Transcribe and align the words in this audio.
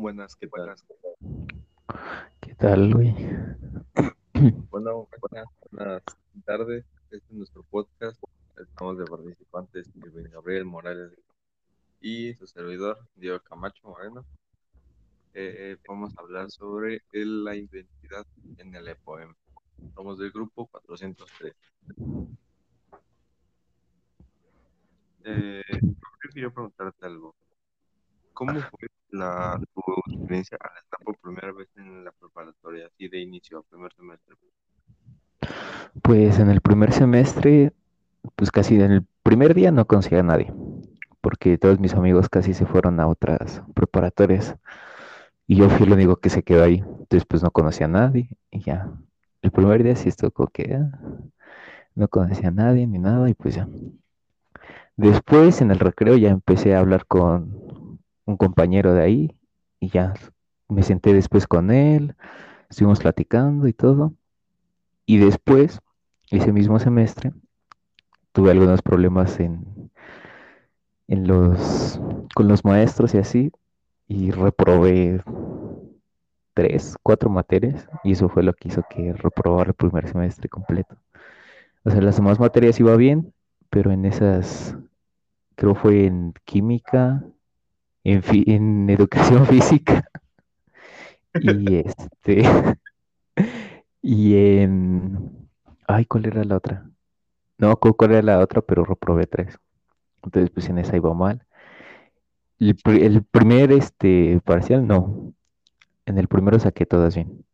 Buenas, 0.00 0.34
¿qué 0.34 0.48
tal? 0.48 0.74
¿Qué 2.40 2.54
tal, 2.54 2.94
güey? 2.94 3.14
Bueno, 4.70 5.06
buenas, 5.20 5.46
buenas 5.70 6.02
tardes. 6.46 6.86
Este 7.10 7.16
es 7.18 7.32
nuestro 7.32 7.62
podcast. 7.64 8.18
Estamos 8.56 8.96
de 8.96 9.04
participantes 9.04 9.90
Gabriel 10.32 10.64
Morales 10.64 11.12
y 12.00 12.32
su 12.32 12.46
servidor, 12.46 12.98
Diego 13.14 13.40
Camacho 13.40 13.86
Moreno. 13.86 14.24
Eh, 15.34 15.76
vamos 15.86 16.16
a 16.16 16.22
hablar 16.22 16.50
sobre 16.50 17.02
la 17.12 17.54
identidad 17.54 18.26
en 18.56 18.74
el 18.74 18.88
EPOEM. 18.88 19.34
Somos 19.94 20.18
del 20.18 20.30
grupo 20.30 20.66
403. 20.68 21.54
Eh, 25.24 25.62
yo 25.82 26.30
quería 26.32 26.48
preguntarte 26.48 27.04
algo. 27.04 27.34
¿Cómo 28.32 28.58
fue 28.62 28.88
la, 29.10 29.60
experiencia 30.30 30.58
al 30.60 30.82
estar 30.82 31.00
por 31.04 31.16
primera 31.18 31.52
vez 31.52 31.68
en 31.76 32.04
la 32.04 32.12
preparatoria, 32.12 32.88
de 32.98 33.20
inicio, 33.20 33.64
primer 33.68 33.92
semestre? 33.94 34.36
Pues 36.02 36.38
en 36.38 36.50
el 36.50 36.60
primer 36.60 36.92
semestre, 36.92 37.72
pues 38.36 38.50
casi 38.50 38.76
en 38.76 38.92
el 38.92 39.06
primer 39.22 39.54
día 39.54 39.72
no 39.72 39.86
conocí 39.86 40.14
a 40.14 40.22
nadie, 40.22 40.52
porque 41.20 41.58
todos 41.58 41.80
mis 41.80 41.94
amigos 41.94 42.28
casi 42.28 42.54
se 42.54 42.64
fueron 42.64 43.00
a 43.00 43.08
otras 43.08 43.62
preparatorias 43.74 44.54
y 45.46 45.56
yo 45.56 45.68
fui 45.68 45.86
el 45.86 45.92
único 45.94 46.16
que 46.16 46.30
se 46.30 46.44
quedó 46.44 46.62
ahí. 46.62 46.78
Entonces 46.78 47.24
pues 47.26 47.42
no 47.42 47.50
conocía 47.50 47.86
a 47.86 47.90
nadie 47.90 48.28
y 48.52 48.60
ya. 48.60 48.88
El 49.42 49.50
primer 49.50 49.82
día 49.82 49.96
sí 49.96 50.08
estuvo 50.08 50.46
que 50.46 50.74
ah, 50.74 50.92
no 51.96 52.08
conocía 52.08 52.48
a 52.48 52.52
nadie 52.52 52.86
ni 52.86 52.98
nada 52.98 53.28
y 53.28 53.34
pues 53.34 53.56
ya. 53.56 53.66
Después 54.96 55.60
en 55.60 55.72
el 55.72 55.80
recreo 55.80 56.16
ya 56.16 56.28
empecé 56.28 56.74
a 56.74 56.78
hablar 56.78 57.06
con 57.06 57.98
un 58.26 58.36
compañero 58.36 58.92
de 58.92 59.02
ahí 59.02 59.39
y 59.80 59.88
ya 59.88 60.14
me 60.68 60.82
senté 60.82 61.12
después 61.12 61.46
con 61.46 61.70
él, 61.70 62.14
estuvimos 62.68 63.00
platicando 63.00 63.66
y 63.66 63.72
todo. 63.72 64.14
Y 65.06 65.18
después, 65.18 65.80
ese 66.30 66.52
mismo 66.52 66.78
semestre, 66.78 67.32
tuve 68.32 68.52
algunos 68.52 68.82
problemas 68.82 69.40
en, 69.40 69.90
los, 71.08 72.00
con 72.34 72.46
los 72.46 72.64
maestros 72.64 73.14
y 73.14 73.18
así, 73.18 73.52
y 74.06 74.30
reprobé 74.30 75.22
tres, 76.54 76.96
cuatro 77.02 77.30
materias, 77.30 77.88
y 78.04 78.12
eso 78.12 78.28
fue 78.28 78.42
lo 78.42 78.52
que 78.52 78.68
hizo 78.68 78.84
que 78.88 79.12
reprobara 79.14 79.70
el 79.70 79.74
primer 79.74 80.08
semestre 80.08 80.48
completo. 80.48 80.96
O 81.84 81.90
sea, 81.90 82.00
las 82.00 82.16
demás 82.16 82.38
materias 82.38 82.78
iba 82.78 82.94
bien, 82.96 83.32
pero 83.70 83.90
en 83.90 84.04
esas, 84.04 84.76
creo 85.56 85.74
fue 85.74 86.06
en 86.06 86.34
química, 86.44 87.24
en, 88.04 88.22
fi- 88.22 88.44
en 88.46 88.90
educación 88.90 89.46
física, 89.52 90.04
y 91.40 91.76
este, 91.76 92.42
y 94.02 94.34
en, 94.36 95.48
ay, 95.86 96.04
¿cuál 96.06 96.26
era 96.26 96.44
la 96.44 96.56
otra? 96.56 96.90
No, 97.58 97.76
cuál 97.78 98.12
era 98.12 98.22
la 98.22 98.38
otra, 98.40 98.62
pero 98.62 98.84
reprobé 98.84 99.26
tres. 99.26 99.58
Entonces, 100.24 100.50
pues 100.52 100.68
en 100.70 100.78
esa 100.78 100.96
iba 100.96 101.14
mal. 101.14 101.46
El, 102.58 102.76
el 103.02 103.24
primer 103.24 103.72
este, 103.72 104.40
parcial, 104.44 104.86
no. 104.86 105.32
En 106.06 106.18
el 106.18 106.28
primero 106.28 106.58
saqué 106.60 106.86
todas 106.86 107.14
bien. 107.16 107.44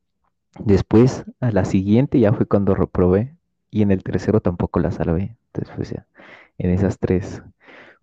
Después, 0.64 1.24
a 1.40 1.52
la 1.52 1.64
siguiente 1.64 2.20
ya 2.20 2.32
fue 2.34 2.46
cuando 2.46 2.74
reprobé. 2.74 3.36
Y 3.70 3.82
en 3.82 3.90
el 3.92 4.04
tercero 4.04 4.40
tampoco 4.40 4.80
la 4.80 4.92
salvé. 4.92 5.36
Entonces, 5.48 5.74
pues 5.76 5.90
ya, 5.90 6.06
en 6.58 6.70
esas 6.70 6.98
tres 6.98 7.42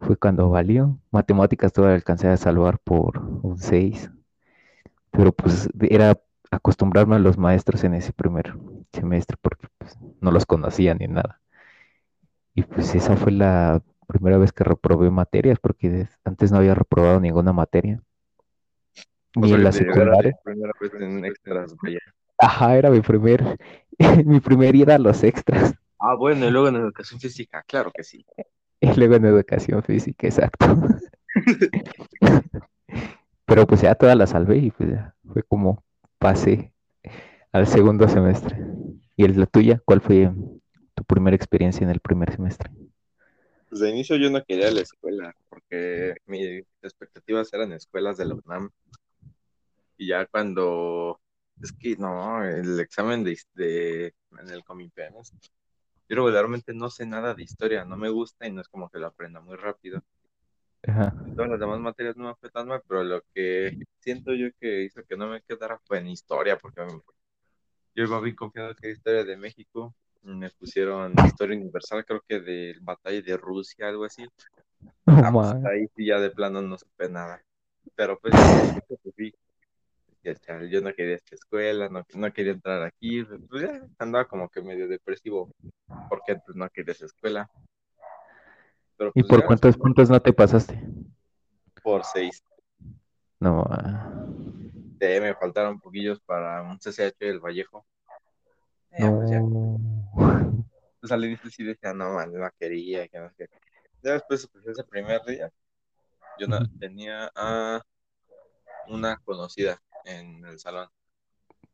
fue 0.04 0.18
cuando 0.18 0.50
valió. 0.50 0.98
Matemáticas 1.12 1.74
todavía 1.74 1.96
alcancé 1.96 2.28
a 2.28 2.38
salvar 2.38 2.80
por 2.80 3.20
un 3.20 3.58
6. 3.58 4.12
Pero 5.12 5.32
pues 5.32 5.70
era 5.80 6.20
acostumbrarme 6.52 7.16
a 7.16 7.20
los 7.20 7.38
maestros 7.38 7.84
en 7.84 7.94
ese 7.94 8.14
primer 8.14 8.54
semestre 8.92 9.38
porque 9.42 9.68
pues, 9.78 9.98
no 10.22 10.32
los 10.32 10.46
conocía 10.46 10.94
ni 10.94 11.08
nada. 11.08 11.42
Y 12.56 12.64
pues 12.64 12.94
esa 12.94 13.16
fue 13.16 13.32
la 13.32 13.82
primera 14.08 14.38
vez 14.38 14.52
que 14.52 14.64
reprobé 14.64 15.10
materias, 15.10 15.58
porque 15.60 16.08
antes 16.24 16.52
no 16.52 16.58
había 16.58 16.76
reprobado 16.76 17.20
ninguna 17.20 17.54
materia. 17.54 18.02
O 19.36 19.42
Ni 19.42 19.48
sea, 19.48 19.58
en 19.58 19.64
la 19.64 19.72
secundaria. 19.72 20.38
primera 20.44 20.74
vez 20.80 20.94
en 20.94 21.26
extras, 21.26 21.76
vaya. 21.82 22.00
Ajá, 22.38 22.78
era 22.78 22.90
mi 22.92 23.02
primer, 23.02 23.58
mi 24.26 24.40
primer 24.40 24.76
ir 24.76 24.92
a 24.92 25.00
los 25.00 25.24
extras. 25.24 25.74
Ah, 26.00 26.16
bueno, 26.16 26.46
y 26.48 26.52
luego 26.52 26.68
en 26.68 26.76
educación 26.76 27.20
física, 27.20 27.64
claro 27.66 27.92
que 27.96 28.04
sí. 28.04 28.26
Y 28.94 28.94
luego 28.98 29.16
en 29.16 29.26
educación 29.26 29.82
física, 29.82 30.28
exacto. 30.28 30.66
Pero 33.46 33.66
pues 33.66 33.82
ya 33.82 33.96
todas 33.96 34.18
las 34.18 34.32
salvé 34.32 34.58
y 34.58 34.72
pues 34.72 34.90
ya 34.90 35.16
fue 35.32 35.44
como 35.44 35.84
pasé 36.18 36.74
al 37.54 37.66
segundo 37.66 38.10
semestre. 38.10 38.58
¿Y 39.16 39.28
la 39.28 39.46
tuya? 39.46 39.82
¿Cuál 39.86 40.02
fue 40.02 40.32
tu 40.96 41.04
primera 41.06 41.36
experiencia 41.36 41.84
en 41.84 41.92
el 41.92 42.02
primer 42.02 42.34
semestre? 42.34 42.72
Pues 43.70 43.80
de 43.80 43.90
inicio 43.90 44.18
yo 44.18 44.30
no 44.30 44.44
quería 44.44 44.70
la 44.72 44.82
escuela, 44.82 45.34
porque 45.50 46.16
mis 46.26 46.66
expectativas 46.82 47.54
eran 47.54 47.72
escuelas 47.72 48.18
de 48.18 48.26
la 48.26 48.36
UNAM. 48.36 48.70
Y 49.98 50.08
ya 50.08 50.26
cuando, 50.26 51.22
es 51.62 51.72
que 51.72 51.96
no, 51.96 52.44
el 52.44 52.80
examen 52.80 53.24
de, 53.24 53.40
de 53.54 54.14
en 54.40 54.50
el 54.50 54.64
Comipenas, 54.64 55.34
yo 56.14 56.18
regularmente 56.18 56.74
no 56.74 56.90
sé 56.90 57.06
nada 57.06 57.34
de 57.34 57.44
historia, 57.44 57.86
no 57.86 57.98
me 57.98 58.10
gusta 58.10 58.48
y 58.48 58.52
no 58.52 58.62
es 58.62 58.68
como 58.68 58.90
que 58.90 59.00
lo 59.00 59.08
aprenda 59.08 59.42
muy 59.42 59.56
rápido. 59.56 60.02
Ajá. 60.88 61.14
En 61.26 61.36
todas 61.36 61.50
las 61.50 61.60
demás 61.60 61.80
materias 61.80 62.16
no 62.16 62.28
me 62.28 62.36
fue 62.36 62.50
tan 62.50 62.68
mal, 62.68 62.82
pero 62.88 63.04
lo 63.04 63.22
que 63.34 63.80
siento 64.00 64.34
yo 64.34 64.50
que 64.60 64.84
hizo 64.84 65.04
que 65.04 65.18
no 65.18 65.28
me 65.28 65.42
quedara 65.42 65.80
fue 65.86 65.98
en 66.00 66.08
historia, 66.08 66.58
porque 66.58 66.86
yo 67.96 68.04
iba 68.04 68.20
bien 68.22 68.36
confiado 68.36 68.76
que 68.76 68.88
era 68.88 68.94
historia 68.94 69.24
de 69.24 69.38
México. 69.38 69.96
Me 70.22 70.50
pusieron 70.52 71.14
historia 71.26 71.58
universal, 71.58 72.06
creo 72.06 72.24
que 72.28 72.40
de 72.40 72.76
batalla 72.82 73.22
de 73.22 73.38
Rusia, 73.38 73.88
algo 73.88 74.06
así. 74.06 74.26
Ah, 75.06 75.32
pues 75.32 75.66
ahí 75.66 75.88
sí 75.96 76.06
ya 76.06 76.20
de 76.20 76.30
plano 76.30 76.62
no 76.62 76.78
supe 76.78 77.10
nada. 77.10 77.44
Pero 77.96 78.20
pues 78.20 78.34
ya, 80.24 80.36
pues, 80.46 80.72
yo 80.72 80.82
no 80.82 80.94
quería 80.94 81.16
esta 81.16 81.36
escuela, 81.36 81.90
no, 81.90 82.04
no 82.14 82.34
quería 82.34 82.54
entrar 82.54 82.84
aquí, 82.84 83.24
pues 83.50 83.64
ya 83.64 83.82
andaba 84.00 84.26
como 84.26 84.50
que 84.50 84.62
medio 84.62 84.88
depresivo, 84.88 85.52
porque 86.10 86.36
pues 86.46 86.56
no 86.56 86.70
quería 86.70 86.94
esa 86.94 87.06
escuela. 87.06 87.50
Pero 88.98 89.12
¿Y 89.16 89.22
pues 89.22 89.30
por 89.30 89.40
ya 89.42 89.46
cuántos 89.48 89.78
puntos 89.78 90.10
no 90.10 90.22
te 90.22 90.34
pasaste? 90.34 90.80
por 91.84 92.04
seis. 92.06 92.44
No, 93.40 93.66
Sí, 95.00 95.20
me 95.20 95.36
faltaron 95.36 95.82
poquillos 95.82 96.22
para 96.22 96.62
un 96.62 96.80
CCH 96.80 97.18
del 97.20 97.40
Vallejo. 97.42 97.86
Eh, 98.92 99.10
pues 99.10 99.30
ya, 99.30 99.42
no. 99.42 99.78
pues 101.02 101.12
al 101.12 101.26
inicio 101.26 101.50
sí 101.50 101.64
decía, 101.64 101.94
no, 101.94 102.14
man, 102.14 102.32
no 102.32 102.50
quería, 102.58 103.08
que 103.10 103.20
no 103.20 103.30
sé. 103.32 103.50
qué. 103.50 103.58
Ya 104.02 104.14
después, 104.14 104.48
pues 104.48 104.66
ese 104.66 104.84
primer 104.86 105.22
día, 105.26 105.52
yo 106.40 106.48
no, 106.48 106.60
tenía 106.80 107.30
a 107.36 107.82
una 108.88 109.18
conocida 109.26 109.78
en 110.06 110.46
el 110.46 110.60
salón. 110.60 110.90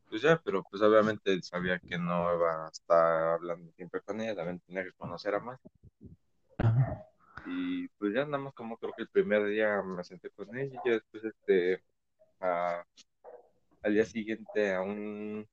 Pues 0.08 0.22
ya, 0.22 0.40
pero 0.44 0.64
pues 0.70 0.82
obviamente 0.82 1.40
sabía 1.42 1.78
que 1.80 1.98
no 1.98 2.34
iba 2.34 2.66
a 2.66 2.70
estar 2.70 3.22
hablando 3.34 3.72
siempre 3.72 4.00
con 4.02 4.20
ella, 4.20 4.34
también 4.36 4.60
tenía 4.60 4.84
que 4.84 4.92
conocer 4.92 5.34
a 5.34 5.40
más. 5.40 5.60
Ajá. 6.58 7.06
Y 7.46 7.88
pues 7.98 8.14
ya 8.14 8.24
nada 8.24 8.38
más 8.38 8.54
como 8.54 8.76
creo 8.78 8.92
que 8.96 9.02
el 9.02 9.08
primer 9.08 9.46
día 9.46 9.82
me 9.82 10.04
senté 10.04 10.30
con 10.30 10.56
ella 10.56 10.80
y 10.84 10.88
ya 10.88 10.92
después 10.94 11.24
este 11.24 11.82
a- 12.40 12.84
al 13.82 13.94
día 13.94 14.04
siguiente 14.06 14.74
a 14.74 14.82
un 14.82 15.46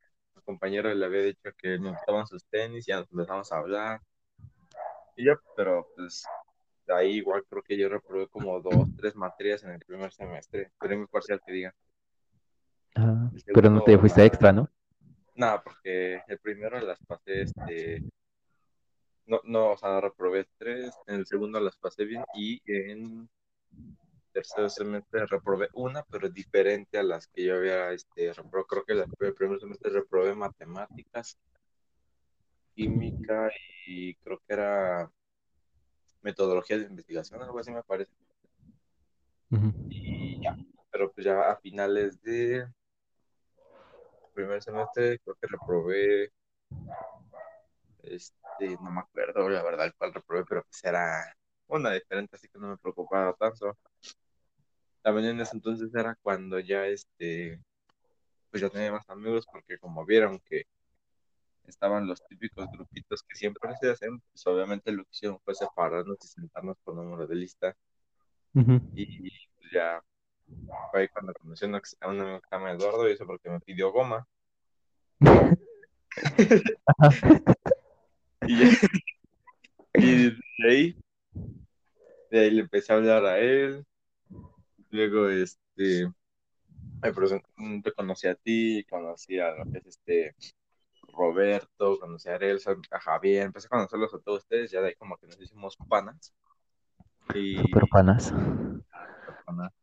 compañero 0.45 0.93
le 0.93 1.05
había 1.05 1.21
dicho 1.23 1.49
que 1.57 1.77
me 1.79 1.91
gustaban 1.91 2.27
sus 2.27 2.45
tenis 2.45 2.87
y 2.87 2.91
ya 2.91 2.97
nos 2.99 3.11
empezamos 3.11 3.51
a 3.51 3.57
hablar. 3.57 4.01
Y 5.15 5.25
ya, 5.25 5.39
pero 5.55 5.87
pues 5.95 6.25
de 6.87 6.93
ahí 6.95 7.13
igual 7.17 7.43
creo 7.49 7.63
que 7.63 7.77
yo 7.77 7.89
reprobé 7.89 8.27
como 8.29 8.59
dos, 8.61 8.87
tres 8.97 9.15
materias 9.15 9.63
en 9.63 9.71
el 9.71 9.79
primer 9.85 10.11
semestre, 10.13 10.71
mi 10.81 11.07
parcial 11.07 11.41
que 11.45 11.51
diga. 11.51 11.75
Pero 13.53 13.69
no 13.69 13.83
te 13.83 13.97
fuiste 13.97 14.25
extra, 14.25 14.51
¿no? 14.51 14.69
nada, 15.35 15.61
porque 15.63 16.21
el 16.27 16.39
primero 16.39 16.79
las 16.79 16.99
pasé 17.05 17.43
este 17.43 18.03
no, 19.27 19.41
no, 19.43 19.71
o 19.71 19.77
sea, 19.77 19.99
reprobé 19.99 20.47
tres, 20.57 20.95
en 21.05 21.15
el 21.15 21.25
segundo 21.25 21.59
las 21.59 21.75
pasé 21.75 22.05
bien 22.05 22.23
y 22.33 22.61
en 22.65 23.29
tercer 24.31 24.69
semestre 24.69 25.25
reprobé 25.25 25.67
una, 25.73 26.03
pero 26.03 26.29
diferente 26.29 26.97
a 26.97 27.03
las 27.03 27.27
que 27.27 27.43
yo 27.43 27.55
había 27.55 27.91
este, 27.91 28.31
reprobado. 28.33 28.65
Creo 28.67 28.85
que 28.85 28.93
la- 28.95 29.07
el 29.19 29.33
primer 29.33 29.59
semestre 29.59 29.91
reprobé 29.91 30.33
matemáticas, 30.33 31.37
química 32.73 33.49
y 33.85 34.13
creo 34.15 34.37
que 34.47 34.53
era 34.53 35.11
metodología 36.21 36.77
de 36.77 36.85
investigación, 36.85 37.41
algo 37.41 37.59
así 37.59 37.71
me 37.71 37.83
parece. 37.83 38.11
Y 39.89 40.41
ya, 40.41 40.55
pero 40.91 41.11
pues 41.11 41.25
ya 41.25 41.49
a 41.51 41.57
finales 41.57 42.21
de 42.21 42.67
primer 44.37 44.61
semestre 44.61 45.19
creo 45.19 45.35
que 45.41 45.47
reprobé, 45.47 46.31
este, 48.03 48.77
no 48.81 48.91
me 48.91 49.01
acuerdo 49.01 49.49
la 49.49 49.63
verdad 49.63 49.91
cuál 49.97 50.13
reprobé, 50.13 50.45
pero 50.45 50.63
pues 50.63 50.83
era 50.83 51.35
una 51.67 51.91
diferente, 51.91 52.35
así 52.35 52.47
que 52.47 52.59
no 52.59 52.69
me 52.69 52.77
preocupaba 52.77 53.33
tanto. 53.33 53.75
también 55.01 55.27
en 55.29 55.41
ese 55.41 55.55
entonces 55.55 55.93
era 55.95 56.15
cuando 56.21 56.59
ya 56.59 56.85
este, 56.85 57.59
pues 58.51 58.61
ya 58.61 58.69
tenía 58.69 58.91
más 58.91 59.09
amigos 59.09 59.47
porque 59.51 59.79
como 59.79 60.05
vieron 60.05 60.39
que 60.41 60.65
estaban 61.65 62.07
los 62.07 62.25
típicos 62.27 62.67
grupitos 62.71 63.23
que 63.23 63.35
siempre 63.35 63.71
se 63.81 63.89
hacen, 63.89 64.19
pues 64.31 64.45
obviamente 64.45 64.91
lo 64.91 65.03
que 65.03 65.09
hicieron 65.13 65.39
fue 65.43 65.55
separarnos 65.55 66.17
y 66.23 66.27
sentarnos 66.27 66.77
por 66.83 66.95
número 66.95 67.25
de 67.27 67.35
lista. 67.35 67.75
Y 68.93 69.31
ya 69.73 70.01
fue 70.91 71.01
ahí 71.01 71.07
cuando 71.09 71.33
conocí 71.33 71.65
a 71.65 72.07
un 72.07 72.21
amigo 72.21 72.39
que 72.41 72.47
se 72.49 72.55
llama 72.55 72.71
Eduardo 72.71 73.09
y 73.09 73.13
eso 73.13 73.25
porque 73.25 73.49
me 73.49 73.59
pidió 73.59 73.91
goma. 73.91 74.27
Y, 78.49 78.59
ya- 78.59 78.77
y 79.95 80.29
de 80.29 80.69
ahí, 80.69 80.95
de 82.31 82.39
ahí 82.39 82.51
le 82.51 82.61
empecé 82.61 82.93
a 82.93 82.97
hablar 82.97 83.25
a 83.25 83.39
él. 83.39 83.85
Luego, 84.89 85.27
este, 85.27 86.07
mm, 87.57 87.81
te 87.81 87.91
conocí 87.91 88.27
a 88.27 88.35
ti, 88.35 88.85
conocí 88.89 89.37
a 89.39 89.51
lo 89.51 89.69
que 89.69 89.79
es 89.79 89.85
este 89.87 90.35
Roberto, 91.13 91.99
conocí 91.99 92.29
a 92.29 92.35
Arelsa, 92.35 92.75
a 92.91 92.99
Javier, 92.99 93.43
empecé 93.47 93.67
a 93.67 93.69
conocerlos 93.69 94.13
a 94.13 94.19
todos 94.19 94.43
ustedes, 94.43 94.71
ya 94.71 94.81
de 94.81 94.89
ahí 94.89 94.95
como 94.95 95.17
que 95.17 95.27
nos 95.27 95.41
hicimos 95.41 95.75
panas. 95.89 96.33
Y 97.33 97.57
Super 97.57 97.83
panas. 97.89 98.33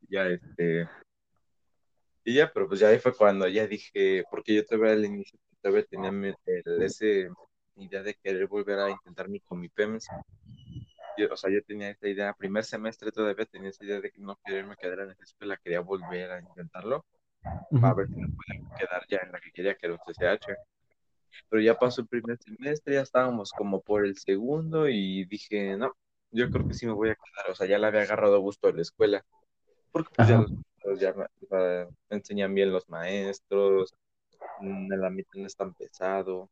Ya 0.09 0.27
este, 0.29 0.89
y 2.25 2.35
ya, 2.35 2.51
pero 2.53 2.69
pues 2.69 2.81
ya 2.81 2.89
ahí 2.89 2.99
fue 2.99 3.15
cuando 3.15 3.47
ya 3.49 3.67
dije, 3.67 4.25
porque 4.31 4.55
yo 4.55 4.65
todavía 4.65 4.93
al 4.93 5.05
inicio 5.05 5.39
todavía 5.61 5.85
tenía 5.85 6.11
el- 6.11 6.83
ese 6.83 7.29
idea 7.77 8.03
de 8.03 8.15
querer 8.15 8.47
volver 8.47 8.79
a 8.79 8.91
intentar 8.91 9.29
mi 9.29 9.41
con 9.41 9.61
mi 9.61 9.69
PEMS. 9.69 10.07
Yo, 11.17 11.33
o 11.33 11.37
sea, 11.37 11.51
yo 11.51 11.63
tenía 11.63 11.91
esta 11.91 12.09
idea, 12.09 12.33
primer 12.33 12.65
semestre 12.65 13.13
todavía 13.13 13.47
tenía 13.47 13.71
esa 13.71 13.85
idea 13.85 14.01
de 14.01 14.11
que 14.11 14.21
no 14.21 14.37
quererme 14.45 14.77
quedar 14.77 15.01
en 15.01 15.11
esa 15.11 15.23
escuela, 15.25 15.57
quería 15.63 15.81
volver 15.81 16.31
a 16.31 16.41
intentarlo 16.41 17.05
para 17.81 17.95
ver 17.95 18.09
si 18.09 18.15
me 18.17 18.29
podía 18.29 18.77
quedar 18.77 19.07
ya 19.09 19.19
en 19.23 19.33
la 19.33 19.41
que 19.41 19.51
quería, 19.53 19.75
que 19.75 19.87
era 19.87 19.95
un 19.95 20.01
CCH. 20.01 20.57
Pero 21.49 21.63
ya 21.63 21.75
pasó 21.79 22.01
el 22.01 22.09
primer 22.09 22.39
semestre, 22.39 22.95
ya 22.95 23.03
estábamos 23.03 23.53
como 23.53 23.81
por 23.81 24.05
el 24.05 24.17
segundo 24.17 24.89
y 24.89 25.25
dije, 25.27 25.77
no, 25.77 25.93
yo 26.31 26.51
creo 26.51 26.67
que 26.67 26.75
sí 26.75 26.87
me 26.87 26.93
voy 26.93 27.11
a 27.11 27.15
quedar, 27.17 27.51
o 27.51 27.55
sea, 27.55 27.67
ya 27.67 27.79
le 27.79 27.87
había 27.87 28.03
agarrado 28.03 28.41
gusto 28.41 28.69
a 28.69 28.73
la 28.73 28.83
escuela, 28.83 29.25
porque 29.95 30.13
pues 30.17 30.29
ya, 30.29 30.45
los 30.85 30.99
ya 31.01 31.89
enseñan 32.11 32.53
bien 32.53 32.73
los 32.73 32.89
maestros, 32.89 33.95
mm, 34.61 34.93
el 34.93 35.05
ambiente 35.05 35.39
no 35.39 35.47
es 35.47 35.55
tan 35.55 35.73
pesado. 35.73 36.51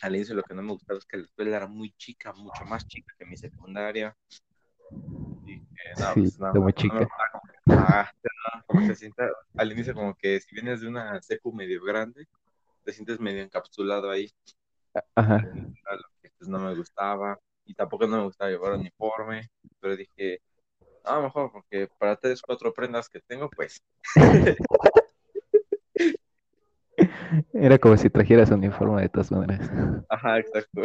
Al 0.00 0.16
inicio 0.16 0.34
lo 0.34 0.42
que 0.42 0.54
no 0.54 0.62
me 0.62 0.72
gustaba 0.72 0.98
es 0.98 1.04
que 1.04 1.18
la 1.18 1.24
escuela 1.24 1.58
era 1.58 1.66
muy 1.68 1.92
chica, 1.98 2.32
mucho 2.32 2.64
más 2.64 2.86
chica 2.86 3.14
que 3.18 3.26
mi 3.26 3.36
secundaria. 3.36 4.16
Y 5.46 5.58
no, 5.58 6.14
Sí, 6.14 6.20
pues 6.22 6.40
no, 6.40 6.46
está 6.46 6.58
muy 6.58 6.58
no 6.58 6.64
me 6.64 6.72
chica. 6.72 7.08
ah, 7.66 8.10
se 8.86 8.94
sienta, 8.94 9.28
al 9.58 9.70
inicio 9.72 9.92
como 9.92 10.14
que 10.14 10.40
si 10.40 10.54
vienes 10.54 10.80
de 10.80 10.88
una 10.88 11.20
secu 11.20 11.52
medio 11.52 11.84
grande, 11.84 12.26
te 12.82 12.92
sientes 12.94 13.20
medio 13.20 13.42
encapsulado 13.42 14.10
ahí. 14.10 14.32
Ajá. 15.14 15.36
Lo 15.38 16.08
que 16.22 16.30
pues, 16.38 16.48
no 16.48 16.58
me 16.60 16.74
gustaba. 16.74 17.38
Y 17.66 17.74
tampoco 17.74 18.06
no 18.06 18.16
me 18.16 18.24
gustaba 18.24 18.50
llevar 18.50 18.72
uniforme. 18.72 19.50
Pero 19.80 19.96
dije, 19.96 20.40
ah, 21.04 21.20
mejor, 21.20 21.52
porque 21.52 21.88
para 21.98 22.16
tres, 22.16 22.42
cuatro 22.42 22.72
prendas 22.72 23.08
que 23.08 23.20
tengo, 23.20 23.48
pues. 23.50 23.82
Era 27.52 27.78
como 27.78 27.96
si 27.96 28.10
trajeras 28.10 28.50
uniforme 28.50 29.02
de 29.02 29.08
todas 29.08 29.30
maneras. 29.30 29.70
Ajá, 30.08 30.38
exacto. 30.38 30.82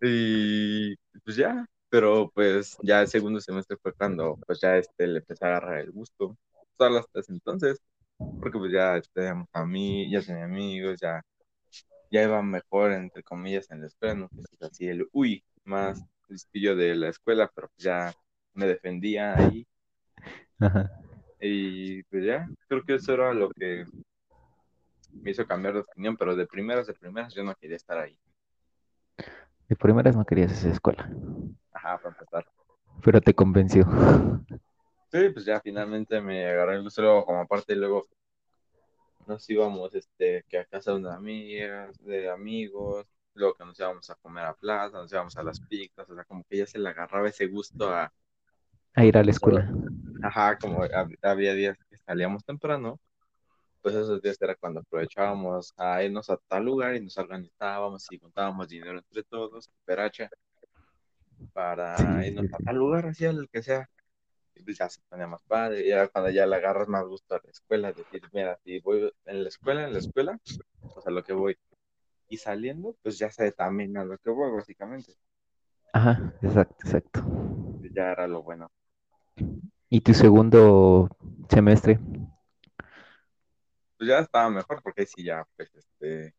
Y 0.00 0.94
pues 1.24 1.36
ya, 1.36 1.66
pero 1.88 2.30
pues 2.34 2.76
ya 2.82 3.00
el 3.00 3.08
segundo 3.08 3.40
semestre 3.40 3.78
fue 3.80 3.92
cuando 3.94 4.38
pues 4.46 4.60
ya 4.60 4.76
este 4.76 5.06
le 5.06 5.20
empecé 5.20 5.44
a 5.44 5.48
agarrar 5.48 5.78
el 5.80 5.92
gusto. 5.92 6.36
Solo 6.76 6.98
hasta 6.98 7.20
ese 7.20 7.32
entonces, 7.32 7.80
porque 8.18 8.58
pues 8.58 8.72
ya 8.72 9.00
teníamos 9.14 9.48
a 9.52 9.64
mí, 9.64 10.10
ya 10.10 10.20
tenía 10.20 10.44
amigos, 10.44 11.00
ya, 11.00 11.22
ya 12.10 12.22
iba 12.22 12.42
mejor, 12.42 12.92
entre 12.92 13.22
comillas, 13.22 13.70
en 13.70 13.80
la 13.80 13.86
escuela, 13.86 14.14
no 14.14 14.28
que 14.28 14.40
es 14.40 14.62
así 14.62 14.88
el 14.88 15.08
uy, 15.12 15.42
más 15.64 16.04
listillo 16.28 16.76
de 16.76 16.94
la 16.94 17.08
escuela, 17.08 17.50
pero 17.54 17.68
pues 17.68 17.84
ya 17.84 18.12
me 18.54 18.66
defendía 18.66 19.36
ahí. 19.36 19.66
Ajá. 20.58 20.90
Y 21.40 22.02
pues 22.04 22.24
ya, 22.24 22.48
creo 22.68 22.82
que 22.84 22.94
eso 22.94 23.12
era 23.14 23.34
lo 23.34 23.50
que 23.50 23.84
me 25.12 25.30
hizo 25.30 25.46
cambiar 25.46 25.74
de 25.74 25.80
opinión, 25.80 26.16
pero 26.16 26.34
de 26.36 26.46
primeras, 26.46 26.86
de 26.86 26.94
primeras 26.94 27.34
yo 27.34 27.44
no 27.44 27.54
quería 27.54 27.76
estar 27.76 27.98
ahí. 27.98 28.18
De 29.68 29.76
primeras 29.76 30.16
no 30.16 30.24
querías 30.24 30.52
esa 30.52 30.70
escuela, 30.70 31.08
Ajá, 31.72 31.98
para 31.98 32.10
empezar. 32.10 32.46
pero 33.02 33.20
te 33.20 33.34
convenció. 33.34 33.84
Sí, 35.10 35.28
pues 35.30 35.44
ya 35.44 35.60
finalmente 35.60 36.20
me 36.20 36.44
agarré 36.46 36.76
el 36.76 36.88
luego 36.96 37.24
como 37.24 37.40
aparte 37.40 37.76
luego 37.76 38.06
nos 39.26 39.48
íbamos 39.48 39.94
este 39.94 40.44
que 40.48 40.58
a 40.58 40.64
casa 40.64 40.92
de 40.98 41.10
amigas, 41.10 41.96
de 42.04 42.30
amigos, 42.30 43.06
luego 43.34 43.54
que 43.54 43.64
nos 43.64 43.78
íbamos 43.78 44.08
a 44.10 44.14
comer 44.16 44.44
a 44.46 44.54
plaza, 44.54 44.98
nos 44.98 45.12
íbamos 45.12 45.36
a 45.36 45.42
las 45.44 45.60
pizzas, 45.60 46.08
o 46.10 46.14
sea, 46.14 46.24
como 46.24 46.44
que 46.44 46.58
ya 46.58 46.66
se 46.66 46.78
le 46.78 46.88
agarraba 46.90 47.28
ese 47.28 47.46
gusto 47.48 47.90
a, 47.90 48.12
A 48.96 49.04
ir 49.04 49.16
a 49.16 49.22
la 49.22 49.30
escuela. 49.30 49.70
ajá, 50.20 50.58
como 50.58 50.82
hab- 50.84 51.16
había 51.22 51.54
días 51.54 51.76
que 51.90 51.98
salíamos 52.06 52.44
temprano, 52.44 53.00
pues 53.82 53.94
esos 53.96 54.22
días 54.22 54.38
era 54.42 54.56
cuando 54.56 54.80
aprovechábamos 54.80 55.74
a 55.78 56.02
irnos 56.04 56.30
a 56.30 56.38
tal 56.48 56.64
lugar 56.64 56.96
y 56.96 57.02
nos 57.02 57.18
organizábamos 57.18 58.10
y 58.12 58.18
juntábamos 58.20 58.68
dinero 58.68 58.98
entre 58.98 59.24
todos, 59.24 59.70
peracha, 59.86 60.30
para 61.52 62.26
Sí, 62.26 62.26
irnos 62.26 62.46
sí, 62.48 62.48
a 62.52 62.58
tal 62.60 62.76
lugar, 62.76 63.06
así 63.06 63.24
al 63.26 63.48
que 63.50 63.62
sea. 63.62 63.88
Y 64.54 64.62
pues 64.62 64.78
ya 64.78 64.88
se 64.90 65.00
ponía 65.08 65.26
más 65.28 65.42
padre, 65.48 65.86
y 65.86 65.90
era 65.90 66.08
cuando 66.08 66.30
ya 66.30 66.46
le 66.46 66.56
agarras 66.56 66.88
más 66.88 67.04
gusto 67.06 67.34
a 67.36 67.40
la 67.44 67.50
escuela, 67.50 67.92
decir, 67.92 68.22
mira, 68.32 68.58
si 68.64 68.80
voy 68.80 69.12
en 69.26 69.42
la 69.44 69.48
escuela, 69.50 69.84
en 69.86 69.92
la 69.94 69.98
escuela, 70.00 70.38
pues 70.94 71.06
a 71.06 71.10
lo 71.10 71.24
que 71.24 71.32
voy. 71.34 71.58
Y 72.34 72.36
saliendo, 72.36 72.96
pues 73.00 73.16
ya 73.16 73.30
sé 73.30 73.52
también 73.52 73.96
a 73.96 74.04
lo 74.04 74.18
que 74.18 74.28
voy, 74.28 74.50
básicamente. 74.50 75.12
Ajá, 75.92 76.34
exacto, 76.42 76.74
exacto. 76.84 77.22
Pues 77.78 77.92
Ya 77.94 78.10
era 78.10 78.26
lo 78.26 78.42
bueno. 78.42 78.72
¿Y 79.88 80.00
tu 80.00 80.12
segundo 80.14 81.08
semestre? 81.48 82.00
Pues 83.96 84.08
ya 84.08 84.18
estaba 84.18 84.50
mejor, 84.50 84.82
porque 84.82 85.02
ahí 85.02 85.06
sí 85.06 85.22
ya, 85.22 85.46
pues, 85.56 85.72
este, 85.76 86.34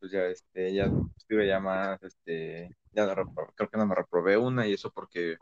pues 0.00 0.10
ya, 0.10 0.24
este, 0.24 0.72
ya 0.72 0.90
estuve 1.18 1.46
ya 1.46 1.60
más, 1.60 2.02
este, 2.02 2.74
ya 2.92 3.04
no 3.04 3.34
creo 3.54 3.68
que 3.68 3.76
no 3.76 3.86
me 3.86 3.94
reprobé 3.94 4.38
una, 4.38 4.66
y 4.66 4.72
eso 4.72 4.90
porque, 4.90 5.36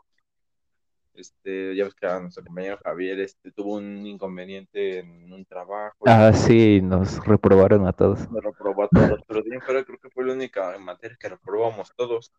este, 1.15 1.75
ya 1.75 1.85
ves 1.85 1.95
que 1.95 2.07
nuestro 2.07 2.43
compañero 2.43 2.79
Javier, 2.83 3.19
este, 3.19 3.51
tuvo 3.51 3.75
un 3.75 4.05
inconveniente 4.05 4.99
en 4.99 5.31
un 5.33 5.45
trabajo, 5.45 6.09
y 6.09 6.11
Ah, 6.11 6.31
sí, 6.33 6.81
nos 6.81 7.25
reprobaron 7.25 7.87
a 7.87 7.93
todos. 7.93 8.27
me 8.29 8.41
reprobó 8.41 8.83
a 8.83 8.89
todos, 8.89 9.21
pero 9.27 9.41
fuera 9.63 9.83
creo 9.85 9.97
que 9.99 10.09
fue 10.09 10.25
la 10.25 10.33
única 10.33 10.77
materia 10.79 11.17
que 11.19 11.29
reprobamos 11.29 11.91
todos. 11.95 12.31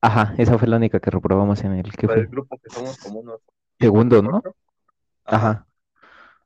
Ajá, 0.00 0.34
esa 0.38 0.58
fue 0.58 0.68
la 0.68 0.76
única 0.76 1.00
que 1.00 1.10
reprobamos 1.10 1.62
en 1.64 1.72
el 1.72 1.92
que 1.92 2.06
Para 2.06 2.20
el 2.20 2.26
fue. 2.26 2.28
grupo 2.28 2.58
que 2.58 2.70
somos 2.70 2.98
como 2.98 3.20
unos 3.20 3.40
Segundo, 3.80 4.22
¿no? 4.22 4.42
Ajá. 5.24 5.66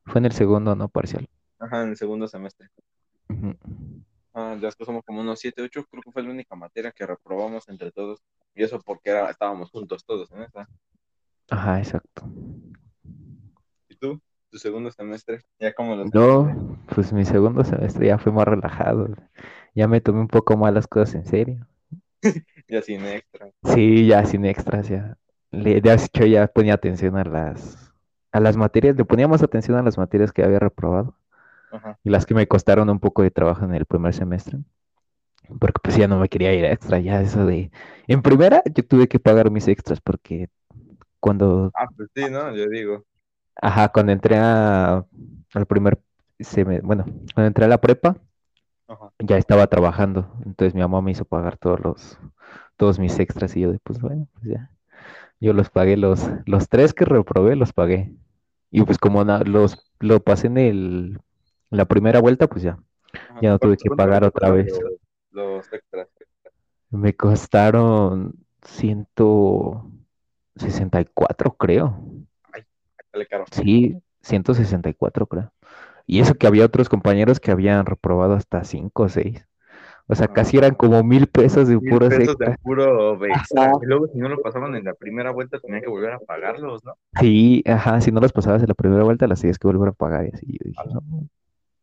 Fue 0.06 0.20
en 0.20 0.26
el 0.26 0.32
segundo, 0.32 0.76
no 0.76 0.88
parcial. 0.88 1.28
ajá, 1.58 1.82
en 1.84 1.90
el 1.90 1.96
segundo 1.96 2.26
semestre. 2.28 2.68
Ujú. 3.30 3.54
Ah, 4.34 4.56
ya 4.60 4.70
que 4.72 4.84
somos 4.84 5.02
como 5.04 5.20
unos 5.20 5.40
siete, 5.40 5.62
ocho, 5.62 5.84
creo 5.90 6.02
que 6.02 6.12
fue 6.12 6.22
la 6.22 6.30
única 6.30 6.54
materia 6.56 6.92
que 6.92 7.06
reprobamos 7.06 7.68
entre 7.68 7.90
todos. 7.92 8.20
Y 8.54 8.62
eso 8.64 8.80
porque 8.80 9.10
era, 9.10 9.30
estábamos 9.30 9.70
juntos 9.70 10.04
todos 10.04 10.30
en 10.32 10.42
esa. 10.42 10.68
Ajá, 11.50 11.78
exacto. 11.78 12.22
¿Y 13.88 13.96
tú? 13.96 14.20
¿Tu 14.50 14.58
segundo 14.58 14.90
semestre? 14.90 15.40
¿Ya 15.58 15.72
como 15.72 15.94
lo 15.94 16.04
No, 16.06 16.76
pues 16.94 17.12
mi 17.12 17.24
segundo 17.24 17.64
semestre 17.64 18.06
ya 18.06 18.18
fue 18.18 18.32
más 18.32 18.46
relajado. 18.46 19.08
Ya 19.74 19.86
me 19.86 20.00
tomé 20.00 20.20
un 20.20 20.28
poco 20.28 20.56
más 20.56 20.72
las 20.72 20.86
cosas 20.86 21.14
en 21.14 21.24
serio. 21.26 21.66
Ya 22.68 22.82
sin 22.82 23.04
extra. 23.04 23.50
Sí, 23.64 24.06
ya 24.06 24.24
sin 24.24 24.44
extras, 24.44 24.88
ya. 24.88 25.16
Le, 25.50 25.80
de 25.80 25.92
hecho, 25.92 26.24
ya 26.24 26.46
ponía 26.46 26.74
atención 26.74 27.16
a 27.16 27.24
las, 27.24 27.92
a 28.30 28.38
las 28.38 28.56
materias, 28.56 28.96
le 28.96 29.04
poníamos 29.04 29.42
atención 29.42 29.76
a 29.76 29.82
las 29.82 29.98
materias 29.98 30.32
que 30.32 30.44
había 30.44 30.60
reprobado 30.60 31.16
Ajá. 31.72 31.98
y 32.04 32.10
las 32.10 32.26
que 32.26 32.34
me 32.34 32.46
costaron 32.46 32.88
un 32.88 33.00
poco 33.00 33.22
de 33.22 33.32
trabajo 33.32 33.64
en 33.64 33.74
el 33.74 33.86
primer 33.86 34.14
semestre. 34.14 34.58
Porque 35.58 35.80
pues 35.82 35.96
ya 35.96 36.06
no 36.06 36.18
me 36.18 36.28
quería 36.28 36.54
ir 36.54 36.64
a 36.64 36.72
extra, 36.72 37.00
ya 37.00 37.20
eso 37.20 37.44
de... 37.44 37.70
En 38.06 38.22
primera 38.22 38.62
yo 38.72 38.84
tuve 38.86 39.08
que 39.08 39.18
pagar 39.18 39.50
mis 39.50 39.66
extras 39.66 40.00
porque 40.00 40.48
cuando, 41.20 41.70
Ah, 41.74 41.86
pues 41.96 42.08
sí, 42.14 42.24
¿no? 42.30 42.54
Yo 42.56 42.66
digo. 42.68 43.04
ajá, 43.56 43.88
cuando 43.90 44.12
entré 44.12 44.36
a, 44.38 45.04
al 45.54 45.66
primer, 45.66 45.98
seme- 46.38 46.80
bueno, 46.82 47.04
cuando 47.34 47.46
entré 47.48 47.64
a 47.66 47.68
la 47.68 47.80
prepa, 47.80 48.16
Ajá. 48.88 49.12
ya 49.20 49.36
estaba 49.38 49.66
trabajando, 49.68 50.32
entonces 50.46 50.74
mi 50.74 50.80
mamá 50.80 51.00
me 51.02 51.12
hizo 51.12 51.24
pagar 51.24 51.56
todos 51.58 51.80
los, 51.80 52.18
todos 52.76 52.98
mis 52.98 53.18
extras 53.18 53.56
y 53.56 53.60
yo 53.62 53.72
de, 53.72 53.78
pues 53.80 54.00
bueno, 54.00 54.26
pues 54.34 54.46
ya, 54.46 54.70
yo 55.40 55.52
los 55.52 55.70
pagué, 55.70 55.96
los, 55.96 56.28
los 56.46 56.68
tres 56.68 56.94
que 56.94 57.04
reprobé 57.04 57.56
los 57.56 57.72
pagué. 57.72 58.14
Y 58.70 58.82
pues 58.82 58.98
como 58.98 59.24
na- 59.24 59.40
los, 59.40 59.84
lo 59.98 60.20
pasé 60.22 60.46
en 60.48 60.58
el, 60.58 61.20
la 61.70 61.86
primera 61.86 62.20
vuelta, 62.20 62.46
pues 62.48 62.62
ya, 62.62 62.78
Ajá. 63.12 63.40
ya 63.42 63.50
no 63.50 63.58
tuve 63.58 63.76
¿Cuánto- 63.76 63.82
que 63.82 63.96
pagar 63.96 64.24
otra 64.24 64.50
vez. 64.50 64.72
Los, 64.80 64.92
los 65.32 65.72
extras. 65.72 66.08
Me 66.90 67.14
costaron 67.16 68.34
ciento, 68.62 69.89
64, 70.60 71.52
creo. 71.54 71.96
Ay, 72.52 72.62
sale 73.12 73.26
caro. 73.26 73.44
Sí, 73.50 73.96
164, 74.22 75.26
creo. 75.26 75.52
Y 76.06 76.20
eso 76.20 76.34
que 76.34 76.46
había 76.46 76.64
otros 76.64 76.88
compañeros 76.88 77.40
que 77.40 77.50
habían 77.50 77.86
reprobado 77.86 78.34
hasta 78.34 78.64
5 78.64 79.04
o 79.04 79.08
6. 79.08 79.46
O 80.08 80.14
sea, 80.16 80.26
Ah. 80.28 80.32
casi 80.32 80.56
eran 80.56 80.74
como 80.74 81.04
mil 81.04 81.28
pesos 81.28 81.68
de 81.68 81.76
Mil 81.76 81.88
puros 81.88 82.08
pesos 82.08 82.36
de 82.36 82.56
puro. 82.62 83.14
Y 83.24 83.86
luego, 83.86 84.08
si 84.08 84.18
no 84.18 84.28
lo 84.28 84.40
pasaban 84.42 84.74
en 84.74 84.84
la 84.84 84.94
primera 84.94 85.30
vuelta, 85.30 85.60
tenían 85.60 85.82
que 85.82 85.88
volver 85.88 86.12
a 86.12 86.18
pagarlos, 86.18 86.84
¿no? 86.84 86.94
Sí, 87.20 87.62
ajá, 87.64 88.00
si 88.00 88.10
no 88.10 88.20
los 88.20 88.32
pasabas 88.32 88.60
en 88.62 88.68
la 88.68 88.74
primera 88.74 89.04
vuelta, 89.04 89.28
las 89.28 89.40
tenías 89.40 89.58
que 89.58 89.68
volver 89.68 89.90
a 89.90 89.92
pagar. 89.92 90.26
Y 90.26 90.30
así 90.34 90.46
yo 90.46 90.58
dije, 90.64 90.82
no. 90.92 91.28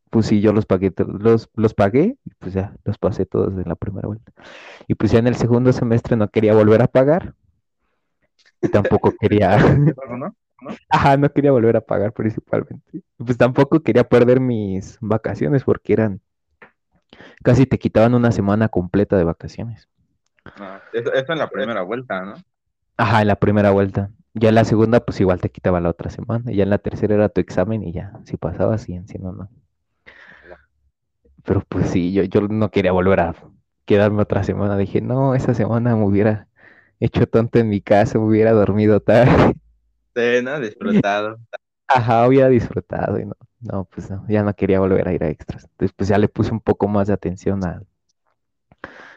Pues 0.09 0.25
sí, 0.25 0.41
yo 0.41 0.51
los 0.51 0.65
pagué, 0.65 0.93
los, 1.19 1.49
los 1.55 1.73
pagué, 1.73 2.17
y 2.25 2.31
pues 2.39 2.53
ya, 2.53 2.73
los 2.83 2.97
pasé 2.97 3.25
todos 3.25 3.53
en 3.53 3.63
la 3.67 3.75
primera 3.75 4.07
vuelta. 4.07 4.31
Y 4.87 4.95
pues 4.95 5.11
ya 5.11 5.19
en 5.19 5.27
el 5.27 5.35
segundo 5.35 5.71
semestre 5.71 6.17
no 6.17 6.27
quería 6.29 6.53
volver 6.53 6.81
a 6.81 6.87
pagar. 6.87 7.33
Y 8.61 8.69
tampoco 8.69 9.13
quería, 9.19 9.57
¿No? 10.09 10.33
ajá, 10.89 11.17
no 11.17 11.31
quería 11.31 11.51
volver 11.51 11.77
a 11.77 11.81
pagar 11.81 12.13
principalmente. 12.13 13.01
Pues 13.17 13.37
tampoco 13.37 13.81
quería 13.81 14.03
perder 14.03 14.39
mis 14.39 14.97
vacaciones 15.01 15.63
porque 15.63 15.93
eran, 15.93 16.21
casi 17.43 17.65
te 17.65 17.79
quitaban 17.79 18.13
una 18.13 18.31
semana 18.31 18.69
completa 18.69 19.17
de 19.17 19.23
vacaciones. 19.23 19.87
No, 20.57 20.77
eso, 20.93 21.13
eso 21.13 21.33
en 21.33 21.39
la 21.39 21.49
primera 21.49 21.81
vuelta, 21.81 22.21
¿no? 22.23 22.35
Ajá, 22.97 23.21
en 23.21 23.27
la 23.27 23.35
primera 23.35 23.71
vuelta. 23.71 24.11
Ya 24.33 24.49
en 24.49 24.55
la 24.55 24.65
segunda, 24.65 24.99
pues 24.99 25.19
igual 25.19 25.41
te 25.41 25.49
quitaba 25.49 25.81
la 25.81 25.89
otra 25.89 26.09
semana. 26.09 26.51
Y 26.51 26.57
ya 26.57 26.63
en 26.63 26.69
la 26.69 26.77
tercera 26.79 27.15
era 27.15 27.29
tu 27.29 27.41
examen 27.41 27.83
y 27.83 27.91
ya, 27.93 28.13
si 28.25 28.37
pasabas, 28.37 28.85
bien, 28.87 29.07
si 29.07 29.17
no, 29.19 29.31
no. 29.31 29.49
Pero 31.43 31.61
pues 31.67 31.89
sí, 31.89 32.13
yo, 32.13 32.23
yo 32.23 32.41
no 32.41 32.69
quería 32.71 32.91
volver 32.91 33.19
a 33.21 33.35
quedarme 33.85 34.21
otra 34.21 34.43
semana. 34.43 34.77
Dije, 34.77 35.01
no, 35.01 35.33
esa 35.35 35.53
semana 35.53 35.95
me 35.95 36.03
hubiera 36.05 36.46
hecho 36.99 37.27
tonto 37.27 37.59
en 37.59 37.69
mi 37.69 37.81
casa, 37.81 38.19
hubiera 38.19 38.51
dormido 38.51 38.99
tarde. 38.99 39.55
Sí, 40.15 40.41
¿no? 40.43 40.59
Disfrutado. 40.59 41.37
Ajá, 41.87 42.27
hubiera 42.27 42.49
disfrutado 42.49 43.19
y 43.19 43.25
no, 43.25 43.35
no, 43.61 43.85
pues 43.85 44.09
no, 44.09 44.25
ya 44.27 44.43
no 44.43 44.53
quería 44.53 44.79
volver 44.79 45.07
a 45.07 45.13
ir 45.13 45.23
a 45.23 45.29
extras. 45.29 45.63
Entonces, 45.65 45.93
pues 45.95 46.09
ya 46.09 46.17
le 46.17 46.27
puse 46.29 46.51
un 46.51 46.59
poco 46.59 46.87
más 46.87 47.07
de 47.07 47.13
atención 47.13 47.63
a, 47.65 47.81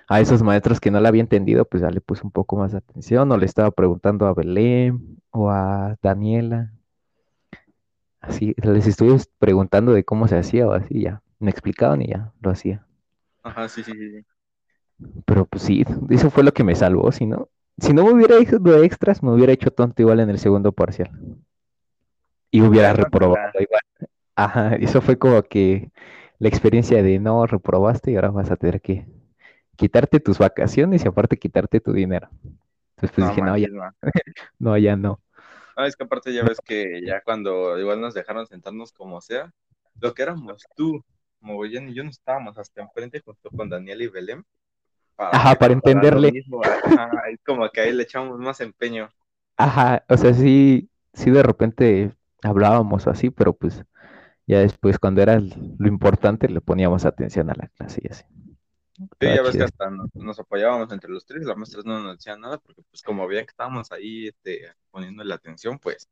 a 0.09 0.21
esos 0.21 0.43
maestros 0.43 0.81
que 0.81 0.91
no 0.91 1.01
la 1.01 1.09
había 1.09 1.23
entendido, 1.23 1.65
pues 1.65 1.83
ya 1.83 1.91
le 1.91 2.01
puse 2.01 2.23
un 2.25 2.33
poco 2.33 2.57
más 2.57 2.73
de 2.73 2.79
atención, 2.79 3.31
o 3.31 3.37
le 3.37 3.47
estaba 3.47 3.71
preguntando 3.71 4.27
a 4.27 4.35
Belén 4.35 5.21
o 5.31 5.51
a 5.51 5.97
Daniela. 6.03 6.73
Así, 8.21 8.55
les 8.63 8.87
estuve 8.87 9.19
preguntando 9.39 9.93
de 9.93 10.05
cómo 10.05 10.27
se 10.27 10.39
hacía 10.39 10.67
o 10.67 10.73
así, 10.73 11.03
ya. 11.03 11.23
Me 11.39 11.51
explicaban 11.51 12.03
y 12.03 12.09
ya 12.09 12.33
lo 12.41 12.51
hacía. 12.51 12.87
Ajá, 13.43 13.69
sí, 13.69 13.83
sí, 13.85 13.93
sí. 13.93 14.11
sí. 14.11 14.27
Pero 15.27 15.47
pues 15.47 15.63
sí, 15.65 15.85
eso 16.11 16.31
fue 16.31 16.45
lo 16.45 16.53
que 16.53 16.65
me 16.65 16.75
salvó, 16.75 17.13
si 17.13 17.27
no, 17.27 17.50
si 17.81 17.93
no 17.93 18.05
me 18.05 18.13
hubiera 18.13 18.37
hecho 18.37 18.59
de 18.59 18.85
extras, 18.85 19.23
me 19.23 19.33
hubiera 19.33 19.53
hecho 19.53 19.71
tonto 19.71 20.03
igual 20.03 20.21
en 20.21 20.31
el 20.31 20.39
segundo 20.39 20.73
parcial. 20.73 21.11
Y 22.51 22.63
hubiera 22.63 22.93
reprobado 22.93 23.53
igual. 23.59 23.81
Ajá, 24.37 24.75
eso 24.81 25.01
fue 25.01 25.19
como 25.19 25.43
que 25.43 25.91
la 26.39 26.49
experiencia 26.49 27.03
de 27.03 27.19
no 27.19 27.47
reprobaste 27.47 28.11
y 28.11 28.17
ahora 28.17 28.31
vas 28.31 28.51
a 28.51 28.57
tener 28.57 28.81
que 28.81 29.07
quitarte 29.77 30.21
tus 30.21 30.39
vacaciones 30.39 31.05
y 31.05 31.09
aparte 31.09 31.39
quitarte 31.39 31.81
tu 31.81 31.93
dinero. 31.93 32.29
Entonces 32.97 33.13
pues 33.15 33.19
No, 33.19 33.29
dije, 33.29 33.43
no, 33.43 33.57
ya, 33.57 33.69
no. 33.69 33.95
no, 34.59 34.79
ya 34.79 34.97
no. 34.97 35.21
No, 35.77 35.85
es 35.87 35.97
que 35.97 36.05
aparte 36.05 36.35
ya 36.35 36.43
ves 36.43 36.59
que 36.63 37.01
ya 37.05 37.23
cuando 37.23 37.79
igual 37.79 38.01
nos 38.01 38.15
dejaron 38.15 38.47
sentarnos 38.47 38.93
como 38.93 39.21
sea, 39.21 39.53
lo 40.01 40.13
que 40.13 40.23
éramos 40.23 40.65
tú, 40.77 41.03
Mogollón 41.41 41.89
y 41.89 41.95
yo 41.95 42.05
no 42.05 42.11
estábamos 42.11 42.59
hasta 42.59 42.83
enfrente 42.83 43.21
junto 43.21 43.51
con 43.51 43.69
Daniel 43.69 44.03
y 44.03 44.09
Belén. 44.09 44.45
Ajá, 45.31 45.57
para 45.59 45.73
pasara 45.81 46.07
lo 46.09 46.21
entenderle. 46.21 46.33
mismo, 46.33 46.61
Ajá, 46.83 47.11
es 47.31 47.41
como 47.45 47.69
que 47.71 47.81
ahí 47.81 47.93
le 47.93 48.03
echamos 48.05 48.39
más 48.39 48.61
empeño. 48.61 49.09
Ajá, 49.57 50.05
o 50.09 50.17
sea, 50.17 50.33
sí, 50.35 50.91
sí 51.13 51.31
de 51.31 51.43
repente 51.43 52.15
hablábamos 52.43 53.07
así, 53.07 53.31
pero 53.31 53.53
pues 53.55 53.85
ya 54.47 54.61
después 54.61 54.99
cuando 54.99 55.23
era 55.23 55.41
lo 55.41 55.89
importante 55.89 56.49
le 56.49 56.61
poníamos 56.63 57.05
atención 57.07 57.51
a 57.51 57.55
la 57.57 57.69
clase 57.69 58.03
y 58.05 58.09
así. 58.13 58.25
Sí, 58.99 59.07
Estaba 59.19 59.35
ya 59.35 59.43
ves 59.43 59.57
que 59.57 59.65
hasta 59.65 59.91
nos, 59.91 60.09
nos 60.15 60.39
apoyábamos 60.41 60.93
entre 60.93 61.11
los 61.11 61.25
tres, 61.27 61.45
las 61.45 61.57
maestras 61.57 61.85
no 61.85 62.01
nos 62.01 62.17
decían 62.17 62.41
nada, 62.41 62.59
porque 62.59 62.83
pues 62.91 63.03
como 63.03 63.27
veían 63.27 63.45
que 63.47 63.51
estábamos 63.51 63.93
ahí 63.93 64.29
este, 64.29 64.73
poniendo 64.91 65.23
la 65.25 65.35
atención, 65.37 65.79
pues 65.79 66.09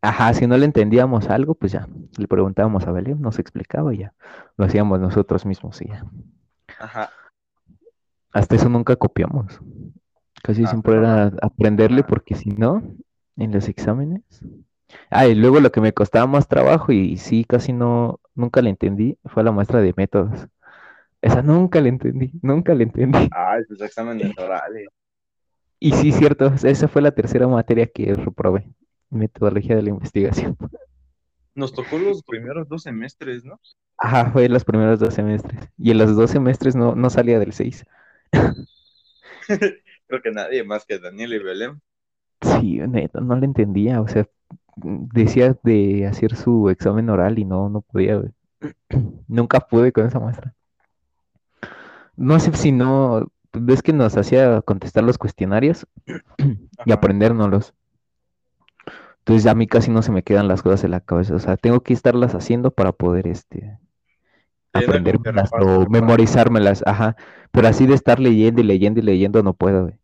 Ajá, 0.00 0.32
si 0.34 0.46
no 0.46 0.56
le 0.56 0.64
entendíamos 0.66 1.28
algo, 1.28 1.54
pues 1.54 1.72
ya, 1.72 1.86
le 2.16 2.28
preguntábamos 2.28 2.86
a 2.86 2.92
Belén, 2.92 3.20
nos 3.20 3.38
explicaba 3.38 3.92
y 3.94 3.98
ya, 3.98 4.14
lo 4.56 4.64
hacíamos 4.64 5.00
nosotros 5.00 5.44
mismos 5.46 5.82
y 5.82 5.88
ya. 5.88 6.04
ajá, 6.78 7.12
Hasta 8.32 8.56
eso 8.56 8.68
nunca 8.68 8.96
copiamos. 8.96 9.60
Casi 10.42 10.64
Ah, 10.64 10.66
siempre 10.66 10.94
pero 10.94 11.02
no. 11.02 11.08
era 11.08 11.32
aprenderle 11.42 12.02
Ah. 12.02 12.06
porque 12.06 12.34
si 12.34 12.50
no, 12.50 12.82
en 13.36 13.52
los 13.52 13.68
exámenes. 13.68 14.22
Ah, 15.10 15.26
y 15.26 15.34
luego 15.34 15.60
lo 15.60 15.72
que 15.72 15.80
me 15.80 15.92
costaba 15.92 16.26
más 16.26 16.48
trabajo 16.48 16.92
y 16.92 17.16
sí, 17.16 17.44
casi 17.44 17.72
no, 17.72 18.20
nunca 18.34 18.62
le 18.62 18.70
entendí, 18.70 19.18
fue 19.24 19.42
la 19.44 19.52
maestra 19.52 19.80
de 19.80 19.94
métodos. 19.96 20.48
Esa 21.22 21.42
nunca 21.42 21.80
le 21.80 21.88
entendí, 21.88 22.32
nunca 22.42 22.74
le 22.74 22.84
entendí. 22.84 23.28
ah, 23.32 23.58
esos 23.58 23.80
exámenes 23.80 24.36
orales. 24.38 24.86
Y 25.80 25.92
sí, 25.92 26.12
cierto, 26.12 26.52
esa 26.62 26.88
fue 26.88 27.02
la 27.02 27.12
tercera 27.12 27.46
materia 27.48 27.86
que 27.86 28.14
reprobé, 28.14 28.68
metodología 29.10 29.76
de 29.76 29.82
la 29.82 29.90
investigación. 29.90 30.56
Nos 31.54 31.72
tocó 31.72 31.98
los 31.98 32.22
primeros 32.22 32.68
dos 32.68 32.82
semestres, 32.82 33.44
¿no? 33.44 33.58
Ajá, 33.98 34.30
fue 34.30 34.44
en 34.44 34.52
los 34.52 34.64
primeros 34.64 35.00
dos 35.00 35.14
semestres. 35.14 35.68
Y 35.78 35.90
en 35.90 35.98
los 35.98 36.14
dos 36.16 36.30
semestres 36.30 36.76
no, 36.76 36.94
no 36.94 37.08
salía 37.10 37.38
del 37.38 37.52
6. 37.52 37.84
Creo 40.06 40.22
que 40.22 40.30
nadie 40.30 40.64
más 40.64 40.84
que 40.84 40.98
Daniel 40.98 41.34
y 41.34 41.38
Belén. 41.38 41.82
Sí, 42.42 42.78
neta, 42.78 43.20
no 43.20 43.36
le 43.36 43.46
entendía. 43.46 44.00
O 44.00 44.08
sea, 44.08 44.26
decía 44.76 45.56
de 45.62 46.06
hacer 46.06 46.36
su 46.36 46.68
examen 46.70 47.08
oral 47.10 47.38
y 47.38 47.44
no, 47.44 47.68
no 47.68 47.80
podía, 47.80 48.16
güey. 48.16 48.30
Nunca 49.28 49.60
pude 49.60 49.92
con 49.92 50.06
esa 50.06 50.20
maestra. 50.20 50.54
No 52.16 52.40
sé 52.40 52.52
si 52.54 52.72
no, 52.72 53.30
ves 53.52 53.82
que 53.82 53.92
nos 53.92 54.16
hacía 54.16 54.62
contestar 54.62 55.04
los 55.04 55.18
cuestionarios 55.18 55.86
y 56.84 56.92
aprendérnoslos. 56.92 57.74
Entonces 59.18 59.46
a 59.46 59.54
mí 59.54 59.66
casi 59.66 59.90
no 59.90 60.02
se 60.02 60.12
me 60.12 60.22
quedan 60.22 60.48
las 60.48 60.62
cosas 60.62 60.84
en 60.84 60.92
la 60.92 61.00
cabeza. 61.00 61.34
O 61.34 61.38
sea, 61.38 61.56
tengo 61.56 61.80
que 61.80 61.92
estarlas 61.92 62.34
haciendo 62.34 62.70
para 62.70 62.92
poder, 62.92 63.26
este, 63.26 63.78
Sí, 64.65 64.65
no, 64.65 64.65
como 64.65 64.65
que 64.65 64.65
aprendérmelas 64.76 65.50
o 65.52 65.86
memorizármelas, 65.88 66.82
ajá. 66.86 67.16
Pero 67.50 67.68
así 67.68 67.86
de 67.86 67.94
estar 67.94 68.20
leyendo 68.20 68.60
y 68.60 68.64
leyendo 68.64 69.00
y 69.00 69.02
leyendo 69.02 69.42
no 69.42 69.54
puedo, 69.54 69.84
güey. 69.84 69.94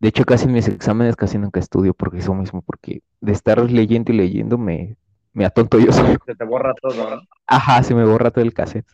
De 0.00 0.08
hecho, 0.08 0.24
casi 0.24 0.46
en 0.46 0.52
mis 0.52 0.66
exámenes 0.66 1.14
casi 1.14 1.36
nunca 1.36 1.60
estudio 1.60 1.92
porque 1.92 2.18
eso 2.18 2.34
mismo, 2.34 2.62
porque 2.62 3.02
de 3.20 3.32
estar 3.32 3.60
leyendo 3.70 4.12
y 4.12 4.16
leyendo 4.16 4.56
me, 4.56 4.96
me 5.32 5.44
atonto 5.44 5.78
yo 5.78 5.92
solo. 5.92 6.16
Se 6.24 6.34
te 6.34 6.44
borra 6.44 6.74
todo, 6.74 7.16
¿no? 7.16 7.22
Ajá, 7.46 7.82
se 7.82 7.94
me 7.94 8.04
borra 8.04 8.30
todo 8.30 8.44
el 8.44 8.54
cassette. 8.54 8.86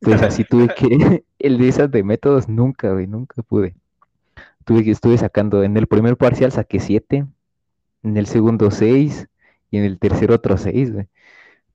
Entonces 0.00 0.22
así 0.22 0.44
tuve 0.48 0.68
que, 0.68 1.24
el 1.38 1.58
de 1.58 1.68
esas 1.68 1.90
de 1.90 2.02
métodos 2.02 2.48
nunca, 2.48 2.92
güey, 2.92 3.06
nunca 3.06 3.42
pude. 3.42 3.74
Tuve 4.64 4.84
que, 4.84 4.92
estuve 4.92 5.18
sacando, 5.18 5.62
en 5.62 5.76
el 5.76 5.86
primer 5.86 6.16
parcial 6.16 6.52
saqué 6.52 6.80
7, 6.80 7.26
en 8.04 8.16
el 8.16 8.26
segundo 8.26 8.70
6 8.70 9.28
y 9.70 9.78
en 9.78 9.84
el 9.84 9.98
tercero 9.98 10.36
otro 10.36 10.56
6, 10.56 10.92
güey. 10.92 11.08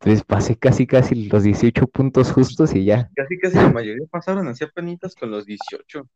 Entonces 0.01 0.23
pasé 0.23 0.57
casi 0.57 0.87
casi 0.87 1.27
los 1.27 1.43
18 1.43 1.87
puntos 1.87 2.31
justos 2.31 2.73
y 2.73 2.85
ya. 2.85 3.09
Casi, 3.15 3.37
casi 3.37 3.57
la 3.57 3.69
mayoría 3.69 4.07
pasaron 4.09 4.47
así 4.47 4.65
penitas 4.73 5.13
con 5.15 5.29
los 5.31 5.45
18. 5.45 6.07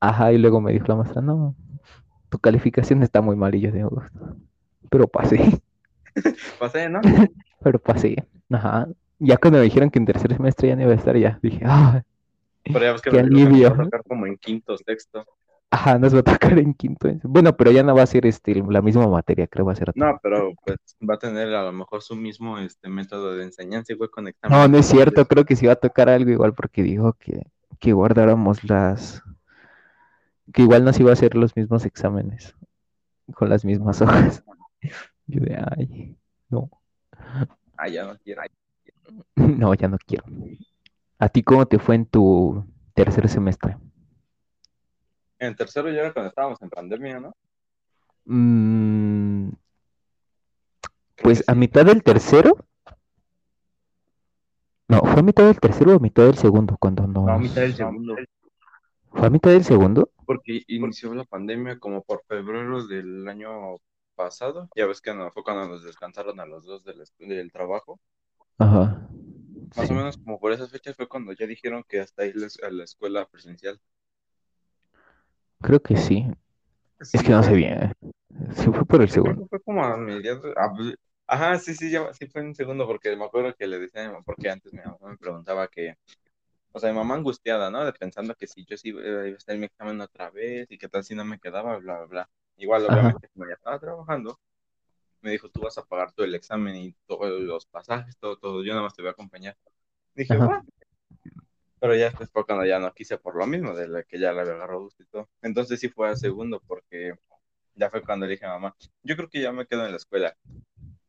Ajá, 0.00 0.32
y 0.32 0.38
luego 0.38 0.60
me 0.60 0.72
dijo 0.72 0.86
la 0.88 0.96
maestra, 0.96 1.22
no, 1.22 1.54
tu 2.28 2.38
calificación 2.38 3.02
está 3.02 3.20
muy 3.20 3.36
mal 3.36 3.54
y 3.54 3.60
yo 3.60 3.70
digo, 3.70 4.02
pero 4.90 5.06
pasé, 5.06 5.60
Pasé, 6.58 6.88
¿no? 6.88 7.00
pero 7.62 7.78
pasé. 7.78 8.16
Ajá. 8.50 8.88
Ya 9.18 9.36
cuando 9.36 9.58
me 9.58 9.64
dijeron 9.64 9.90
que 9.90 9.98
en 9.98 10.06
tercer 10.06 10.34
semestre 10.34 10.68
ya 10.68 10.76
no 10.76 10.82
iba 10.82 10.92
a 10.92 10.96
estar, 10.96 11.16
ya 11.16 11.38
dije, 11.42 11.60
ah, 11.64 12.02
Pero 12.64 12.80
ya 12.80 12.92
ves 12.92 13.02
que 13.02 13.10
Qué 13.10 13.18
alivio. 13.20 13.76
como 14.06 14.26
en 14.26 14.36
quinto, 14.36 14.76
sexto. 14.76 15.26
Ajá, 15.70 15.98
nos 15.98 16.14
va 16.14 16.20
a 16.20 16.22
tocar 16.22 16.58
en 16.58 16.74
quinto. 16.74 17.08
Bueno, 17.24 17.56
pero 17.56 17.70
ya 17.70 17.82
no 17.82 17.94
va 17.94 18.02
a 18.02 18.06
ser 18.06 18.26
este, 18.26 18.62
la 18.68 18.82
misma 18.82 19.06
materia, 19.06 19.46
creo 19.46 19.66
va 19.66 19.72
a 19.72 19.76
ser. 19.76 19.92
No, 19.94 20.18
pero 20.22 20.52
pues 20.64 20.78
va 21.08 21.14
a 21.14 21.18
tener 21.18 21.54
a 21.54 21.64
lo 21.64 21.72
mejor 21.72 22.02
su 22.02 22.16
mismo 22.16 22.58
este 22.58 22.88
método 22.88 23.36
de 23.36 23.44
enseñanza 23.44 23.92
igual 23.92 24.10
con 24.10 24.24
No, 24.48 24.68
no 24.68 24.78
es 24.78 24.86
cierto, 24.86 25.26
creo 25.26 25.44
que 25.44 25.56
sí 25.56 25.66
va 25.66 25.72
a 25.72 25.76
tocar 25.76 26.08
algo 26.08 26.30
igual 26.30 26.54
porque 26.54 26.82
dijo 26.82 27.14
que, 27.14 27.42
que 27.78 27.92
guardáramos 27.92 28.64
las, 28.64 29.22
que 30.52 30.62
igual 30.62 30.84
nos 30.84 30.98
iba 31.00 31.10
a 31.10 31.14
hacer 31.14 31.34
los 31.34 31.56
mismos 31.56 31.84
exámenes 31.84 32.54
con 33.34 33.48
las 33.48 33.64
mismas 33.64 34.00
hojas. 34.00 34.42
Yo 35.26 35.42
de, 35.42 35.62
ay, 35.76 36.16
no, 36.48 36.70
Ah, 37.78 37.88
ya 37.88 38.04
no 38.04 38.18
quiero. 38.18 38.42
no, 39.36 39.74
ya 39.74 39.88
no 39.88 39.98
quiero. 40.04 40.24
¿A 41.18 41.28
ti 41.28 41.42
cómo 41.42 41.66
te 41.66 41.78
fue 41.78 41.94
en 41.94 42.06
tu 42.06 42.64
tercer 42.92 43.28
semestre? 43.28 43.76
En 45.38 45.54
tercero 45.56 45.90
ya 45.90 46.00
era 46.00 46.12
cuando 46.12 46.30
estábamos 46.30 46.60
en 46.62 46.70
pandemia, 46.70 47.20
¿no? 47.20 47.34
Mm, 48.24 49.50
pues 51.16 51.44
a 51.46 51.54
mitad 51.54 51.84
del 51.84 52.02
tercero. 52.02 52.56
No, 54.88 55.00
¿fue 55.00 55.20
a 55.20 55.22
mitad 55.22 55.44
del 55.44 55.60
tercero 55.60 55.92
o 55.92 55.96
a 55.96 56.00
mitad 56.00 56.24
del 56.24 56.38
segundo? 56.38 56.76
Cuando 56.78 57.06
nos... 57.06 57.26
No, 57.26 57.32
a 57.32 57.38
mitad 57.38 57.62
del 57.62 57.74
segundo. 57.74 58.16
¿Fue 59.10 59.26
a 59.26 59.30
mitad 59.30 59.50
del 59.50 59.64
segundo? 59.64 60.10
porque 60.28 60.62
inició 60.66 61.14
la 61.14 61.24
pandemia 61.24 61.78
como 61.78 62.02
por 62.02 62.22
febrero 62.28 62.86
del 62.86 63.26
año 63.26 63.76
pasado. 64.14 64.68
Ya 64.76 64.84
ves 64.84 65.00
que 65.00 65.14
no, 65.14 65.30
fue 65.30 65.42
cuando 65.42 65.66
nos 65.66 65.82
descansaron 65.84 66.38
a 66.38 66.44
los 66.44 66.66
dos 66.66 66.84
del, 66.84 67.02
del 67.18 67.50
trabajo. 67.50 67.98
Ajá. 68.58 69.08
Más 69.74 69.86
sí. 69.86 69.94
o 69.94 69.96
menos 69.96 70.18
como 70.18 70.38
por 70.38 70.52
esas 70.52 70.70
fechas 70.70 70.96
fue 70.96 71.08
cuando 71.08 71.32
ya 71.32 71.46
dijeron 71.46 71.82
que 71.88 72.00
hasta 72.00 72.26
ir 72.26 72.34
a 72.62 72.70
la 72.70 72.84
escuela 72.84 73.26
presencial. 73.26 73.80
Creo 75.60 75.80
que 75.80 75.96
sí. 75.96 76.26
Sí, 77.00 77.18
es 77.18 77.22
que 77.22 77.30
no 77.30 77.42
sé 77.42 77.52
bien. 77.52 77.82
¿eh? 77.82 77.92
Sí 78.54 78.64
fue 78.72 78.84
por 78.84 79.02
el 79.02 79.10
segundo. 79.10 79.46
fue 79.48 79.60
como 79.62 79.84
a 79.84 79.96
mediados. 79.96 80.44
Ajá, 81.26 81.58
sí, 81.58 81.74
sí, 81.74 81.90
ya, 81.90 82.12
sí 82.14 82.26
fue 82.26 82.40
en 82.40 82.54
segundo, 82.54 82.86
porque 82.86 83.14
me 83.14 83.24
acuerdo 83.24 83.54
que 83.54 83.66
le 83.66 83.78
decía 83.78 84.02
a 84.02 84.06
mi 84.06 84.12
mamá, 84.12 84.24
porque 84.24 84.48
antes 84.50 84.72
mi 84.72 84.80
mamá 84.80 84.98
me 85.10 85.16
preguntaba 85.18 85.68
que, 85.68 85.94
o 86.72 86.80
sea, 86.80 86.90
mi 86.90 86.96
mamá 86.98 87.16
angustiada, 87.16 87.70
¿no? 87.70 87.84
De 87.84 87.92
pensando 87.92 88.34
que 88.34 88.46
si 88.46 88.64
yo 88.64 88.76
sí 88.76 88.90
iba 88.90 89.02
a 89.02 89.26
estar 89.28 89.54
en 89.54 89.60
mi 89.60 89.66
examen 89.66 90.00
otra 90.00 90.30
vez 90.30 90.66
y 90.70 90.78
que 90.78 90.88
tal 90.88 91.04
si 91.04 91.14
no 91.14 91.24
me 91.24 91.38
quedaba, 91.38 91.76
bla, 91.78 91.98
bla, 91.98 92.06
bla. 92.06 92.30
Igual, 92.56 92.86
Ajá. 92.88 92.96
obviamente, 93.00 93.28
como 93.34 93.46
ya 93.46 93.54
estaba 93.54 93.78
trabajando, 93.78 94.38
me 95.22 95.32
dijo, 95.32 95.48
tú 95.50 95.62
vas 95.62 95.78
a 95.78 95.84
pagar 95.84 96.12
todo 96.12 96.26
el 96.26 96.34
examen 96.34 96.76
y 96.76 96.92
todos 97.06 97.40
los 97.40 97.66
pasajes, 97.66 98.16
todo, 98.18 98.36
todo, 98.38 98.64
yo 98.64 98.72
nada 98.72 98.82
más 98.84 98.94
te 98.94 99.02
voy 99.02 99.10
a 99.10 99.12
acompañar. 99.12 99.56
Dije, 100.14 100.34
Ajá. 100.34 100.62
Pero 101.80 101.94
ya 101.94 102.06
después 102.06 102.28
fue 102.32 102.44
cuando 102.44 102.64
ya 102.64 102.78
no 102.78 102.92
quise 102.92 103.18
por 103.18 103.36
lo 103.36 103.46
mismo, 103.46 103.74
de 103.74 103.88
la 103.88 104.02
que 104.02 104.18
ya 104.18 104.32
la 104.32 104.42
había 104.42 104.54
agarrado 104.54 104.80
gusto 104.82 105.02
y 105.02 105.06
todo. 105.06 105.28
Entonces 105.42 105.78
sí 105.80 105.88
fue 105.88 106.08
a 106.08 106.16
segundo, 106.16 106.60
porque 106.66 107.12
ya 107.74 107.88
fue 107.90 108.02
cuando 108.02 108.26
le 108.26 108.32
dije 108.32 108.46
a 108.46 108.50
mamá, 108.50 108.74
yo 109.02 109.16
creo 109.16 109.28
que 109.28 109.40
ya 109.40 109.52
me 109.52 109.66
quedo 109.66 109.84
en 109.84 109.92
la 109.92 109.96
escuela. 109.96 110.36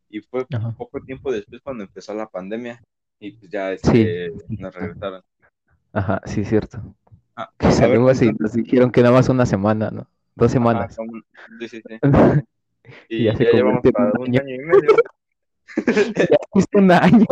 Y 0.08 0.20
fue 0.20 0.46
Ajá. 0.52 0.72
poco 0.76 1.00
tiempo 1.00 1.32
después 1.32 1.60
cuando 1.62 1.84
empezó 1.84 2.14
la 2.14 2.26
pandemia 2.28 2.82
y 3.18 3.32
pues 3.32 3.50
ya 3.50 3.76
Sí. 3.78 4.02
este, 4.02 4.32
nos 4.48 4.74
regresaron. 4.74 5.22
Ajá, 5.92 6.20
sí, 6.24 6.44
cierto. 6.44 6.80
Ah, 7.36 7.50
Que 7.58 7.66
ver, 7.66 7.74
salimos 7.74 8.22
y 8.22 8.32
nos 8.38 8.52
dijeron 8.52 8.90
que 8.92 9.02
nada 9.02 9.14
más 9.14 9.28
una 9.28 9.46
semana, 9.46 9.90
¿no? 9.90 10.06
Dos 10.36 10.46
ajá, 10.46 10.52
semanas. 10.52 10.96
como- 10.96 11.20
sí, 11.58 11.68
sí, 11.68 11.82
sí. 11.86 11.98
Y 13.08 13.16
Y 13.18 13.24
ya 13.24 13.32
ya, 13.32 13.38
se 13.38 13.44
llevamos 13.52 13.82
para 13.92 14.12
un 14.18 14.28
año. 14.28 14.40
año 14.40 14.54
y 14.54 14.58
medio. 14.58 14.96
Ya 16.30 16.38
un 16.72 16.90
año. 16.90 17.26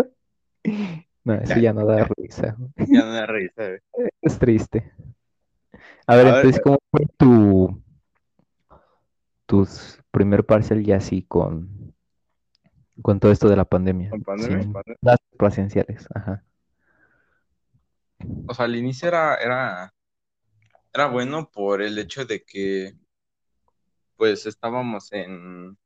No, 1.25 1.35
eso 1.35 1.55
Ya, 1.55 1.61
ya 1.61 1.73
no 1.73 1.85
da 1.87 1.99
ya, 1.99 2.09
risa. 2.17 2.57
ya 2.77 3.05
no 3.05 3.13
me 3.13 3.27
risa, 3.27 3.69
güey. 3.69 3.81
Es 4.23 4.39
triste. 4.39 4.93
A 6.07 6.17
ver, 6.17 6.27
A 6.29 6.33
ver, 6.33 6.37
entonces, 6.37 6.61
¿cómo 6.63 6.79
fue 6.91 7.07
tu 7.19 7.83
tus 9.47 9.99
primer 10.11 10.45
parcial 10.45 10.83
ya 10.85 10.97
así 10.97 11.23
con, 11.23 11.95
con 13.03 13.19
todo 13.21 13.33
esto 13.33 13.49
de 13.49 13.57
la 13.57 13.65
pandemia? 13.65 14.11
con 14.11 14.23
pandemia, 14.23 14.63
Sin 14.63 14.73
pandemia. 14.73 14.99
clases 15.01 15.27
presenciales. 15.39 16.07
Ajá. 16.15 16.45
O 18.47 18.55
sea, 18.55 18.65
al 18.65 18.77
inicio 18.77 19.09
era, 19.09 19.37
era, 19.37 19.95
era 20.93 21.07
bueno 21.07 21.51
por 21.51 21.83
el 21.83 21.99
hecho 21.99 22.25
de 22.25 22.43
que 22.43 22.95
pues 24.17 24.47
estábamos 24.47 25.13
en 25.13 25.79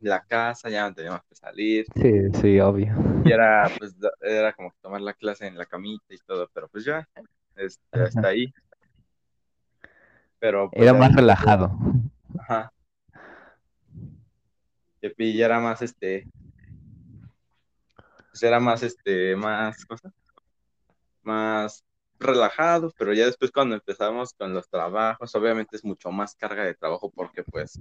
la 0.00 0.22
casa, 0.24 0.68
ya 0.68 0.88
no 0.88 0.94
teníamos 0.94 1.22
que 1.28 1.34
salir. 1.34 1.86
Sí, 1.94 2.40
sí, 2.40 2.60
obvio. 2.60 2.94
Y 3.24 3.32
era, 3.32 3.68
pues, 3.78 3.94
era 4.20 4.52
como 4.52 4.70
que 4.70 4.78
tomar 4.80 5.00
la 5.00 5.14
clase 5.14 5.46
en 5.46 5.56
la 5.56 5.66
camita 5.66 6.14
y 6.14 6.18
todo, 6.18 6.48
pero 6.52 6.68
pues 6.68 6.84
ya, 6.84 7.08
este, 7.56 8.00
hasta 8.00 8.28
ahí. 8.28 8.52
Pero 10.38 10.70
pues 10.70 10.82
Era 10.82 10.92
más 10.92 11.14
relajado. 11.14 11.70
ajá, 12.38 12.72
que 15.14 15.32
ya 15.32 15.46
era 15.46 15.60
más, 15.60 15.82
este, 15.82 16.26
pues 18.30 18.42
era 18.42 18.60
más, 18.60 18.82
este, 18.82 19.36
más, 19.36 19.84
cosa, 19.84 20.12
más 21.22 21.84
relajado, 22.18 22.92
pero 22.98 23.12
ya 23.12 23.26
después 23.26 23.50
cuando 23.50 23.74
empezamos 23.74 24.32
con 24.34 24.54
los 24.54 24.68
trabajos, 24.68 25.34
obviamente 25.34 25.76
es 25.76 25.84
mucho 25.84 26.10
más 26.10 26.34
carga 26.34 26.64
de 26.64 26.74
trabajo 26.74 27.10
porque 27.10 27.42
pues 27.42 27.80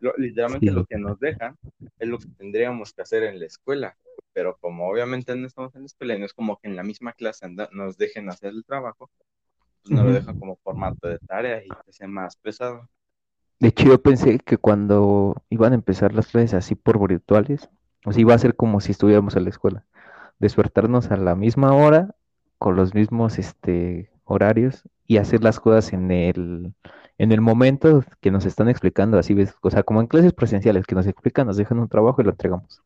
lo- 0.00 0.14
literalmente 0.16 0.66
Sí. 0.68 0.74
lo 0.74 0.84
que 0.84 0.98
nos 0.98 1.18
dejan 1.20 1.56
es 1.98 2.08
lo 2.08 2.18
que 2.18 2.26
tendríamos 2.38 2.92
que 2.92 3.02
hacer 3.02 3.22
en 3.24 3.38
la 3.38 3.46
escuela, 3.46 3.96
pero 4.32 4.56
como 4.60 4.88
obviamente 4.88 5.34
no 5.36 5.46
estamos 5.46 5.74
en 5.74 5.82
la 5.82 5.86
escuela 5.86 6.14
y 6.14 6.18
no 6.18 6.26
es 6.26 6.34
como 6.34 6.58
que 6.58 6.68
en 6.68 6.76
la 6.76 6.82
misma 6.82 7.12
clase 7.12 7.46
anda- 7.46 7.68
nos 7.72 7.96
dejen 7.98 8.28
hacer 8.30 8.50
el 8.50 8.64
trabajo, 8.64 9.10
pues 9.82 9.92
nos 9.94 10.04
lo 10.06 10.12
dejan 10.12 10.38
como 10.38 10.56
formato 10.56 11.08
de 11.08 11.18
tarea 11.18 11.64
y 11.64 11.68
se 11.68 11.90
hace 11.90 12.06
más 12.06 12.36
pesado. 12.36 12.88
De 13.58 13.68
hecho, 13.68 13.84
yo 13.84 14.00
pensé 14.00 14.38
que 14.38 14.56
cuando 14.56 15.42
iban 15.50 15.72
a 15.72 15.74
empezar 15.76 16.14
las 16.14 16.28
clases 16.28 16.54
así 16.54 16.74
por 16.74 17.06
virtuales, 17.06 17.68
o 18.06 18.12
sea, 18.12 18.20
iba 18.20 18.34
a 18.34 18.38
ser 18.38 18.56
como 18.56 18.80
si 18.80 18.92
estuviéramos 18.92 19.36
en 19.36 19.44
la 19.44 19.50
escuela. 19.50 19.84
Despertarnos 20.38 21.10
a 21.10 21.16
la 21.16 21.34
misma 21.34 21.74
hora, 21.74 22.14
con 22.58 22.76
los 22.76 22.94
mismos 22.94 23.38
este, 23.38 24.10
horarios, 24.24 24.84
y 25.06 25.18
hacer 25.18 25.42
las 25.44 25.60
cosas 25.60 25.92
en 25.92 26.10
el, 26.10 26.72
en 27.20 27.32
el 27.32 27.42
momento 27.42 28.02
que 28.22 28.30
nos 28.30 28.46
están 28.46 28.70
explicando, 28.70 29.18
así 29.18 29.34
ves, 29.34 29.54
o 29.60 29.70
sea, 29.70 29.82
como 29.82 30.00
en 30.00 30.06
clases 30.06 30.32
presenciales, 30.32 30.86
que 30.86 30.94
nos 30.94 31.06
explican, 31.06 31.46
nos 31.46 31.58
dejan 31.58 31.78
un 31.78 31.88
trabajo 31.88 32.22
y 32.22 32.24
lo 32.24 32.30
entregamos. 32.30 32.82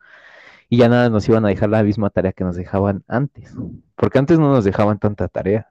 Y 0.68 0.78
ya 0.78 0.88
nada 0.88 1.08
nos 1.08 1.28
iban 1.28 1.44
a 1.44 1.48
dejar 1.48 1.68
la 1.70 1.84
misma 1.84 2.10
tarea 2.10 2.32
que 2.32 2.42
nos 2.42 2.56
dejaban 2.56 3.04
antes. 3.06 3.54
Porque 3.94 4.18
antes 4.18 4.40
no 4.40 4.50
nos 4.50 4.64
dejaban 4.64 4.98
tanta 4.98 5.28
tarea. 5.28 5.70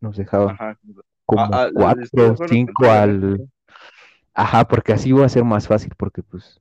Nos 0.00 0.16
dejaban 0.16 0.54
Ajá. 0.54 0.78
como 1.26 1.50
Ah, 1.52 1.70
cuatro, 1.74 2.04
acuerdo 2.04 2.36
cinco 2.46 2.84
contigo, 2.84 2.84
¿eh? 2.84 2.90
al... 2.90 3.50
Ajá, 4.34 4.68
porque 4.68 4.92
así 4.92 5.08
iba 5.08 5.26
a 5.26 5.28
ser 5.28 5.44
más 5.44 5.66
fácil, 5.66 5.92
porque 5.96 6.22
pues 6.22 6.60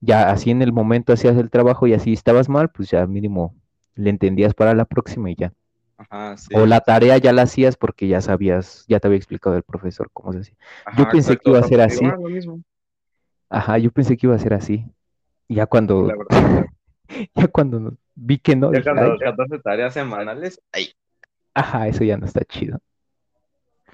ya 0.00 0.30
así 0.30 0.50
en 0.50 0.62
el 0.62 0.72
momento 0.72 1.12
hacías 1.12 1.36
el 1.36 1.50
trabajo 1.50 1.86
y 1.86 1.94
así 1.94 2.14
estabas 2.14 2.48
mal, 2.48 2.70
pues 2.70 2.90
ya 2.90 3.06
mínimo 3.06 3.54
le 3.94 4.10
entendías 4.10 4.54
para 4.54 4.74
la 4.74 4.86
próxima 4.86 5.30
y 5.30 5.36
ya. 5.36 5.52
Ajá, 5.98 6.36
sí. 6.36 6.54
O 6.54 6.66
la 6.66 6.80
tarea 6.80 7.18
ya 7.18 7.32
la 7.32 7.42
hacías 7.42 7.76
porque 7.76 8.08
ya 8.08 8.20
sabías, 8.20 8.84
ya 8.88 9.00
te 9.00 9.06
había 9.08 9.18
explicado 9.18 9.56
el 9.56 9.62
profesor 9.62 10.10
cómo 10.12 10.32
se 10.32 10.40
hacía. 10.40 10.56
Yo 10.96 11.06
pensé 11.06 11.36
que 11.36 11.50
iba 11.50 11.58
a 11.58 11.62
ser 11.62 11.80
pues 11.86 12.00
así. 12.00 12.04
lo 12.18 12.28
mismo. 12.30 12.62
Ajá, 13.50 13.78
yo 13.78 13.90
pensé 13.92 14.16
que 14.16 14.26
iba 14.26 14.36
a 14.36 14.38
ser 14.38 14.54
así. 14.54 14.84
Ya 15.48 15.66
La 15.66 15.68
cuando, 15.68 16.06
verdad, 16.16 16.66
ya 17.34 17.48
cuando 17.48 17.80
no- 17.80 17.98
vi 18.14 18.38
que 18.38 18.56
no, 18.56 18.72
ya 18.72 18.78
dije, 18.78 18.84
cuando 18.84 19.06
"Ay, 19.12 19.18
14 19.18 19.58
tareas 19.60 19.94
semanales, 19.94 20.60
ay, 20.72 20.92
ajá, 21.54 21.88
eso 21.88 22.04
ya 22.04 22.16
no 22.16 22.24
está 22.26 22.42
chido. 22.44 22.80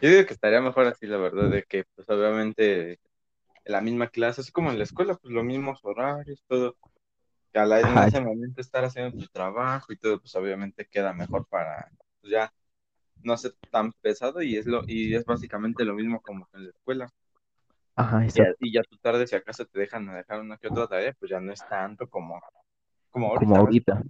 yo 0.01 0.09
digo 0.11 0.27
que 0.27 0.35
estaría 0.35 0.61
mejor 0.61 0.87
así, 0.87 1.07
la 1.07 1.17
verdad, 1.19 1.51
de 1.51 1.65
que 1.65 1.85
pues 1.95 2.09
obviamente 2.11 2.93
en 2.93 2.99
la 3.73 3.81
misma 3.81 4.09
clase, 4.09 4.41
así 4.43 4.53
como 4.53 4.71
en 4.71 4.79
la 4.79 4.85
escuela, 4.85 5.17
pues 5.17 5.33
los 5.35 5.45
mismos 5.45 5.81
horarios, 5.85 6.43
todo. 6.49 6.77
Que 7.55 7.61
a 7.61 7.67
la- 7.67 7.81
en 7.83 7.99
ese 8.09 8.21
momento 8.21 8.61
estar 8.63 8.85
haciendo 8.85 9.19
tu 9.19 9.29
trabajo 9.29 9.93
y 9.95 9.99
todo, 9.99 10.21
pues 10.21 10.37
obviamente 10.37 10.87
queda 10.89 11.15
mejor 11.15 11.47
para, 11.49 11.91
pues 12.23 12.33
ya, 12.33 12.55
no 13.23 13.37
ser 13.39 13.55
tan 13.71 13.93
pesado 13.95 14.43
y 14.43 14.57
es 14.59 14.67
lo, 14.67 14.85
y 14.89 15.15
es 15.15 15.25
básicamente 15.27 15.85
lo 15.87 15.95
mismo 15.95 16.23
como 16.23 16.49
en 16.55 16.65
la 16.65 16.71
escuela. 16.71 17.11
ajá, 17.97 18.25
exacto. 18.25 18.57
y 18.61 18.73
ya 18.73 18.83
tu 18.83 18.97
tarde, 18.99 19.27
si 19.27 19.37
acaso 19.37 19.67
te 19.67 19.79
dejan 19.81 20.07
dejar 20.07 20.41
una 20.41 20.59
que 20.59 20.69
otra 20.69 20.89
tarea, 20.89 21.15
pues 21.19 21.31
ya 21.31 21.41
no 21.41 21.53
es 21.53 21.65
tanto 21.67 22.09
como, 22.09 22.41
como 23.11 23.29
Como 23.35 23.57
ahorita. 23.57 23.61
ahorita. 23.61 24.03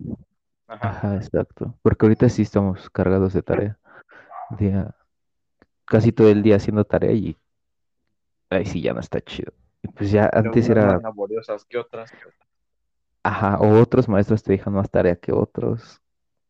Ajá. 0.69 0.89
Ajá, 0.89 1.17
exacto. 1.17 1.75
Porque 1.83 2.07
ahorita 2.07 2.29
sí 2.29 2.43
estamos 2.43 2.91
cargados 2.91 3.33
de 3.35 3.43
tarea. 3.43 3.79
Día, 4.59 4.95
casi 5.87 6.13
todo 6.13 6.31
el 6.31 6.43
día 6.43 6.57
haciendo 6.57 6.85
tarea 6.85 7.13
y 7.13 7.37
ahí 8.51 8.65
sí 8.67 8.81
ya 8.81 8.93
no 8.93 9.01
está 9.01 9.21
chido. 9.21 9.53
Y 9.83 9.89
pues 9.89 10.11
ya 10.11 10.31
Pero 10.31 10.51
antes 10.51 10.69
era, 10.69 10.87
más 10.87 11.03
laboriosas 11.03 11.65
que 11.65 11.79
otras. 11.79 12.11
Ajá, 13.25 13.59
o 13.59 13.81
otros 13.81 14.09
maestros 14.09 14.43
te 14.45 14.53
dejan 14.53 14.75
más 14.75 14.91
tarea 14.91 15.17
que 15.17 15.33
otros. 15.33 16.01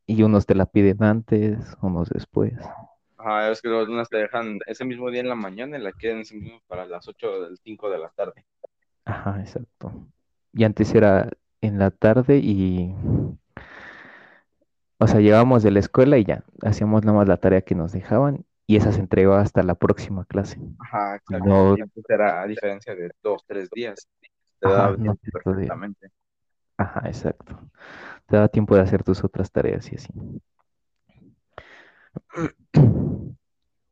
Y 0.06 0.22
unos 0.24 0.46
te 0.46 0.54
la 0.56 0.66
piden 0.66 1.02
antes, 1.04 1.58
unos 1.82 2.10
después. 2.10 2.54
Ajá, 3.16 3.50
es 3.50 3.60
que 3.60 3.68
unas 3.68 4.08
te 4.08 4.18
dejan 4.18 4.60
ese 4.66 4.84
mismo 4.84 5.10
día 5.10 5.20
en 5.20 5.28
la 5.28 5.34
mañana 5.34 5.76
y 5.78 5.82
la 5.82 5.90
quieren 5.92 6.20
ese 6.20 6.36
mismo 6.36 6.60
para 6.68 6.86
las 6.86 7.08
8 7.08 7.40
del 7.42 7.58
5 7.58 7.90
de 7.90 7.98
la 7.98 8.10
tarde. 8.10 8.44
Ajá, 9.04 9.40
exacto. 9.40 9.92
Y 10.52 10.64
antes 10.64 10.94
era 10.94 11.30
en 11.60 11.78
la 11.78 11.90
tarde 11.90 12.38
y, 12.38 12.94
o 14.98 15.06
sea, 15.06 15.20
llegábamos 15.20 15.62
de 15.62 15.70
la 15.70 15.78
escuela 15.80 16.18
y 16.18 16.24
ya, 16.24 16.44
hacíamos 16.62 17.04
nada 17.04 17.18
más 17.18 17.28
la 17.28 17.36
tarea 17.36 17.62
que 17.62 17.74
nos 17.74 17.92
dejaban 17.92 18.44
y 18.66 18.76
esa 18.76 18.92
se 18.92 19.00
entregaba 19.00 19.40
hasta 19.40 19.62
la 19.62 19.74
próxima 19.74 20.24
clase. 20.24 20.58
Ajá, 20.78 21.16
exacto. 21.16 21.48
no, 21.48 21.76
Y 21.76 21.80
antes 21.80 22.04
era 22.08 22.42
a 22.42 22.46
diferencia 22.46 22.94
de 22.94 23.10
dos, 23.22 23.42
tres 23.46 23.70
días. 23.72 24.08
Te 24.60 24.68
ajá, 24.68 24.68
daba 24.68 24.96
no 24.98 25.16
perfectamente. 25.32 26.10
Ajá, 26.76 27.02
exacto. 27.08 27.58
Te 28.26 28.36
daba 28.36 28.48
tiempo 28.48 28.74
de 28.76 28.82
hacer 28.82 29.02
tus 29.04 29.24
otras 29.24 29.50
tareas 29.52 29.90
y 29.92 29.96
así. 29.96 30.10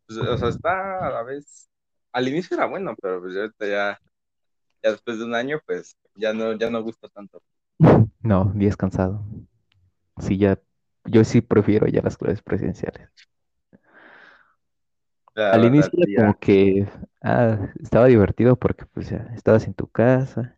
Pues, 0.07 0.19
o 0.19 0.39
sea, 0.39 0.49
está 0.49 1.07
a 1.07 1.11
la 1.11 1.23
vez. 1.23 1.69
Al 2.13 2.29
inicio 2.29 2.57
era 2.57 2.67
bueno, 2.67 2.95
pero 3.01 3.21
pues 3.21 3.35
ya, 3.35 3.41
ahorita 3.43 3.67
ya, 3.67 4.01
ya 4.83 4.93
después 4.93 5.19
de 5.19 5.25
un 5.25 5.35
año, 5.35 5.61
pues 5.67 5.97
ya 6.17 6.33
no, 6.35 6.55
ya 6.59 6.71
no 6.71 6.83
gusta 6.83 7.09
tanto. 7.09 7.43
No, 8.23 8.53
días 8.55 8.77
cansado. 8.77 9.25
Sí, 10.19 10.39
ya, 10.39 10.61
yo 11.05 11.25
sí 11.25 11.41
prefiero 11.41 11.87
ya 11.89 12.03
las 12.03 12.17
clases 12.17 12.43
presenciales. 12.43 13.11
La 15.35 15.51
Al 15.51 15.65
inicio 15.65 15.91
era 15.97 16.07
sí, 16.07 16.15
como 16.15 16.39
que 16.39 16.89
ah, 17.23 17.59
estaba 17.83 18.07
divertido 18.07 18.57
porque 18.57 18.87
pues 18.87 19.11
ya 19.11 19.29
estabas 19.35 19.67
en 19.67 19.75
tu 19.75 19.87
casa 19.89 20.57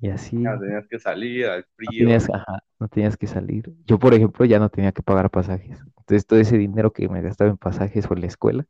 y 0.00 0.10
así. 0.10 0.36
ya 0.44 0.58
tenías 0.58 0.86
que 0.88 0.98
salir 0.98 1.46
al 1.46 1.64
No 1.86 1.92
frío. 1.92 2.08
tenías, 2.08 2.28
ajá, 2.30 2.58
no 2.78 2.88
tenías 2.88 3.16
que 3.16 3.26
salir. 3.26 3.72
Yo, 3.86 3.98
por 3.98 4.14
ejemplo, 4.14 4.44
ya 4.44 4.58
no 4.58 4.68
tenía 4.70 4.92
que 4.92 5.02
pagar 5.02 5.30
pasajes. 5.30 5.80
Entonces, 5.98 6.26
todo 6.26 6.38
ese 6.38 6.58
dinero 6.58 6.92
que 6.92 7.08
me 7.08 7.22
gastaba 7.22 7.50
en 7.50 7.56
pasajes 7.56 8.06
por 8.06 8.18
la 8.18 8.26
escuela, 8.26 8.66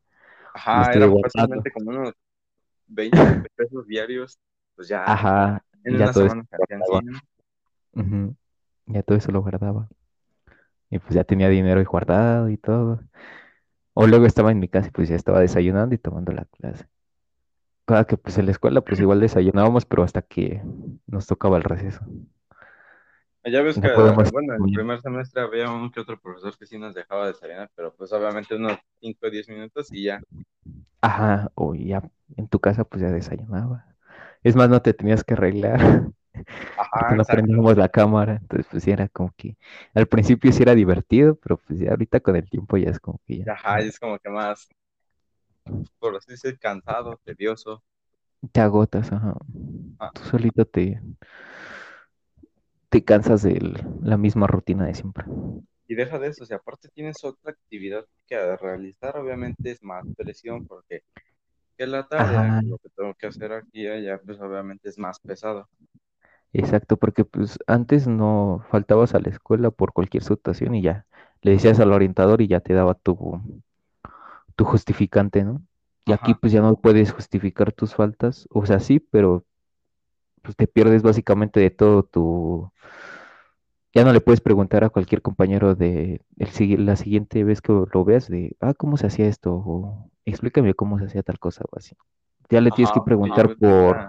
Ajá, 0.54 0.94
eran 0.94 1.16
fácilmente 1.20 1.70
como 1.72 1.90
unos 1.90 2.12
20 2.88 3.26
pesos 3.56 3.86
diarios, 3.86 4.38
pues 4.76 4.88
ya. 4.88 5.12
Ajá, 5.12 5.64
en 5.84 5.96
ya 5.96 5.98
una 5.98 6.12
todo 6.12 6.28
semana 6.28 6.44
se 6.50 6.56
hacían 6.56 6.84
100. 6.84 7.06
Ujú, 7.92 8.34
Ya 8.86 9.02
todo 9.02 9.18
eso 9.18 9.32
lo 9.32 9.42
guardaba. 9.42 9.88
Y 10.90 10.98
pues 10.98 11.14
ya 11.14 11.24
tenía 11.24 11.48
dinero 11.48 11.80
y 11.80 11.84
guardado 11.84 12.48
y 12.50 12.56
todo. 12.58 13.00
O 13.94 14.06
luego 14.06 14.26
estaba 14.26 14.52
en 14.52 14.60
mi 14.60 14.68
casa 14.68 14.88
y 14.88 14.92
pues 14.92 15.08
ya 15.10 15.16
estaba 15.16 15.40
desayunando 15.40 15.94
y 15.94 15.98
tomando 15.98 16.32
la 16.32 16.46
clase. 16.46 16.86
Cada 17.88 18.04
que 18.06 18.16
pues 18.16 18.38
en 18.38 18.46
la 18.46 18.52
escuela 18.52 18.82
pues 18.82 19.00
igual 19.00 19.18
desayunábamos, 19.20 19.84
pero 19.84 20.04
hasta 20.04 20.22
que 20.22 20.62
nos 21.08 21.26
tocaba 21.26 21.56
el 21.56 21.64
receso. 21.64 22.04
Ya 23.44 23.62
ves 23.62 23.78
No 23.78 23.80
que, 23.80 23.88
podemos 23.90 24.30
bueno, 24.30 24.54
en 24.54 24.62
el 24.62 24.70
primer 24.70 25.00
semestre 25.00 25.42
había 25.42 25.70
un 25.70 25.90
que 25.90 26.00
otro 26.00 26.20
profesor 26.20 26.56
que 26.58 26.66
sí 26.66 26.78
nos 26.78 26.94
dejaba 26.94 27.26
desayunar, 27.28 27.70
pero 27.74 27.94
pues 27.96 28.12
obviamente 28.12 28.54
unos 28.54 28.78
5 29.00 29.26
o 29.26 29.30
10 29.30 29.48
minutos 29.48 29.88
y 29.92 30.04
ya. 30.04 30.22
Ajá, 31.00 31.50
o 31.54 31.74
ya 31.74 32.02
en 32.36 32.48
tu 32.48 32.60
casa 32.60 32.84
pues 32.84 33.02
ya 33.02 33.10
desayunaba. 33.10 33.86
Es 34.42 34.56
más, 34.56 34.68
no 34.68 34.82
te 34.82 34.94
tenías 34.94 35.24
que 35.24 35.34
arreglar. 35.34 35.80
Ajá, 36.76 37.16
no 37.16 37.26
prendíamos 37.26 37.76
la 37.76 37.88
cámara, 37.88 38.38
entonces 38.42 38.66
pues 38.70 38.84
sí 38.84 38.90
era 38.92 39.08
como 39.08 39.32
que 39.36 39.56
al 39.94 40.06
principio 40.08 40.52
sí 40.52 40.62
era 40.62 40.74
divertido, 40.74 41.36
pero 41.36 41.58
pues 41.58 41.80
ya 41.80 41.90
ahorita 41.90 42.20
con 42.20 42.36
el 42.36 42.48
tiempo 42.50 42.76
ya 42.78 42.90
es 42.90 43.00
como 43.00 43.20
que 43.26 43.38
ya 43.38 43.52
Ajá, 43.52 43.80
es 43.80 43.98
como 43.98 44.18
que 44.18 44.28
más, 44.28 44.68
por 45.98 46.16
así 46.16 46.32
decir, 46.32 46.58
cansado, 46.58 47.20
tedioso. 47.24 47.82
te 48.52 48.60
agotas, 48.60 49.12
ajá. 49.12 49.36
Ah. 50.00 50.12
Tú 50.12 50.22
solito 50.24 50.64
te, 50.66 51.00
te 52.90 53.02
cansas 53.04 53.42
de 53.42 53.58
la 54.02 54.16
misma 54.18 54.46
rutina 54.46 54.84
de 54.86 54.94
siempre. 54.94 55.24
Y 55.88 55.94
deja 55.96 56.18
de 56.18 56.28
eso, 56.28 56.44
o 56.44 56.46
sea, 56.46 56.58
aparte 56.58 56.88
tienes 56.90 57.24
otra 57.24 57.50
actividad 57.52 58.06
que 58.26 58.56
realizar, 58.56 59.16
obviamente 59.16 59.70
es 59.70 59.82
más 59.82 60.04
presión, 60.16 60.66
porque 60.66 61.02
que 61.78 61.86
la 61.86 62.08
tarea, 62.08 62.40
Ajá. 62.42 62.60
que 62.60 62.66
lo 62.66 62.78
que 62.78 62.90
tengo 62.90 63.14
que 63.14 63.28
hacer 63.28 63.52
aquí 63.52 63.82
y 63.84 63.88
allá, 63.88 64.20
pues 64.24 64.40
obviamente 64.40 64.88
es 64.90 64.98
más 64.98 65.20
pesado. 65.20 65.68
Exacto, 66.52 66.96
porque 66.96 67.24
pues 67.24 67.58
antes 67.66 68.06
no 68.08 68.64
faltabas 68.70 69.14
a 69.14 69.20
la 69.20 69.28
escuela 69.28 69.70
por 69.70 69.92
cualquier 69.92 70.22
situación 70.24 70.74
y 70.74 70.82
ya 70.82 71.06
le 71.42 71.52
decías 71.52 71.78
al 71.80 71.92
orientador 71.92 72.40
y 72.42 72.48
ya 72.48 72.60
te 72.60 72.72
daba 72.74 72.94
tu, 72.94 73.40
tu 74.58 74.64
justificante, 74.64 75.44
¿no? 75.44 75.62
Y 76.04 76.12
aquí 76.12 76.34
pues 76.34 76.52
ya 76.52 76.60
no 76.60 76.74
puedes 76.74 77.12
justificar 77.12 77.70
tus 77.70 77.94
faltas, 77.94 78.48
o 78.50 78.66
sea, 78.66 78.80
sí, 78.80 78.98
pero 78.98 79.44
pues 80.42 80.56
te 80.56 80.66
pierdes 80.66 81.02
básicamente 81.02 81.60
de 81.60 81.70
todo 81.70 82.02
tu... 82.02 82.72
Ya 83.94 84.04
no 84.04 84.12
le 84.12 84.20
puedes 84.20 84.40
preguntar 84.40 84.82
a 84.82 84.88
cualquier 84.90 85.22
compañero 85.22 85.76
de 85.76 86.22
el, 86.38 86.86
la 86.86 86.96
siguiente 86.96 87.44
vez 87.44 87.60
que 87.60 87.72
lo 87.72 88.04
veas 88.04 88.28
de, 88.28 88.56
ah, 88.60 88.74
¿cómo 88.74 88.96
se 88.96 89.06
hacía 89.06 89.26
esto? 89.26 89.54
O 89.54 90.10
explícame 90.24 90.74
cómo 90.74 90.98
se 90.98 91.04
hacía 91.04 91.22
tal 91.22 91.38
cosa 91.38 91.64
o 91.70 91.78
así. 91.78 91.94
Ya 92.50 92.60
le 92.60 92.72
tienes 92.72 92.92
que 92.92 93.00
preguntar 93.00 93.54
por, 93.56 94.08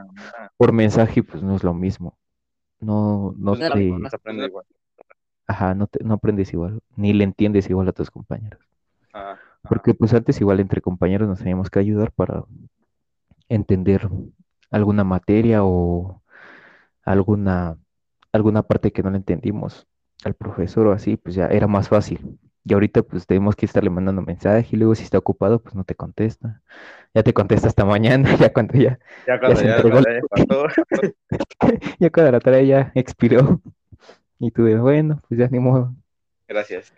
por 0.57 0.71
mensaje 0.71 1.19
y 1.19 1.23
pues 1.23 1.43
no 1.43 1.55
es 1.55 1.63
lo 1.63 1.75
mismo. 1.75 2.17
No, 2.79 3.35
no 3.38 3.53
pues, 3.53 3.71
te, 3.71 3.83
igual. 3.83 4.65
ajá, 5.45 5.75
no 5.75 5.85
te, 5.85 6.03
no 6.03 6.15
aprendes 6.15 6.51
igual, 6.53 6.81
ni 6.95 7.13
le 7.13 7.23
entiendes 7.23 7.69
igual 7.69 7.88
a 7.89 7.93
tus 7.93 8.09
compañeros. 8.09 8.62
Ajá, 9.13 9.39
Porque 9.67 9.93
pues 9.93 10.13
antes 10.13 10.39
igual 10.39 10.59
entre 10.59 10.81
compañeros 10.81 11.27
nos 11.27 11.39
teníamos 11.39 11.69
que 11.69 11.79
ayudar 11.79 12.11
para 12.11 12.43
entender 13.49 14.07
alguna 14.71 15.03
materia 15.03 15.63
o 15.63 16.21
alguna, 17.03 17.77
alguna 18.31 18.63
parte 18.63 18.91
que 18.91 19.03
no 19.03 19.09
le 19.09 19.17
entendimos 19.17 19.87
al 20.23 20.33
profesor 20.33 20.87
o 20.87 20.91
así, 20.91 21.17
pues 21.17 21.35
ya 21.35 21.47
era 21.47 21.67
más 21.67 21.89
fácil. 21.89 22.39
Y 22.65 22.73
ahorita 22.73 23.01
pues 23.01 23.25
tenemos 23.25 23.55
que 23.55 23.65
estarle 23.65 23.89
mandando 23.89 24.21
mensaje 24.21 24.67
y 24.71 24.77
luego 24.77 24.93
si 24.93 25.03
está 25.03 25.17
ocupado 25.17 25.61
pues 25.61 25.75
no 25.75 25.83
te 25.83 25.95
contesta. 25.95 26.61
Ya 27.13 27.23
te 27.23 27.33
contesta 27.33 27.67
hasta 27.67 27.85
mañana, 27.85 28.29
ya 28.37 28.53
cuando 28.53 28.77
ya, 28.77 28.99
ya 29.25 29.39
cuando 29.39 29.61
ya, 29.61 29.77
ya 31.99 32.09
cuando 32.09 32.31
la 32.31 32.39
tarea 32.39 32.63
ya 32.63 32.91
expiró. 32.95 33.61
Y 34.41 34.51
tú 34.51 34.63
de, 34.63 34.77
bueno, 34.77 35.21
pues 35.27 35.37
ya 35.37 35.49
ni 35.49 35.59
modo. 35.59 35.93
gracias. 36.47 36.93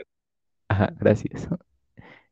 Ajá, 0.69 0.93
gracias. 0.99 1.49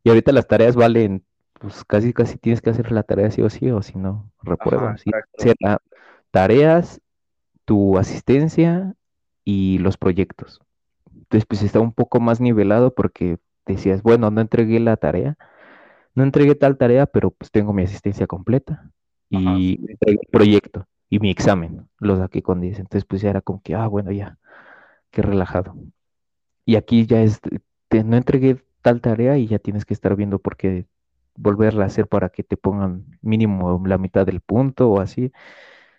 Y 0.10 0.12
ahorita 0.12 0.32
las 0.32 0.48
tareas 0.48 0.76
valen, 0.76 1.24
pues 1.60 1.84
casi 1.86 2.14
casi 2.14 2.38
tienes 2.40 2.62
que 2.62 2.72
hacer 2.72 2.92
la 2.92 3.04
tarea 3.04 3.30
sí 3.30 3.44
o 3.44 3.50
sí, 3.52 3.70
o 3.70 3.84
si 3.84 3.96
no, 3.96 4.32
Ajá, 4.58 4.92
exacto. 4.92 5.44
hacer 5.44 5.56
la- 5.60 5.80
tareas, 6.32 7.00
tu 7.66 7.98
asistencia 7.98 8.96
y 9.46 9.80
los 9.80 9.98
proyectos. 9.98 10.62
Entonces, 11.16 11.46
pues 11.48 11.64
está 11.64 11.80
un 11.80 11.94
poco 11.94 12.20
más 12.20 12.42
nivelado 12.42 12.96
porque 12.96 13.38
decías, 13.68 14.04
bueno, 14.04 14.32
no 14.32 14.42
entregué 14.42 14.80
la 14.80 14.98
tarea, 14.98 15.38
no 16.16 16.24
entregué 16.24 16.56
tal 16.56 16.78
tarea, 16.78 17.06
pero 17.08 17.32
pues 17.32 17.52
tengo 17.52 17.74
mi 17.74 17.84
asistencia 17.84 18.28
completa 18.28 18.92
y 19.30 19.80
sí. 19.80 19.88
entregué 19.90 20.20
el 20.24 20.30
proyecto 20.32 20.88
y 21.10 21.20
mi 21.20 21.30
examen, 21.32 21.90
lo 22.00 22.18
saqué 22.18 22.42
con 22.44 22.62
10. 22.62 22.80
Entonces, 22.80 23.06
pues 23.06 23.22
ya 23.22 23.30
era 23.32 23.42
como 23.42 23.62
que, 23.62 23.76
ah, 23.76 23.88
bueno, 23.88 24.12
ya, 24.12 24.40
qué 25.12 25.22
relajado. 25.22 25.76
Y 26.66 26.76
aquí 26.76 27.06
ya 27.06 27.22
es, 27.22 27.40
te- 27.90 28.04
no 28.04 28.18
entregué 28.18 28.64
tal 28.90 29.02
tarea 29.02 29.38
y 29.38 29.48
ya 29.48 29.60
tienes 29.60 29.86
que 29.86 29.94
estar 29.94 30.16
viendo 30.16 30.40
por 30.40 30.58
qué 30.58 30.88
volverla 31.36 31.86
a 31.86 31.88
hacer 31.88 32.08
para 32.08 32.30
que 32.30 32.44
te 32.44 32.58
pongan 32.58 33.06
mínimo 33.22 33.82
la 33.88 33.98
mitad 33.98 34.26
del 34.26 34.42
punto 34.42 34.90
o 34.92 35.00
así. 35.02 35.32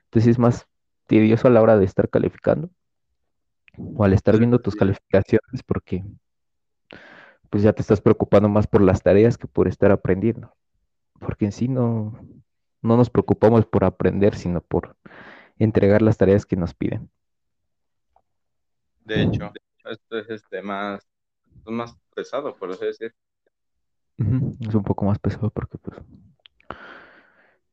Entonces 0.07 0.33
es 0.33 0.41
más 0.41 0.69
tedioso 1.07 1.49
a 1.49 1.53
la 1.53 1.63
hora 1.63 1.79
de 1.79 1.87
estar 1.87 2.11
calificando 2.11 2.71
o 3.95 4.05
al 4.05 4.13
estar 4.13 4.37
Pues, 4.37 4.39
viendo 4.39 4.61
tus 4.61 4.77
calificaciones 4.77 5.63
porque 5.67 6.05
pues 7.51 7.63
ya 7.63 7.73
te 7.73 7.83
estás 7.83 8.01
preocupando 8.01 8.49
más 8.49 8.67
por 8.67 8.83
las 8.83 9.03
tareas 9.03 9.39
que 9.39 9.47
por 9.49 9.69
estar 9.69 9.91
aprendiendo. 9.91 10.55
Porque 11.21 11.47
en 11.47 11.53
sí 11.53 11.69
no, 11.69 12.19
no 12.83 12.97
nos 12.97 13.11
preocupamos 13.11 13.67
por 13.67 13.85
aprender, 13.85 14.37
sino 14.37 14.63
por 14.63 14.97
entregar 15.59 16.03
las 16.03 16.19
tareas 16.19 16.47
que 16.47 16.57
nos 16.57 16.75
piden. 16.75 17.11
De 19.05 19.23
hecho, 19.23 19.53
esto 19.85 20.19
es 20.19 20.31
este 20.31 20.63
más, 20.63 21.10
más 21.67 21.97
pesado, 22.15 22.55
por 22.57 22.71
así 22.71 22.85
decir. 22.85 23.15
Es 24.17 24.75
un 24.75 24.83
poco 24.83 25.07
más 25.07 25.19
pesado 25.19 25.51
porque 25.51 25.79
pues 25.79 25.99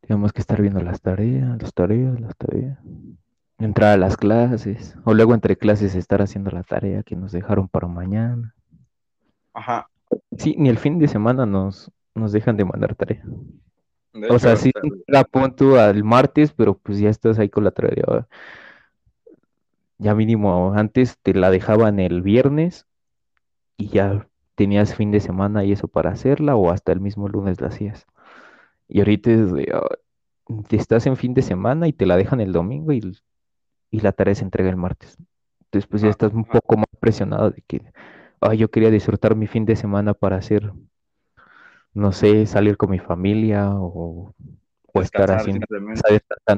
tenemos 0.02 0.32
que 0.32 0.40
estar 0.40 0.62
viendo 0.62 0.82
las 0.82 1.02
tareas, 1.02 1.62
las 1.62 1.74
tareas, 1.74 2.20
las 2.20 2.36
tareas. 2.38 2.78
Entrar 3.60 3.94
a 3.94 3.98
las 3.98 4.16
clases, 4.16 4.96
o 5.04 5.14
luego 5.14 5.34
entre 5.34 5.58
clases 5.58 5.96
estar 5.96 6.22
haciendo 6.22 6.52
la 6.52 6.64
tarea 6.64 7.04
que 7.04 7.16
nos 7.16 7.32
dejaron 7.32 7.68
para 7.68 7.88
mañana. 7.88 8.54
Ajá, 9.54 9.90
Sí, 10.38 10.56
ni 10.58 10.70
el 10.70 10.78
fin 10.78 11.00
de 11.00 11.08
semana 11.08 11.46
nos, 11.46 11.92
nos 12.16 12.32
dejan 12.32 12.58
de 12.58 12.66
mandar 12.66 12.96
tarea. 12.96 13.24
de 14.14 14.30
O 14.30 14.40
sea, 14.40 14.56
sí 14.56 14.72
la 15.08 15.24
pon 15.24 15.56
tú 15.56 15.78
al 15.78 16.04
martes, 16.04 16.54
pero 16.54 16.78
pues 16.78 17.00
ya 17.00 17.10
estás 17.10 17.40
ahí 17.40 17.50
con 17.50 17.64
la 17.64 17.72
tarea. 17.72 18.28
Ya 19.98 20.14
mínimo, 20.14 20.74
antes 20.74 21.18
te 21.20 21.34
la 21.34 21.50
dejaban 21.50 22.00
el 22.00 22.22
viernes 22.22 22.87
y 23.78 23.90
ya 23.90 24.28
tenías 24.56 24.96
fin 24.96 25.12
de 25.12 25.20
semana 25.20 25.64
y 25.64 25.72
eso 25.72 25.88
para 25.88 26.12
hacerla, 26.12 26.56
o 26.56 26.72
hasta 26.72 26.92
el 26.92 27.00
mismo 27.00 27.28
lunes 27.28 27.62
la 27.62 27.68
hacías. 27.68 28.06
Y 28.88 29.00
ahorita 29.00 29.32
es 29.32 29.54
de, 29.54 29.72
ah, 29.74 29.88
te 30.68 30.76
estás 30.78 31.06
en 31.06 31.18
fin 31.18 31.34
de 31.34 31.42
semana 31.42 31.88
y 31.88 31.94
te 31.94 32.06
la 32.06 32.18
dejan 32.18 32.42
el 32.42 32.54
domingo 32.54 32.92
y, 32.94 33.18
y 33.92 34.00
la 34.00 34.12
tarea 34.12 34.36
se 34.36 34.44
entrega 34.44 34.70
el 34.70 34.78
martes. 34.78 35.18
Entonces, 35.66 35.88
pues 35.88 36.02
ya 36.02 36.10
estás 36.10 36.34
un 36.34 36.46
poco 36.46 36.78
más 36.78 36.88
presionado 37.00 37.52
de 37.52 37.62
que, 37.68 37.82
ah, 38.42 38.54
yo 38.54 38.70
quería 38.72 38.90
disfrutar 38.90 39.36
mi 39.36 39.48
fin 39.48 39.66
de 39.66 39.76
semana 39.76 40.14
para 40.14 40.38
hacer, 40.38 40.72
no 41.94 42.12
sé, 42.12 42.46
salir 42.46 42.78
con 42.78 42.90
mi 42.92 43.00
familia 43.00 43.72
o, 43.72 44.34
o 44.94 45.02
estar 45.02 45.30
haciendo, 45.32 45.66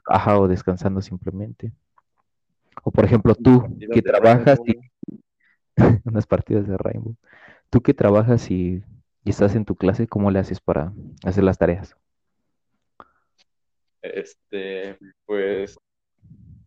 ajá, 0.07 0.39
o 0.39 0.47
descansando 0.47 1.01
simplemente. 1.01 1.71
O 2.83 2.91
por 2.91 3.03
ejemplo, 3.05 3.35
tú 3.35 3.63
que 3.91 4.01
trabajas 4.01 4.59
y. 4.65 4.88
unas 6.05 6.27
partidas 6.27 6.67
de 6.67 6.77
Rainbow, 6.77 7.15
tú 7.69 7.81
que 7.81 7.93
trabajas 7.93 8.49
y, 8.51 8.83
y 9.23 9.29
estás 9.29 9.55
en 9.55 9.65
tu 9.65 9.75
clase, 9.75 10.07
¿cómo 10.07 10.31
le 10.31 10.39
haces 10.39 10.59
para 10.59 10.93
hacer 11.23 11.43
las 11.43 11.57
tareas? 11.57 11.95
Este, 14.01 14.97
pues, 15.25 15.77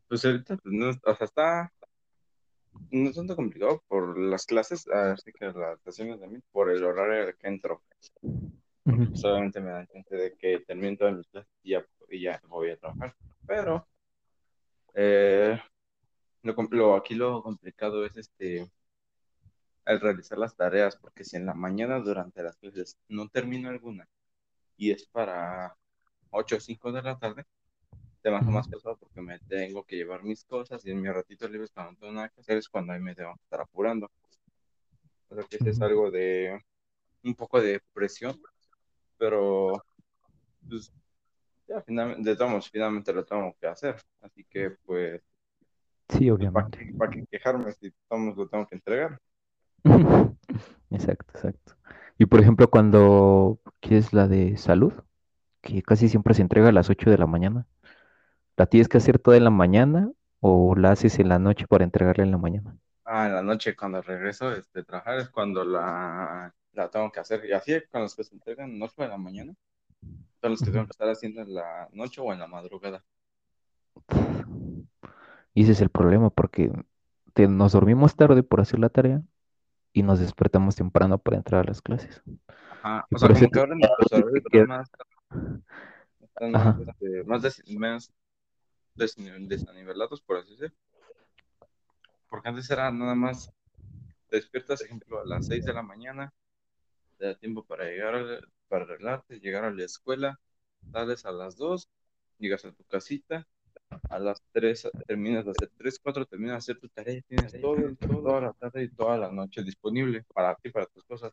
pues 0.09 0.25
ahorita, 0.25 0.57
pues, 0.57 0.75
no, 0.75 0.91
o 0.91 1.15
sea, 1.17 1.25
está, 1.25 1.73
no 2.91 3.09
es 3.09 3.17
tanto 3.17 3.37
complicado 3.37 3.83
por 3.89 4.19
las 4.19 4.45
clases, 4.47 4.87
así 4.89 5.33
que 5.33 5.47
las 5.47 5.97
de 5.97 6.29
mí, 6.29 6.39
por 6.53 6.71
el 6.71 6.85
horario 6.85 7.29
al 7.29 7.37
que 7.37 7.49
entro. 7.49 7.83
Porque 8.85 9.07
pues 9.07 9.25
obviamente 9.25 9.61
me 9.61 9.71
dan 9.71 9.87
chance 9.87 10.15
de 10.15 10.37
que 10.37 10.61
termine 10.61 10.97
todas 10.97 11.17
mis 11.17 11.27
clases 11.29 11.51
y 11.63 11.71
ya, 11.71 11.87
y 12.11 12.23
ya 12.23 12.41
voy 12.49 12.71
a 12.71 12.77
trabajar. 12.77 13.15
Pero, 13.47 13.87
eh, 14.95 15.59
lo- 16.43 16.95
aquí 16.97 17.15
lo 17.15 17.43
complicado 17.43 18.05
es 18.05 18.17
este, 18.17 18.71
el 19.87 20.01
realizar 20.01 20.39
las 20.39 20.57
tareas, 20.57 20.97
porque 20.97 21.25
si 21.25 21.37
en 21.37 21.47
la 21.47 21.55
mañana 21.55 22.01
durante 22.01 22.43
las 22.43 22.57
clases 22.59 22.99
no 23.09 23.29
termino 23.29 23.69
alguna 23.71 24.09
y 24.77 24.93
es 24.93 25.07
para 25.09 25.77
8 26.31 26.57
o 26.57 26.61
5 26.61 26.93
de 26.93 27.03
la 27.03 27.19
tarde, 27.19 27.45
te 28.23 28.31
ujú, 28.41 28.53
más 28.53 28.69
pesado 28.69 28.97
porque 28.99 29.21
me 29.23 29.41
tengo 29.41 29.85
que 29.85 29.97
llevar 29.97 30.25
mis 30.25 30.45
cosas 30.45 30.85
y 30.87 30.91
en 30.91 31.01
mi 31.03 31.09
ratito 31.11 31.49
libre 31.49 31.69
cuando 31.75 31.93
no 31.93 31.99
tengo 31.99 32.13
nada 32.15 32.29
que 32.31 32.41
hacer 32.41 32.59
es 32.59 32.69
cuando 32.69 32.93
ahí 32.93 33.01
me 33.01 33.15
tengo 33.15 33.35
que 33.37 33.43
estar 33.45 33.61
apurando. 33.61 34.11
O 35.29 35.35
sea 35.35 35.45
que 35.45 35.59
sí 35.59 35.69
es 35.71 35.81
algo 35.81 36.11
de 36.11 36.61
un 37.25 37.35
poco 37.35 37.61
de 37.63 37.81
presión, 37.95 38.41
pero 39.19 39.85
pues 40.69 40.93
ya 41.69 41.83
finalmente, 41.83 42.31
de 42.31 42.37
todos, 42.37 42.71
finalmente 42.71 43.13
lo 43.15 43.25
tengo 43.25 43.57
que 43.61 43.67
hacer. 43.69 43.97
Así 44.23 44.45
que 44.47 44.73
pues, 44.87 45.23
Sí, 46.09 46.31
pues 46.37 46.51
¿para 46.53 46.67
obviamente. 46.67 46.71
qué, 46.71 46.93
para 46.97 47.11
qué 47.11 47.25
quejarme 47.31 47.73
si 47.73 47.91
todos 48.09 48.37
lo 48.37 48.49
tengo 48.49 48.67
que 48.67 48.75
entregar? 48.77 49.19
Exacto, 50.91 51.33
exacto. 51.35 51.75
Y 52.19 52.27
por 52.27 52.41
ejemplo, 52.41 52.71
cuando 52.71 53.61
quieres 53.81 54.13
la 54.13 54.29
de 54.29 54.57
salud, 54.57 54.93
que 55.63 55.83
casi 55.83 56.09
siempre 56.09 56.35
se 56.35 56.43
entrega 56.43 56.69
a 56.71 56.73
las 56.73 56.91
8 56.91 57.11
de 57.11 57.19
la 57.19 57.27
mañana, 57.27 57.67
¿la 58.57 58.67
tienes 58.67 58.89
que 58.89 58.99
hacer 58.99 59.19
toda 59.19 59.37
en 59.39 59.45
la 59.45 59.51
mañana 59.51 60.13
o 60.41 60.77
la 60.77 60.93
haces 60.93 61.19
en 61.21 61.29
la 61.31 61.39
noche 61.39 61.67
para 61.69 61.85
entregarla 61.85 62.25
en 62.25 62.33
la 62.33 62.39
mañana? 62.39 62.79
Ah, 63.05 63.27
en 63.27 63.35
la 63.35 63.43
noche 63.43 63.77
cuando 63.77 64.01
regreso 64.03 64.53
este, 64.53 64.81
de 64.81 64.85
trabajar 64.85 65.19
es 65.19 65.29
cuando 65.31 65.65
la, 65.65 66.55
la 66.73 66.91
tengo 66.91 67.11
que 67.13 67.21
hacer. 67.21 67.45
Y 67.45 67.53
así 67.53 67.73
con 67.91 68.03
los 68.03 68.15
que 68.17 68.25
se 68.25 68.35
entregan 68.35 68.81
8 68.83 69.03
de 69.03 69.09
la 69.09 69.19
mañana, 69.19 69.55
son 70.43 70.53
los 70.53 70.63
que 70.63 70.71
tengo 70.73 70.87
que 70.87 70.93
estar 70.93 71.09
haciendo 71.11 71.43
en 71.43 71.55
la 71.55 71.89
noche 71.93 72.21
o 72.21 72.33
en 72.33 72.41
la 72.41 72.47
madrugada. 72.49 73.05
Y 75.55 75.63
ese 75.65 75.73
es 75.73 75.81
el 75.81 75.91
problema, 75.91 76.31
porque 76.31 76.71
te- 77.35 77.49
nos 77.49 77.73
dormimos 77.73 78.17
tarde 78.17 78.43
por 78.43 78.61
hacer 78.61 78.79
la 78.81 78.89
tarea 78.91 79.23
y 79.93 80.03
nos 80.03 80.21
despertamos 80.21 80.77
temprano 80.77 81.19
para 81.19 81.37
entrar 81.39 81.63
a 81.63 81.69
las 81.69 81.83
clases. 81.83 82.23
Ajá, 82.71 83.07
Y 83.11 83.17
o 83.17 83.19
sea, 83.19 83.31
como 83.31 83.51
que 83.51 83.59
ahora 83.61 83.77
están 84.35 84.67
más, 84.67 84.91
están 86.21 86.53
más, 86.55 86.77
este, 86.79 87.25
más, 87.25 87.43
des- 87.43 87.63
más 87.79 88.13
desni- 88.97 89.49
desanivelados, 89.49 90.23
por 90.23 90.39
así 90.39 90.53
decirlo. 90.57 90.77
Porque 92.29 92.49
antes 92.49 92.69
era 92.71 92.91
nada 92.91 93.15
más, 93.15 93.53
te 94.29 94.37
despiertas, 94.37 94.83
ejemplo, 94.83 95.21
a 95.21 95.27
las 95.27 95.47
6 95.47 95.65
de 95.67 95.75
la 95.75 95.83
mañana, 95.83 96.33
te 97.19 97.27
da 97.27 97.37
tiempo 97.37 97.65
para 97.65 97.87
llegar, 97.87 98.49
para 98.69 98.85
arreglarte, 98.85 99.41
llegar 99.41 99.65
a 99.65 99.73
la 99.73 99.85
escuela, 99.85 100.41
sales 100.93 101.25
a 101.27 101.33
las 101.33 101.57
2, 101.57 101.91
llegas 102.39 102.65
a 102.65 102.73
tu 102.73 102.85
casita, 102.85 103.47
a 104.09 104.19
las 104.19 104.43
3 104.53 104.89
terminas 105.07 105.45
de 105.45 105.51
hacer 105.53 105.71
3, 105.77 105.99
4, 106.03 106.27
terminas 106.27 106.55
de 106.55 106.59
hacer 106.59 106.81
tu 106.81 106.89
tarea 106.89 107.15
y 107.15 107.23
tienes 107.23 107.61
todo, 107.61 107.77
toda 107.99 108.41
la 108.41 108.53
tarde 108.53 108.85
y 108.85 108.89
toda 108.89 109.17
la 109.19 109.31
noche 109.31 109.63
disponible 109.63 110.25
para 110.35 110.55
ti, 110.57 110.71
para 110.71 110.87
tus 110.87 111.05
cosas. 111.05 111.33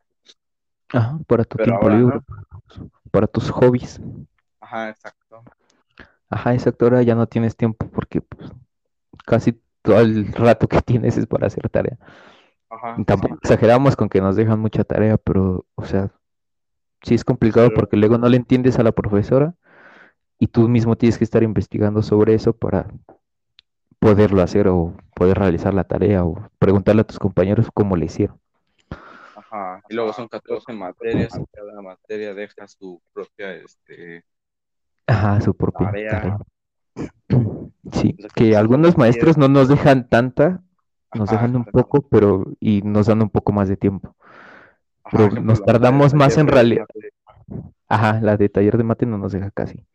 Ajá, 0.91 1.19
para 1.27 1.43
tu 1.43 1.57
Pero 1.57 1.65
tiempo 1.65 1.83
ahora 1.85 1.97
libre, 1.97 2.19
no. 2.77 2.89
para 3.11 3.27
tus 3.27 3.49
hobbies. 3.51 4.01
Ajá, 4.59 4.89
exacto. 4.89 5.43
Ajá, 6.29 6.53
exacto, 6.53 6.85
ahora 6.85 7.01
ya 7.03 7.15
no 7.15 7.27
tienes 7.27 7.55
tiempo 7.55 7.87
porque 7.89 8.21
pues, 8.21 8.51
casi 9.25 9.59
todo 9.81 9.99
el 9.99 10.31
rato 10.33 10.67
que 10.67 10.81
tienes 10.81 11.17
es 11.17 11.27
para 11.27 11.47
hacer 11.47 11.67
tarea. 11.69 11.97
Ajá, 12.69 12.95
Tampoco 13.05 13.35
sí. 13.35 13.39
exageramos 13.43 13.95
con 13.95 14.09
que 14.09 14.21
nos 14.21 14.35
dejan 14.35 14.59
mucha 14.59 14.83
tarea, 14.83 15.17
pero, 15.17 15.65
o 15.75 15.85
sea, 15.85 16.11
sí 17.01 17.15
es 17.15 17.23
complicado 17.23 17.69
Pero- 17.69 17.79
porque 17.81 17.97
luego 17.97 18.17
no 18.17 18.27
le 18.29 18.37
entiendes 18.37 18.77
a 18.77 18.83
la 18.83 18.91
profesora 18.91 19.55
y 20.39 20.47
tú 20.47 20.69
mismo 20.69 20.95
tienes 20.95 21.17
que 21.17 21.25
estar 21.25 21.43
investigando 21.43 22.01
sobre 22.01 22.33
eso 22.33 22.53
para 22.53 22.87
poderlo 23.99 24.41
hacer 24.41 24.69
o 24.69 24.95
poder 25.13 25.37
realizar 25.37 25.73
la 25.73 25.83
tarea 25.83 26.23
o 26.23 26.49
preguntarle 26.57 27.01
a 27.01 27.07
tus 27.07 27.19
compañeros 27.19 27.67
cómo 27.73 27.97
le 27.97 28.05
hicieron. 28.05 28.39
Ajá, 29.35 29.83
y 29.89 29.93
luego 29.93 30.13
son 30.13 30.29
14 30.29 30.71
materias 30.71 31.37
y 31.37 31.45
cada 31.53 31.81
materia 31.81 32.33
deja 32.33 32.67
su 32.67 33.01
propia, 33.13 33.53
este, 33.53 34.23
Ajá, 35.05 35.41
su 35.41 35.53
propia 35.53 35.87
Tarea. 35.87 36.09
tarea. 36.09 36.37
Sí, 37.91 38.15
que 38.35 38.51
son 38.51 38.59
algunos 38.59 38.97
maestros 38.97 39.37
no 39.37 39.47
nos 39.47 39.67
dejan 39.67 40.07
tanta, 40.07 40.61
nos 41.15 41.31
dejan 41.31 41.55
un 41.55 41.65
poco, 41.65 42.01
pero 42.01 42.45
y 42.59 42.83
nos 42.83 43.07
dan 43.07 43.23
un 43.23 43.29
poco 43.29 43.51
más 43.51 43.67
de 43.67 43.77
tiempo. 43.77 44.15
Pero 45.11 45.31
nos 45.31 45.63
tardamos 45.63 46.13
más 46.13 46.37
en 46.37 46.47
realidad. 46.47 46.85
Ajá, 47.87 48.19
la 48.21 48.37
de 48.37 48.47
taller 48.47 48.77
de 48.77 48.83
mate 48.83 49.07
no 49.07 49.17
nos 49.17 49.31
deja 49.31 49.49
casi. 49.49 49.87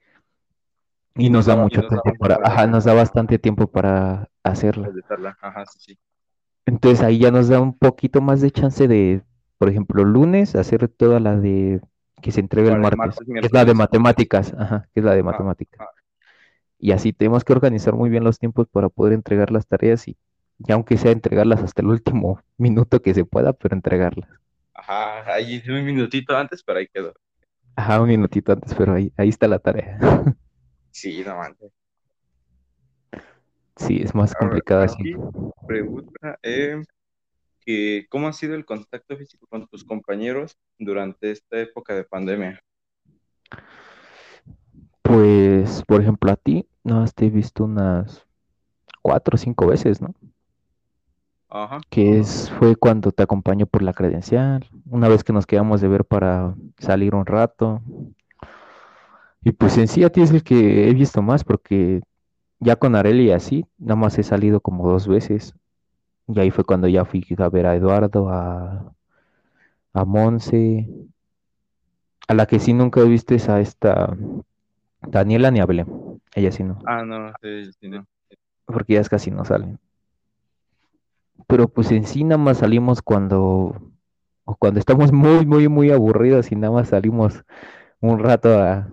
Y, 1.17 1.31
nos 1.31 1.47
da 1.47 1.57
mucho 1.57 1.87
tiempo 1.87 2.13
para, 2.19 2.41
ajá, 2.43 2.67
nos 2.67 2.85
da 2.85 2.95
bastante 2.95 3.39
tiempo 3.39 3.69
para 3.69 4.29
hacerla. 4.43 4.87
Realizarla. 4.89 5.39
Ajá, 5.41 5.65
sí, 5.67 5.79
sí. 5.81 5.99
Entonces 6.67 7.03
ahí 7.03 7.19
ya 7.19 7.31
nos 7.31 7.49
da 7.49 7.61
un 7.61 7.77
poquito 7.77 8.21
más 8.21 8.41
de 8.41 8.51
chance 8.51 8.89
de, 8.89 9.23
por 9.59 9.69
ejemplo, 9.69 10.05
lunes 10.05 10.57
hacer 10.57 10.89
toda 10.89 11.21
la 11.21 11.37
de 11.37 11.81
que 12.21 12.33
se 12.33 12.41
entrega 12.41 12.73
el 12.73 12.81
martes, 12.81 12.99
martes, 12.99 13.19
que 13.27 13.47
es 13.47 13.53
la 13.53 13.65
de 13.65 13.75
matemáticas, 13.75 14.55
ajá, 14.59 14.89
que 14.93 15.01
es 15.01 15.05
la 15.05 15.13
de 15.13 15.21
Ajá, 15.21 15.31
matemáticas. 15.31 15.81
ajá. 15.81 15.91
Y 16.79 16.93
así 16.93 17.13
tenemos 17.13 17.45
que 17.45 17.53
organizar 17.53 17.95
muy 17.95 18.11
bien 18.11 18.25
los 18.25 18.39
tiempos 18.39 18.67
para 18.69 18.89
poder 18.89 19.13
entregar 19.13 19.51
las 19.51 19.67
tareas 19.67 20.09
y, 20.09 20.17
y 20.59 20.73
aunque 20.73 20.97
sea 20.97 21.13
entregarlas 21.13 21.63
hasta 21.63 21.83
el 21.83 21.89
último 21.89 22.41
minuto 22.59 23.03
que 23.03 23.15
se 23.15 23.25
pueda, 23.25 23.53
pero 23.53 23.75
entregarlas. 23.75 24.29
Ajá, 24.75 25.33
ahí 25.33 25.63
un 25.69 25.85
minutito 25.85 26.37
antes, 26.37 26.63
pero 26.63 26.79
ahí 26.81 26.89
quedó. 26.93 27.15
Ajá, 27.77 28.01
un 28.01 28.09
minutito 28.09 28.53
antes, 28.53 28.75
pero 28.75 28.95
ahí, 28.95 29.13
ahí 29.17 29.29
está 29.29 29.49
la 29.49 29.59
tarea. 29.59 29.99
Sí, 30.95 31.25
no 31.27 31.37
manches. 31.37 31.73
Sí, 33.77 34.01
es 34.01 34.15
más 34.15 34.33
complicado 34.33 34.83
así. 34.83 35.13
pregunta, 35.67 36.39
eh, 36.41 36.81
que 37.67 38.07
¿cómo 38.09 38.29
ha 38.29 38.33
sido 38.33 38.55
el 38.55 38.65
contacto 38.65 39.17
físico 39.17 39.47
con 39.49 39.67
tus 39.67 39.83
compañeros 39.83 40.57
durante 40.79 41.33
esta 41.33 41.59
época 41.59 41.95
de 41.97 42.05
pandemia? 42.05 42.61
Pues, 45.03 45.83
por 45.83 46.01
ejemplo, 46.01 46.31
a 46.31 46.37
ti, 46.37 46.65
no 46.85 47.05
te 47.09 47.27
he 47.27 47.31
visto 47.31 47.65
unas 47.65 48.25
cuatro 49.03 49.35
o 49.35 49.39
cinco 49.39 49.67
veces, 49.67 50.01
¿no? 50.01 50.15
Ajá, 51.49 51.81
Que 51.91 52.21
es, 52.21 52.51
fue 52.53 52.77
cuando 52.77 53.11
te 53.11 53.25
acompañó 53.25 53.67
por 53.67 53.83
la 53.83 53.93
credencial, 53.93 54.71
una 54.89 55.09
vez 55.09 55.25
que 55.25 55.33
nos 55.33 55.45
quedamos 55.45 55.81
de 55.81 55.89
ver 55.89 56.05
para 56.05 56.55
salir 56.79 57.17
un 57.17 57.27
rato. 57.27 57.83
Y 59.45 59.53
pues 59.53 59.77
en 59.77 59.89
sí 59.89 60.03
a 60.03 60.11
ti 60.11 60.23
es 60.23 60.31
el 60.31 60.43
que 60.43 60.89
he 60.89 60.95
visto 60.95 61.21
más, 61.21 61.45
porque 61.45 62.01
ya 62.61 62.77
con 62.77 62.97
Areli 62.97 63.25
y 63.25 63.33
así, 63.33 63.67
nada 63.77 63.97
más 63.97 64.19
he 64.19 64.23
salido 64.23 64.61
como 64.61 64.91
dos 64.91 65.07
veces. 65.07 65.55
Y 66.27 66.41
ahí 66.41 66.51
fue 66.51 66.65
cuando 66.65 66.89
ya 66.89 67.05
fui 67.05 67.23
a 67.37 67.49
ver 67.51 67.67
a 67.67 67.77
Eduardo, 67.77 68.31
a, 68.31 68.95
a 69.93 70.05
Monse. 70.07 70.89
A 72.27 72.33
la 72.33 72.47
que 72.47 72.59
sí 72.59 72.73
nunca 72.73 73.01
he 73.01 73.05
visto 73.05 73.35
es 73.35 73.51
a 73.51 73.61
esta 73.61 74.17
Daniela 75.03 75.51
ni 75.51 75.61
a 75.61 75.67
Belén. 75.67 76.23
Ella 76.35 76.51
sí 76.51 76.65
no. 76.65 76.79
ah, 76.87 77.05
no, 77.05 77.31
sí, 77.43 77.71
sí, 77.79 77.89
no. 77.89 78.07
porque 78.65 78.95
ellas 78.95 79.11
casi 79.11 79.31
no 79.31 79.45
salen. 79.45 79.79
Pero 81.47 81.69
pues 81.69 81.93
en 81.93 82.07
sí 82.07 82.25
nada 82.25 82.39
más 82.39 82.59
salimos 82.59 83.03
cuando, 83.03 83.93
o 84.47 84.55
cuando 84.57 84.81
estamos 84.81 85.13
muy, 85.13 85.45
muy, 85.45 85.69
muy 85.69 85.91
aburridos 85.91 86.51
y 86.51 86.57
nada 86.57 86.73
más 86.73 86.89
salimos 86.89 87.45
un 88.01 88.19
rato 88.19 88.59
a, 88.59 88.89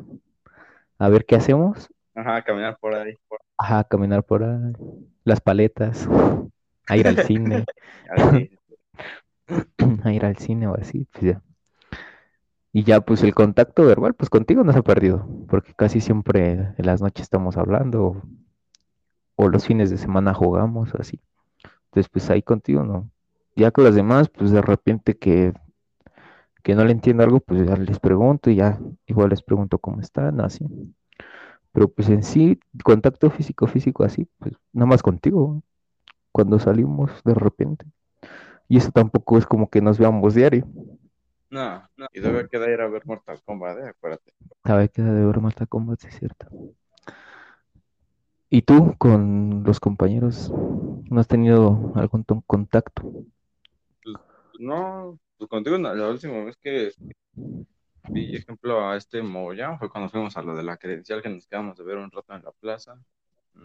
a 1.02 1.10
ver 1.10 1.26
qué 1.26 1.36
hacemos. 1.36 1.90
Ajá, 2.14 2.44
caminar 2.44 2.78
por 2.80 2.94
ahí. 2.94 3.18
Ajá, 3.58 3.84
caminar 3.86 4.24
por 4.24 4.44
ahí, 4.44 4.74
las 5.24 5.42
paletas, 5.42 6.08
a 6.88 6.96
ir 6.96 7.08
al 7.08 7.18
cine, 7.26 7.66
a 10.04 10.14
ir 10.14 10.26
al 10.26 10.38
cine 10.38 10.68
o 10.68 10.76
así, 10.76 11.08
pues 11.12 11.24
ya. 11.24 11.42
Y 12.72 12.84
ya 12.84 13.02
pues 13.02 13.24
el 13.24 13.34
contacto 13.34 13.84
verbal, 13.84 14.14
pues 14.14 14.30
contigo 14.30 14.64
no 14.64 14.72
se 14.74 14.80
ha 14.80 14.84
perdido, 14.84 15.28
porque 15.50 15.74
casi 15.74 16.02
siempre 16.02 16.52
en 16.78 16.86
las 16.86 17.02
noches 17.02 17.24
estamos 17.24 17.58
hablando, 17.58 18.04
o, 18.04 18.22
o 19.38 19.50
los 19.50 19.66
fines 19.66 19.90
de 19.90 19.98
semana 19.98 20.36
jugamos, 20.36 20.94
así. 20.94 21.20
Entonces, 21.86 22.10
pues 22.10 22.30
ahí 22.30 22.44
contigo 22.44 22.84
no. 22.84 23.10
Ya 23.56 23.72
con 23.72 23.86
las 23.86 23.96
demás, 23.96 24.30
pues 24.30 24.52
de 24.52 24.62
repente 24.62 25.18
que, 25.18 25.52
que 26.62 26.76
no 26.76 26.86
le 26.86 26.92
entiendo 26.94 27.24
algo, 27.24 27.40
pues 27.42 27.68
ya 27.68 27.76
les 27.76 28.00
pregunto 28.00 28.50
y 28.50 28.56
ya 28.56 28.80
igual 29.08 29.30
les 29.30 29.44
pregunto 29.44 29.80
cómo 29.80 30.02
están, 30.02 30.42
así. 30.42 30.66
Pero 31.72 31.90
pues 31.90 32.10
en 32.10 32.24
sí, 32.24 32.60
contacto 32.84 33.30
físico, 33.30 33.68
físico, 33.68 34.04
así, 34.04 34.28
pues 34.40 34.54
nada 34.74 34.88
más 34.88 35.04
contigo, 35.04 35.62
cuando 36.32 36.60
salimos 36.60 37.12
de 37.24 37.34
repente. 37.34 37.86
Y 38.70 38.78
eso 38.78 38.92
tampoco 38.92 39.38
es 39.38 39.46
como 39.46 39.70
que 39.70 39.82
nos 39.82 40.00
veamos 40.00 40.36
diario. 40.36 40.68
No, 41.50 41.88
no. 41.98 42.08
Y 42.14 42.20
debe 42.22 42.48
quedar 42.48 42.70
ir 42.70 42.82
a 42.82 42.88
ver 42.88 43.06
Mortal 43.06 43.42
Kombat, 43.44 43.78
eh, 43.80 43.90
acuérdate. 43.90 44.34
A 44.64 44.76
ver, 44.76 44.90
queda 44.92 45.14
de 45.14 45.26
ver 45.26 45.40
Mortal 45.40 45.68
Kombat, 45.68 46.04
es 46.06 46.16
cierto. 46.18 46.48
¿Y 48.50 48.64
tú 48.64 48.96
con 48.98 49.64
los 49.66 49.80
compañeros 49.80 50.52
no 51.10 51.20
has 51.20 51.28
tenido 51.28 51.92
algún 51.96 52.24
contacto? 52.46 53.04
No, 54.60 55.20
pues 55.20 55.31
contigo 55.48 55.78
no, 55.78 55.94
la 55.94 56.10
última 56.10 56.44
vez 56.44 56.58
que 56.58 56.92
vi 58.10 58.36
ejemplo 58.36 58.90
a 58.90 58.98
este 58.98 59.22
Mogollón 59.22 59.78
fue 59.80 59.90
cuando 59.90 60.10
fuimos 60.10 60.36
a 60.38 60.42
lo 60.42 60.56
de 60.56 60.64
la 60.64 60.78
credencial 60.78 61.22
que 61.22 61.30
nos 61.30 61.48
quedamos 61.48 61.78
de 61.78 61.84
ver 61.84 61.98
un 61.98 62.12
rato 62.12 62.34
en 62.34 62.44
la 62.44 62.52
plaza. 62.52 63.00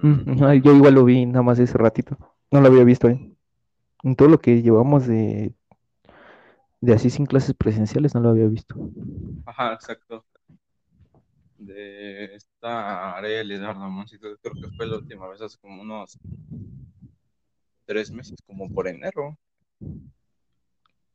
Mm, 0.02 0.42
ay, 0.44 0.60
yo 0.60 0.74
igual 0.74 0.94
lo 0.94 1.04
vi 1.04 1.26
nada 1.26 1.42
más 1.42 1.58
ese 1.58 1.78
ratito. 1.78 2.16
No 2.50 2.60
lo 2.60 2.68
había 2.68 2.84
visto 2.84 3.08
ahí. 3.08 3.34
En 4.02 4.14
todo 4.14 4.28
lo 4.28 4.38
que 4.38 4.62
llevamos 4.62 5.06
de, 5.06 5.54
de 6.80 6.92
así 6.92 7.10
sin 7.10 7.26
clases 7.26 7.54
presenciales 7.54 8.14
no 8.14 8.20
lo 8.20 8.30
había 8.30 8.46
visto. 8.46 8.74
Ajá, 9.46 9.72
exacto. 9.74 10.24
De 11.58 12.34
esta 12.34 13.16
Ariel 13.16 13.50
Eduardo 13.50 13.88
Monsito, 13.88 14.28
creo 14.42 14.54
que 14.54 14.76
fue 14.76 14.86
la 14.86 14.98
última 14.98 15.26
vez 15.28 15.40
hace 15.40 15.58
como 15.58 15.82
unos 15.82 16.18
tres 17.86 18.10
meses, 18.10 18.38
como 18.46 18.68
por 18.72 18.88
enero. 18.88 19.38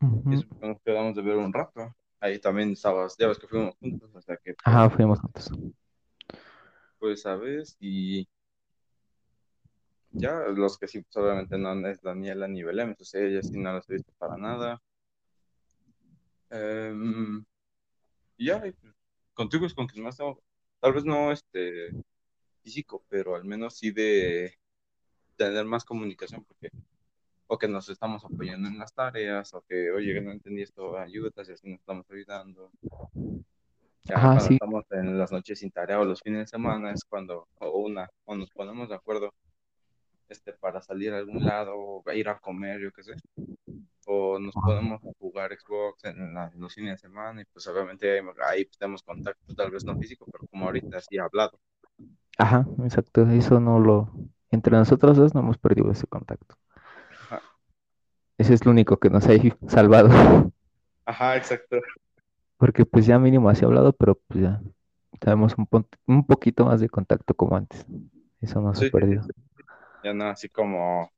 Y 0.02 0.06
Ujú. 0.06 0.34
eso 0.34 0.48
nos 0.62 0.82
quedamos 0.82 1.16
de 1.16 1.22
ver 1.22 1.38
un 1.38 1.54
rato. 1.54 1.96
ahí 2.20 2.40
también 2.40 2.72
estabas, 2.72 3.16
ya 3.18 3.28
ves 3.28 3.40
que 3.40 3.48
fuimos 3.48 3.76
juntos, 3.78 4.10
o 4.14 4.22
sea 4.22 4.38
que... 4.38 4.56
Ajá, 4.64 4.90
fuimos 4.90 5.20
juntos. 5.20 5.52
Pues, 7.00 7.22
¿sabes? 7.22 7.78
Y 7.80 8.28
ya 10.12 10.42
los 10.54 10.78
que 10.78 10.88
sí, 10.88 11.02
pues 11.02 11.16
obviamente 11.18 11.58
no 11.58 11.88
es 11.88 12.02
Daniela 12.02 12.48
ni 12.48 12.64
Belén, 12.64 12.90
entonces 12.90 13.22
ella 13.22 13.42
sí 13.42 13.58
no 13.58 13.74
las 13.74 13.90
he 13.90 13.94
visto 13.94 14.12
para 14.18 14.38
nada. 14.38 14.82
Em, 16.50 17.44
y 18.38 18.46
ya, 18.48 18.62
contigo 19.34 19.66
es 19.66 19.74
con 19.74 19.88
quien 19.88 20.04
más 20.04 20.18
tengo, 20.18 20.44
tal 20.80 20.94
vez 20.94 21.06
no 21.06 21.32
este 21.32 21.92
físico, 22.62 23.04
pero 23.10 23.36
al 23.36 23.46
menos 23.46 23.78
sí 23.78 23.92
de 23.92 24.54
tener 25.38 25.66
más 25.66 25.86
comunicación, 25.86 26.44
porque 26.44 26.70
o 27.52 27.58
que 27.60 27.68
nos 27.68 27.90
estamos 27.90 28.24
apoyando 28.26 28.68
en 28.70 28.78
las 28.80 28.94
tareas, 28.94 29.54
o 29.54 29.62
que, 29.68 29.92
oye, 29.92 30.22
no 30.22 30.32
entendí 30.32 30.62
esto, 30.64 30.98
ayudas, 30.98 31.50
y 31.50 31.54
así 31.54 31.70
nos 31.70 31.80
estamos 31.82 32.06
ayudando. 32.10 32.72
Ya 34.04 34.16
Ajá, 34.16 34.34
cuando 34.34 34.50
sí. 34.50 34.54
estamos 34.54 34.86
en 34.92 35.18
las 35.18 35.32
noches 35.32 35.60
sin 35.60 35.72
tarea 35.72 36.00
o 36.00 36.06
los 36.06 36.22
fines 36.22 36.40
de 36.42 36.48
semana 36.48 36.92
es 36.92 37.04
cuando, 37.04 37.48
o 37.60 37.80
una, 37.80 38.10
o 38.26 38.36
nos 38.36 38.50
ponemos 38.52 38.90
de 38.90 38.96
acuerdo 38.96 39.34
este, 40.30 40.54
para 40.54 40.82
salir 40.82 41.14
a 41.14 41.18
algún 41.20 41.44
lado, 41.46 41.74
o 41.78 42.04
ir 42.14 42.30
a 42.30 42.40
comer, 42.40 42.82
yo 42.82 42.92
qué 42.92 43.04
sé. 43.04 43.14
O 44.08 44.40
nos 44.40 44.56
podemos 44.56 45.02
jugar 45.20 45.52
Xbox 45.60 46.06
en, 46.06 46.34
la- 46.34 46.50
en 46.54 46.62
los 46.62 46.74
fines 46.76 46.94
de 47.02 47.08
semana 47.10 47.42
y 47.42 47.46
pues 47.46 47.68
obviamente 47.68 48.12
ahí, 48.20 48.26
ahí 48.48 48.66
pues, 48.66 48.78
tenemos 48.78 49.04
contacto, 49.04 49.56
tal 49.56 49.72
vez 49.72 49.86
no 49.86 49.98
físico, 49.98 50.28
pero 50.32 50.46
como 50.50 50.66
ahorita 50.66 51.02
sí 51.02 51.18
hablado. 51.20 51.60
Ajá, 52.38 52.66
exacto. 52.84 53.22
Eso 53.30 53.60
no 53.60 53.80
lo. 53.80 54.10
Entre 54.52 54.76
nosotros 54.76 55.16
dos 55.18 55.34
no 55.34 55.42
hemos 55.42 55.58
perdido 55.58 55.92
ese 55.92 56.08
contacto. 56.08 56.56
Ese 58.42 58.56
es 58.56 58.66
lo 58.66 58.72
único 58.72 58.98
que 58.98 59.10
nos 59.12 59.28
ha 59.28 59.34
salvado. 59.68 60.10
Ajá, 61.06 61.36
exacto. 61.38 61.78
Porque 62.58 62.86
pues 62.86 63.06
ya 63.06 63.20
mínimo 63.20 63.50
así 63.50 63.66
hablado, 63.66 63.94
pero 63.94 64.16
pues 64.28 64.42
ya 64.44 64.62
tenemos 65.20 65.56
un, 65.58 65.68
un 66.08 66.26
poquito 66.26 66.66
más 66.66 66.80
de 66.80 66.90
contacto 66.90 67.34
como 67.36 67.56
antes. 67.56 67.86
Eso 68.42 68.62
no 68.62 68.74
se 68.74 68.82
Sí, 68.82 68.88
ha 68.88 68.92
perdido. 68.92 69.22
Ya 70.04 70.14
no, 70.14 70.26
así 70.30 70.50
como, 70.50 71.12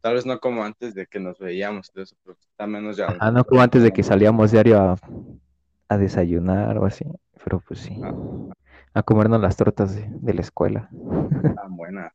tal 0.00 0.14
vez 0.14 0.26
no 0.26 0.40
como 0.40 0.64
antes 0.64 0.94
de 0.94 1.06
que 1.06 1.20
nos 1.20 1.38
veíamos, 1.38 1.90
todo 1.92 2.02
eso, 2.02 2.16
pero 2.24 2.36
está 2.40 2.66
menos 2.66 2.96
ya. 2.96 3.08
Ah, 3.20 3.30
no 3.30 3.44
como 3.44 3.62
antes 3.62 3.82
de 3.82 3.92
que 3.92 4.02
salíamos 4.02 4.50
diario 4.50 4.80
a, 4.80 4.96
a 5.88 5.96
desayunar 5.98 6.78
o 6.78 6.86
así. 6.86 7.04
Pero 7.44 7.60
pues 7.60 7.80
sí. 7.80 7.96
Ajá. 8.02 8.14
A 8.94 9.02
comernos 9.02 9.40
las 9.40 9.56
tortas 9.56 9.94
de, 9.94 10.06
de 10.08 10.34
la 10.34 10.40
escuela. 10.40 10.88
Tan 11.54 11.76
buena. 11.76 12.12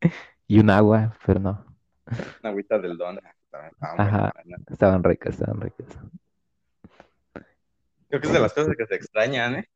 Y 0.48 0.58
un 0.58 0.70
agua, 0.70 1.14
pero 1.24 1.40
no. 1.40 1.64
Una 2.42 2.50
agüita 2.50 2.78
del 2.78 2.98
don. 2.98 3.18
Estaban 3.52 3.70
estaban 3.70 4.00
Ajá. 4.00 4.32
Estaban 4.70 5.04
ricas, 5.04 5.34
estaban 5.34 5.60
ricas. 5.60 5.86
Creo 8.08 8.20
que 8.20 8.26
es 8.26 8.32
de 8.32 8.40
las 8.40 8.52
cosas 8.54 8.74
que 8.76 8.86
se 8.86 8.94
extrañan, 8.94 9.56
¿eh? 9.56 9.68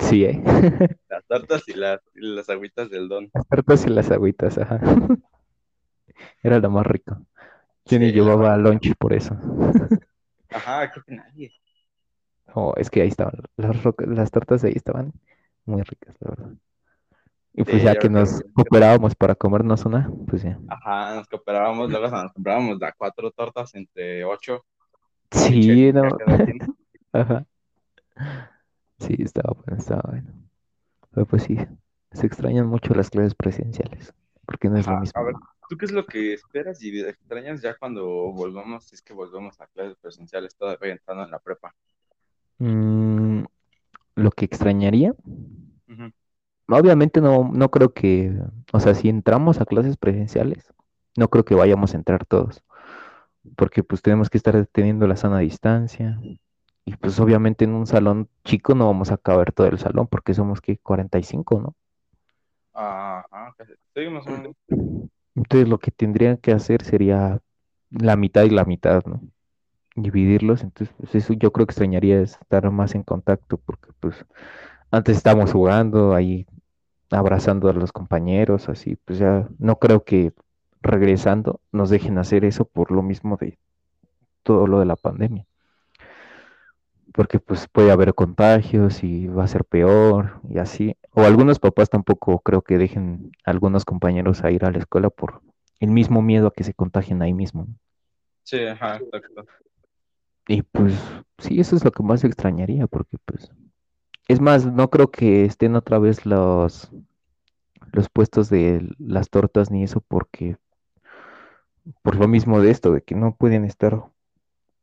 Sí, 0.00 0.24
¿eh? 0.24 0.42
Las 1.08 1.24
tortas 1.26 1.62
y 1.68 1.74
las, 1.74 2.00
y 2.14 2.20
las 2.34 2.48
agüitas 2.48 2.90
del 2.90 3.08
don. 3.08 3.30
Las 3.34 3.46
tortas 3.46 3.86
y 3.86 3.90
las 3.90 4.10
agüitas, 4.10 4.58
ajá. 4.58 4.80
Era 6.42 6.58
lo 6.58 6.70
más 6.70 6.86
rico. 6.86 7.18
Yo 7.84 7.98
ni 7.98 8.06
Sí, 8.06 8.12
la 8.12 8.22
llevaba 8.24 8.56
lunch 8.56 8.94
por 8.98 9.12
eso. 9.12 9.36
Ajá, 10.50 10.90
creo 10.90 11.04
que 11.04 11.14
nadie. 11.14 11.52
Oh, 12.54 12.74
es 12.76 12.90
que 12.90 13.02
ahí 13.02 13.08
estaban, 13.08 13.34
las, 13.56 13.76
las 13.98 14.30
tortas 14.30 14.64
ahí 14.64 14.72
estaban 14.74 15.12
muy 15.64 15.82
ricas, 15.82 16.16
la 16.20 16.30
verdad. 16.30 16.52
Y 17.54 17.64
pues 17.64 17.78
Sí, 17.78 17.84
ya 17.84 17.98
que 17.98 18.08
nos 18.08 18.40
que- 18.40 18.52
cooperábamos 18.52 19.14
para 19.14 19.34
comernos 19.34 19.84
una, 19.84 20.10
pues 20.28 20.42
ya. 20.42 20.58
Ajá, 20.68 21.14
nos 21.16 21.28
cooperábamos, 21.28 21.90
luego 21.90 22.08
nos 22.08 22.32
comprábamos 22.32 22.78
las 22.78 22.94
cuatro 22.96 23.30
tortas 23.30 23.74
entre 23.74 24.24
ocho. 24.24 24.64
Sí, 25.30 25.92
no. 25.92 26.08
Ajá. 27.12 27.46
Sí, 28.98 29.16
estaba 29.18 29.54
bueno, 29.54 29.76
estaba 29.78 30.02
bueno. 30.08 30.32
Pero 31.10 31.26
pues 31.26 31.42
sí, 31.42 31.58
se 32.12 32.26
extrañan 32.26 32.66
mucho 32.68 32.94
las 32.94 33.10
clases 33.10 33.34
presenciales, 33.34 34.14
porque 34.46 34.68
no 34.70 34.76
es 34.78 34.86
lo 34.86 34.98
mismo. 35.00 35.20
a 35.20 35.24
ver, 35.24 35.34
¿tú 35.68 35.76
qué 35.76 35.84
es 35.84 35.92
lo 35.92 36.06
que 36.06 36.32
esperas 36.34 36.82
y 36.82 37.00
extrañas 37.00 37.60
ya 37.60 37.76
cuando 37.76 38.06
volvamos, 38.32 38.84
si 38.84 38.94
es 38.94 39.02
que 39.02 39.12
volvemos 39.12 39.60
a 39.60 39.66
clases 39.66 39.96
presenciales 40.00 40.56
todavía 40.56 40.92
entrando 40.92 41.24
en 41.24 41.30
la 41.30 41.38
prepa? 41.38 41.74
Mm, 42.58 43.44
lo 44.16 44.30
que 44.30 44.44
extrañaría. 44.46 45.14
Obviamente 46.68 47.20
no, 47.20 47.50
no 47.52 47.70
creo 47.70 47.92
que, 47.94 48.32
o 48.72 48.80
sea, 48.80 48.94
si 48.94 49.08
entramos 49.08 49.60
a 49.60 49.66
clases 49.66 49.96
presenciales, 49.96 50.72
no 51.16 51.28
creo 51.28 51.44
que 51.44 51.54
vayamos 51.54 51.94
a 51.94 51.96
entrar 51.98 52.24
todos, 52.26 52.62
porque 53.56 53.82
pues 53.84 54.02
tenemos 54.02 54.30
que 54.30 54.38
estar 54.38 54.66
teniendo 54.68 55.06
la 55.06 55.16
sana 55.16 55.40
distancia, 55.40 56.20
y 56.84 56.96
pues 56.96 57.20
obviamente 57.20 57.64
en 57.66 57.74
un 57.74 57.86
salón 57.86 58.28
chico 58.44 58.74
no 58.74 58.86
vamos 58.86 59.12
a 59.12 59.18
caber 59.18 59.52
todo 59.52 59.68
el 59.68 59.78
salón, 59.78 60.08
porque 60.08 60.34
somos 60.34 60.60
que 60.60 60.78
45, 60.78 61.60
¿no? 61.60 61.76
Ajá, 62.74 63.54
casi- 63.56 63.74
sí, 63.94 64.08
más 64.08 64.26
o 64.26 64.30
menos. 64.30 64.56
Entonces 65.34 65.68
lo 65.68 65.78
que 65.78 65.90
tendrían 65.90 66.36
que 66.38 66.52
hacer 66.52 66.82
sería 66.84 67.40
la 67.90 68.16
mitad 68.16 68.44
y 68.44 68.50
la 68.50 68.64
mitad, 68.64 69.04
¿no? 69.06 69.20
Dividirlos, 69.96 70.62
entonces 70.62 70.94
pues 70.98 71.14
eso 71.16 71.34
yo 71.34 71.52
creo 71.52 71.66
que 71.66 71.72
extrañaría 71.72 72.20
es 72.22 72.32
estar 72.40 72.70
más 72.70 72.94
en 72.96 73.02
contacto, 73.04 73.58
porque 73.58 73.90
pues 74.00 74.24
antes 74.92 75.16
estábamos 75.16 75.52
jugando 75.52 76.14
ahí, 76.14 76.46
abrazando 77.10 77.68
a 77.68 77.72
los 77.72 77.92
compañeros, 77.92 78.68
así, 78.68 78.96
pues 78.96 79.18
ya 79.18 79.48
no 79.58 79.76
creo 79.76 80.04
que 80.04 80.32
regresando 80.82 81.60
nos 81.72 81.90
dejen 81.90 82.18
hacer 82.18 82.44
eso 82.44 82.66
por 82.66 82.92
lo 82.92 83.02
mismo 83.02 83.36
de 83.38 83.58
todo 84.42 84.66
lo 84.66 84.78
de 84.78 84.86
la 84.86 84.96
pandemia. 84.96 85.46
Porque 87.14 87.38
pues 87.38 87.68
puede 87.68 87.90
haber 87.90 88.14
contagios 88.14 89.02
y 89.02 89.26
va 89.28 89.44
a 89.44 89.48
ser 89.48 89.64
peor 89.64 90.40
y 90.48 90.58
así. 90.58 90.96
O 91.12 91.22
algunos 91.22 91.58
papás 91.58 91.90
tampoco 91.90 92.38
creo 92.40 92.62
que 92.62 92.78
dejen 92.78 93.32
a 93.44 93.50
algunos 93.50 93.84
compañeros 93.84 94.44
a 94.44 94.50
ir 94.50 94.64
a 94.64 94.70
la 94.70 94.78
escuela 94.78 95.10
por 95.10 95.40
el 95.80 95.90
mismo 95.90 96.22
miedo 96.22 96.48
a 96.48 96.52
que 96.52 96.64
se 96.64 96.74
contagien 96.74 97.22
ahí 97.22 97.34
mismo. 97.34 97.66
Sí, 98.44 98.60
ajá, 98.64 98.96
exacto. 98.96 99.46
Y 100.48 100.62
pues 100.62 100.94
sí, 101.38 101.60
eso 101.60 101.76
es 101.76 101.84
lo 101.84 101.92
que 101.92 102.02
más 102.02 102.24
extrañaría, 102.24 102.86
porque 102.86 103.16
pues 103.24 103.50
es 104.28 104.40
más, 104.40 104.66
no 104.66 104.90
creo 104.90 105.10
que 105.10 105.44
estén 105.44 105.76
otra 105.76 105.98
vez 105.98 106.26
los 106.26 106.90
los 107.92 108.08
puestos 108.08 108.48
de 108.48 108.88
las 108.98 109.28
tortas 109.28 109.70
ni 109.70 109.84
eso 109.84 110.00
porque 110.00 110.56
por 112.02 112.16
lo 112.16 112.28
mismo 112.28 112.60
de 112.60 112.70
esto, 112.70 112.92
de 112.92 113.02
que 113.02 113.14
no 113.14 113.34
pueden 113.36 113.64
estar 113.64 114.02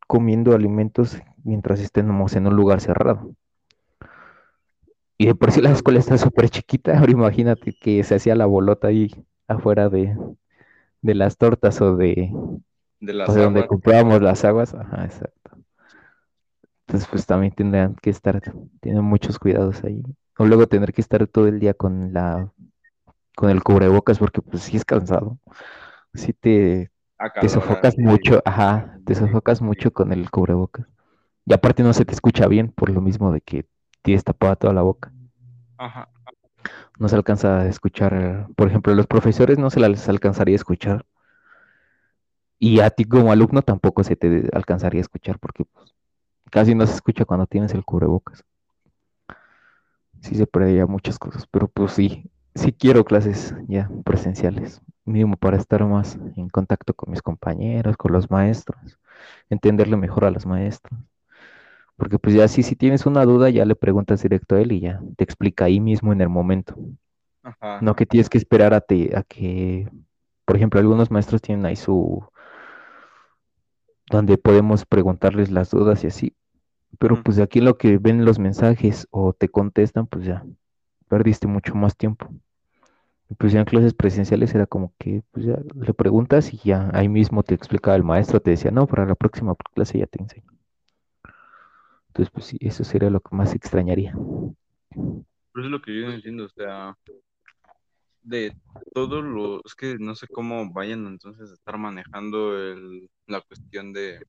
comiendo 0.07 0.53
alimentos 0.53 1.17
mientras 1.43 1.79
estemos 1.79 2.35
en 2.35 2.47
un 2.47 2.55
lugar 2.55 2.81
cerrado. 2.81 3.33
Y 5.17 5.27
de 5.27 5.35
por 5.35 5.51
sí 5.51 5.61
la 5.61 5.71
escuela 5.71 5.99
está 5.99 6.17
súper 6.17 6.49
chiquita, 6.49 6.93
ahora 6.99 7.11
imagínate 7.11 7.73
que 7.73 8.03
se 8.03 8.15
hacía 8.15 8.35
la 8.35 8.45
bolota 8.45 8.87
ahí 8.87 9.11
afuera 9.47 9.89
de, 9.89 10.15
de 11.01 11.15
las 11.15 11.37
tortas 11.37 11.81
o 11.81 11.95
de, 11.95 12.31
De 12.99 13.11
o 13.11 13.15
las 13.15 13.33
de 13.33 13.41
donde 13.41 13.67
comprábamos 13.67 14.21
las 14.21 14.45
aguas. 14.45 14.73
Ajá, 14.73 15.05
exacto. 15.05 15.38
Entonces 16.89 17.07
pues 17.11 17.27
también 17.27 17.53
tendrán 17.53 17.95
que 18.01 18.09
estar, 18.09 18.41
tienen 18.81 19.03
muchos 19.03 19.37
cuidados 19.37 19.83
ahí. 19.83 20.01
O 20.39 20.45
luego 20.45 20.65
tener 20.67 20.91
que 20.91 21.01
estar 21.01 21.27
todo 21.27 21.47
el 21.47 21.59
día 21.59 21.75
con 21.75 22.13
la, 22.13 22.51
con 23.35 23.51
el 23.51 23.63
cubrebocas 23.63 24.17
porque 24.17 24.41
pues 24.41 24.63
sí 24.63 24.77
es 24.77 24.85
cansado. 24.85 25.37
Sí 26.15 26.33
te, 26.33 26.91
te 27.39 27.47
sofocas 27.49 27.97
mucho, 27.99 28.41
ajá, 28.43 28.99
te 29.05 29.13
sofocas 29.13 29.61
mucho 29.61 29.93
con 29.93 30.11
el 30.11 30.31
cubrebocas. 30.31 30.87
Y 31.45 31.53
aparte 31.53 31.83
no 31.83 31.93
se 31.93 32.05
te 32.05 32.13
escucha 32.13 32.47
bien 32.47 32.71
por 32.71 32.89
lo 32.89 33.01
mismo 33.01 33.31
de 33.31 33.41
que 33.41 33.65
tienes 34.01 34.23
tapada 34.23 34.55
toda 34.55 34.73
la 34.73 34.81
boca. 34.81 35.11
Ajá. 35.77 36.09
No 36.99 37.07
se 37.07 37.15
alcanza 37.15 37.61
a 37.61 37.67
escuchar, 37.67 38.47
por 38.55 38.67
ejemplo, 38.67 38.93
los 38.95 39.07
profesores 39.07 39.59
no 39.59 39.69
se 39.69 39.79
les 39.79 40.09
alcanzaría 40.09 40.55
a 40.55 40.57
escuchar. 40.57 41.05
Y 42.59 42.79
a 42.81 42.89
ti 42.89 43.05
como 43.05 43.31
alumno 43.31 43.61
tampoco 43.61 44.03
se 44.03 44.15
te 44.15 44.49
alcanzaría 44.53 44.99
a 44.99 45.03
escuchar 45.03 45.39
porque 45.39 45.65
pues, 45.65 45.95
casi 46.49 46.75
no 46.75 46.85
se 46.87 46.95
escucha 46.95 47.25
cuando 47.25 47.47
tienes 47.47 47.73
el 47.73 47.85
cubrebocas. 47.85 48.43
Sí 50.21 50.35
se 50.35 50.47
perdería 50.47 50.85
muchas 50.85 51.17
cosas, 51.19 51.47
pero 51.47 51.67
pues 51.67 51.93
sí, 51.93 52.29
sí 52.55 52.71
quiero 52.73 53.05
clases 53.05 53.55
ya 53.67 53.89
presenciales, 54.05 54.81
mínimo 55.05 55.37
para 55.37 55.57
estar 55.57 55.85
más 55.85 56.17
en 56.35 56.49
contacto 56.49 56.93
con 56.93 57.11
mis 57.11 57.21
compañeros, 57.21 57.97
con 57.97 58.11
los 58.11 58.29
maestros, 58.29 58.99
entenderle 59.49 59.97
mejor 59.97 60.25
a 60.25 60.31
los 60.31 60.45
maestros. 60.45 60.99
Porque 61.97 62.17
pues 62.19 62.35
ya 62.35 62.47
sí, 62.47 62.63
si 62.63 62.75
tienes 62.75 63.05
una 63.05 63.25
duda, 63.25 63.49
ya 63.49 63.65
le 63.65 63.75
preguntas 63.75 64.23
directo 64.23 64.55
a 64.55 64.61
él 64.61 64.71
y 64.71 64.79
ya 64.81 65.01
te 65.17 65.23
explica 65.23 65.65
ahí 65.65 65.79
mismo 65.79 66.13
en 66.13 66.21
el 66.21 66.29
momento. 66.29 66.75
Ajá. 67.43 67.81
No 67.81 67.95
que 67.95 68.05
tienes 68.05 68.29
que 68.29 68.37
esperar 68.37 68.73
a, 68.73 68.81
te- 68.81 69.15
a 69.17 69.23
que, 69.23 69.89
por 70.45 70.55
ejemplo, 70.57 70.79
algunos 70.79 71.11
maestros 71.11 71.41
tienen 71.41 71.65
ahí 71.65 71.75
su, 71.75 72.23
donde 74.11 74.37
podemos 74.37 74.85
preguntarles 74.85 75.49
las 75.51 75.71
dudas 75.71 76.03
y 76.03 76.07
así. 76.07 76.35
Pero 76.97 77.21
pues 77.23 77.39
aquí 77.39 77.61
lo 77.61 77.77
que 77.77 77.97
ven 77.97 78.25
los 78.25 78.39
mensajes 78.39 79.07
o 79.11 79.33
te 79.33 79.49
contestan, 79.49 80.07
pues 80.07 80.25
ya 80.25 80.43
perdiste 81.07 81.47
mucho 81.47 81.75
más 81.75 81.95
tiempo. 81.95 82.29
Y 83.29 83.35
pues 83.35 83.53
ya 83.53 83.59
en 83.59 83.65
clases 83.65 83.93
presenciales 83.93 84.55
era 84.55 84.65
como 84.65 84.93
que 84.97 85.21
pues 85.31 85.45
ya 85.45 85.59
le 85.75 85.93
preguntas 85.93 86.51
y 86.53 86.57
ya 86.57 86.89
ahí 86.93 87.07
mismo 87.07 87.43
te 87.43 87.53
explicaba 87.53 87.95
el 87.95 88.03
maestro, 88.03 88.39
te 88.39 88.51
decía, 88.51 88.71
no, 88.71 88.87
para 88.87 89.05
la 89.05 89.15
próxima 89.15 89.55
clase 89.73 89.99
ya 89.99 90.07
te 90.07 90.21
enseño. 90.21 90.51
Entonces, 92.07 92.31
pues 92.33 92.45
sí, 92.47 92.57
eso 92.59 92.83
sería 92.83 93.09
lo 93.09 93.19
que 93.19 93.35
más 93.35 93.53
extrañaría. 93.53 94.13
Pero 94.91 95.65
es 95.65 95.71
lo 95.71 95.81
que 95.81 95.95
yo 95.95 96.07
no 96.07 96.13
entiendo, 96.13 96.45
o 96.45 96.49
sea, 96.49 96.97
de 98.23 98.55
todo 98.93 99.21
lo, 99.21 99.61
es 99.63 99.75
que 99.75 99.97
no 99.99 100.15
sé 100.15 100.27
cómo 100.27 100.71
vayan 100.71 101.05
entonces 101.07 101.51
a 101.51 101.53
estar 101.53 101.77
manejando 101.77 102.57
el, 102.57 103.09
la 103.27 103.41
cuestión 103.41 103.93
de 103.93 104.25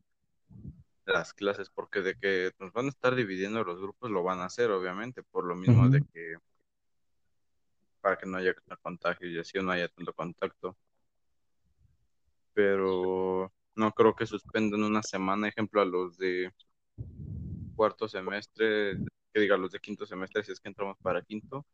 las 1.12 1.34
clases, 1.34 1.70
porque 1.70 2.00
de 2.00 2.14
que 2.16 2.52
nos 2.58 2.72
van 2.72 2.86
a 2.86 2.90
estar 2.90 3.14
dividiendo 3.14 3.64
los 3.64 3.80
grupos 3.80 4.10
lo 4.10 4.22
van 4.22 4.40
a 4.40 4.46
hacer, 4.46 4.70
obviamente, 4.70 5.22
por 5.22 5.44
lo 5.44 5.54
mismo 5.54 5.88
de 5.88 6.02
que 6.12 6.36
para 8.00 8.16
que 8.16 8.26
no 8.26 8.38
haya 8.38 8.54
contagio 8.82 9.28
y 9.28 9.38
así 9.38 9.58
no 9.60 9.72
haya 9.72 9.88
tanto 9.88 10.12
contacto. 10.12 10.76
Pero 12.54 13.52
no 13.74 13.92
creo 13.92 14.14
que 14.14 14.26
suspendan 14.26 14.82
una 14.82 15.02
semana, 15.02 15.48
ejemplo, 15.48 15.80
a 15.80 15.84
los 15.84 16.16
de 16.18 16.52
cuarto 17.76 18.08
semestre, 18.08 18.98
que 19.32 19.40
diga 19.40 19.56
los 19.56 19.72
de 19.72 19.80
quinto 19.80 20.06
semestre, 20.06 20.44
si 20.44 20.52
es 20.52 20.60
que 20.60 20.68
entramos 20.68 20.96
para 20.98 21.22
quinto, 21.22 21.64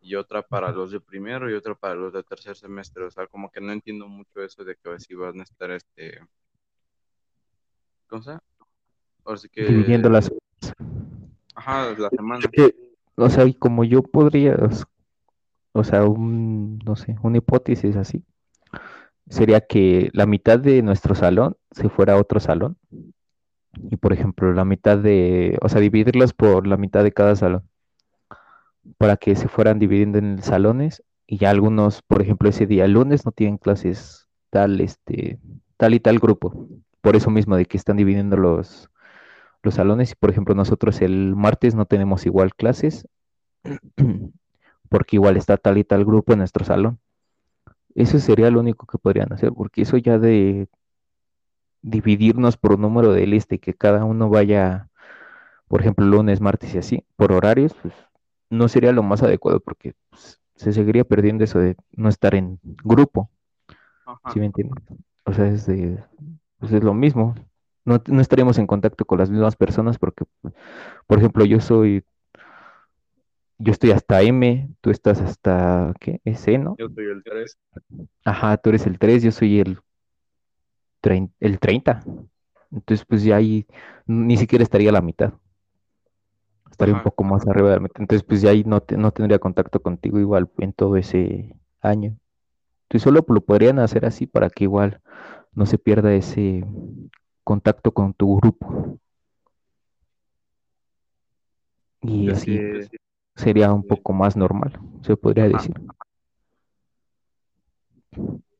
y 0.00 0.14
otra 0.14 0.42
para 0.42 0.70
los 0.70 0.92
de 0.92 1.00
primero 1.00 1.50
y 1.50 1.54
otra 1.54 1.74
para 1.74 1.94
los 1.94 2.12
de 2.12 2.22
tercer 2.22 2.56
semestre. 2.56 3.04
O 3.04 3.10
sea, 3.10 3.26
como 3.26 3.50
que 3.50 3.60
no 3.60 3.72
entiendo 3.72 4.06
mucho 4.08 4.42
eso 4.42 4.64
de 4.64 4.76
que 4.76 5.00
si 5.00 5.14
van 5.14 5.40
a 5.40 5.42
estar 5.42 5.70
este. 5.70 6.20
¿Cómo 8.08 8.22
se 8.22 8.38
Ahora 9.26 9.38
sí 9.38 9.48
que. 9.48 9.64
Dividiendo 9.64 10.08
las. 10.08 10.30
Ajá, 11.54 11.94
la 11.98 12.08
semana. 12.10 12.44
o 13.16 13.30
sea, 13.30 13.44
y 13.44 13.54
como 13.54 13.84
yo 13.84 14.02
podría. 14.02 14.56
O 15.72 15.84
sea, 15.84 16.04
un. 16.04 16.78
No 16.84 16.96
sé, 16.96 17.16
una 17.22 17.38
hipótesis 17.38 17.96
así. 17.96 18.24
Sería 19.28 19.60
que 19.60 20.10
la 20.12 20.26
mitad 20.26 20.58
de 20.58 20.82
nuestro 20.82 21.14
salón 21.14 21.56
se 21.72 21.88
fuera 21.88 22.14
a 22.14 22.18
otro 22.18 22.40
salón. 22.40 22.76
Y 23.90 23.96
por 23.96 24.12
ejemplo, 24.12 24.52
la 24.52 24.64
mitad 24.64 24.96
de. 24.98 25.58
O 25.60 25.68
sea, 25.68 25.80
dividirlos 25.80 26.32
por 26.32 26.66
la 26.66 26.76
mitad 26.76 27.02
de 27.02 27.12
cada 27.12 27.34
salón 27.36 27.68
para 28.98 29.16
que 29.16 29.34
se 29.36 29.48
fueran 29.48 29.78
dividiendo 29.78 30.18
en 30.18 30.42
salones 30.42 31.02
y 31.26 31.38
ya 31.38 31.50
algunos, 31.50 32.02
por 32.02 32.22
ejemplo, 32.22 32.48
ese 32.48 32.66
día 32.66 32.86
lunes 32.86 33.26
no 33.26 33.32
tienen 33.32 33.58
clases 33.58 34.28
tal, 34.50 34.80
este, 34.80 35.40
tal 35.76 35.94
y 35.94 36.00
tal 36.00 36.18
grupo. 36.18 36.68
Por 37.00 37.16
eso 37.16 37.30
mismo 37.30 37.56
de 37.56 37.66
que 37.66 37.76
están 37.76 37.96
dividiendo 37.96 38.36
los, 38.36 38.88
los 39.66 39.74
salones. 39.74 40.14
Por 40.14 40.30
ejemplo, 40.30 40.54
nosotros 40.54 41.02
el 41.02 41.36
martes 41.36 41.74
no 41.74 41.84
tenemos 41.84 42.24
igual 42.24 42.54
clases 42.54 43.06
porque 44.88 45.16
igual 45.16 45.36
está 45.36 45.58
tal 45.58 45.76
y 45.76 45.84
tal 45.84 46.04
grupo 46.04 46.32
en 46.32 46.38
nuestro 46.38 46.64
salón. 46.64 46.98
Eso 47.94 48.18
sería 48.18 48.50
lo 48.50 48.60
único 48.60 48.86
que 48.86 48.98
podrían 48.98 49.32
hacer, 49.32 49.52
porque 49.52 49.82
eso 49.82 49.96
ya 49.96 50.18
de 50.18 50.68
dividirnos 51.82 52.56
por 52.56 52.74
un 52.74 52.82
número 52.82 53.12
de 53.12 53.26
lista 53.26 53.54
y 53.54 53.58
que 53.58 53.74
cada 53.74 54.04
uno 54.04 54.28
vaya, 54.28 54.88
por 55.68 55.80
ejemplo, 55.80 56.04
lunes, 56.04 56.40
martes 56.40 56.74
y 56.74 56.78
así, 56.78 57.04
por 57.16 57.32
horarios, 57.32 57.74
pues 57.80 57.94
no 58.50 58.68
sería 58.68 58.92
lo 58.92 59.02
más 59.02 59.22
adecuado 59.22 59.60
porque 59.60 59.94
pues, 60.10 60.40
se 60.54 60.72
seguiría 60.72 61.04
perdiendo 61.04 61.44
eso 61.44 61.58
de 61.58 61.76
no 61.92 62.08
estar 62.08 62.34
en 62.34 62.60
grupo. 62.62 63.30
¿Sí 64.32 64.40
me 64.40 64.46
entiendes? 64.46 64.84
O 65.24 65.32
sea, 65.32 65.46
es, 65.48 65.66
de, 65.66 66.02
pues 66.58 66.72
es 66.72 66.82
lo 66.82 66.94
mismo. 66.94 67.34
No, 67.86 68.02
no 68.06 68.20
estaríamos 68.20 68.58
en 68.58 68.66
contacto 68.66 69.06
con 69.06 69.18
las 69.18 69.30
mismas 69.30 69.56
personas 69.56 69.98
porque, 69.98 70.24
por 71.06 71.18
ejemplo, 71.18 71.46
yo 71.46 71.60
soy, 71.60 72.04
yo 73.56 73.72
estoy 73.72 73.92
hasta 73.92 74.20
M, 74.20 74.68
tú 74.82 74.90
estás 74.90 75.22
hasta, 75.22 75.94
¿qué? 75.98 76.20
S, 76.24 76.58
¿no? 76.58 76.76
Yo 76.78 76.88
soy 76.94 77.06
el 77.06 77.22
3. 77.24 77.58
Ajá, 78.24 78.58
tú 78.58 78.68
eres 78.68 78.86
el 78.86 78.98
3, 78.98 79.22
yo 79.22 79.32
soy 79.32 79.60
el, 79.60 79.78
el 81.40 81.58
30. 81.58 82.04
Entonces, 82.70 83.06
pues 83.06 83.22
ya 83.22 83.36
ahí 83.36 83.66
ni 84.04 84.36
siquiera 84.36 84.62
estaría 84.62 84.90
a 84.90 84.92
la 84.92 85.00
mitad 85.00 85.32
estaría 86.76 86.94
un 86.94 87.02
poco 87.02 87.24
más 87.24 87.46
arriba 87.48 87.70
de 87.70 87.76
la 87.76 87.80
meta. 87.80 88.02
Entonces, 88.02 88.22
pues 88.22 88.42
ya 88.42 88.50
ahí 88.50 88.62
no, 88.64 88.82
no 88.98 89.10
tendría 89.10 89.38
contacto 89.38 89.80
contigo 89.80 90.20
igual 90.20 90.50
en 90.58 90.74
todo 90.74 90.96
ese 90.96 91.56
año. 91.80 92.18
Entonces, 92.84 93.02
solo 93.02 93.24
lo 93.26 93.40
podrían 93.40 93.78
hacer 93.78 94.04
así 94.04 94.26
para 94.26 94.50
que 94.50 94.64
igual 94.64 95.00
no 95.54 95.64
se 95.64 95.78
pierda 95.78 96.12
ese 96.12 96.64
contacto 97.46 97.92
con 97.92 98.12
tu 98.12 98.38
grupo. 98.38 98.98
Y 102.00 102.28
así 102.28 102.58
sería 103.36 103.72
un 103.72 103.86
poco 103.86 104.12
más 104.12 104.36
normal, 104.36 104.72
se 105.02 105.16
podría 105.16 105.48
decir. 105.48 105.72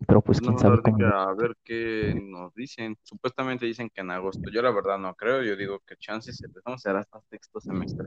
Pero 0.07 0.20
pues 0.20 0.41
quién 0.41 0.57
sabe 0.57 0.80
cómo... 0.82 1.05
A 1.05 1.34
ver 1.34 1.57
qué 1.64 2.14
nos 2.22 2.55
dicen. 2.55 2.97
Supuestamente 3.03 3.66
dicen 3.66 3.91
que 3.93 4.03
en 4.03 4.12
agosto. 4.12 4.51
Yo 4.53 4.62
la 4.62 4.70
verdad 4.70 4.99
no 4.99 5.12
creo. 5.16 5.43
Yo 5.43 5.57
digo 5.57 5.80
que 5.80 5.97
chances 5.97 6.41
empezamos 6.45 6.78
a 6.87 6.91
hacer 6.91 6.97
hasta 6.97 7.20
sexto 7.22 7.61
semestre. 7.61 8.07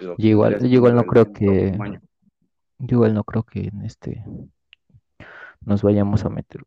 Yo 0.00 0.14
igual, 0.18 0.58
yo 0.60 0.66
igual 0.66 0.96
no 0.96 1.04
creo 1.04 1.32
que... 1.32 1.78
Yo 2.78 2.96
igual 2.96 3.14
no 3.14 3.24
creo 3.24 3.42
que 3.42 3.68
en 3.68 3.82
este 3.86 4.22
nos 5.60 5.82
vayamos 5.82 6.26
a 6.26 6.28
meter. 6.28 6.62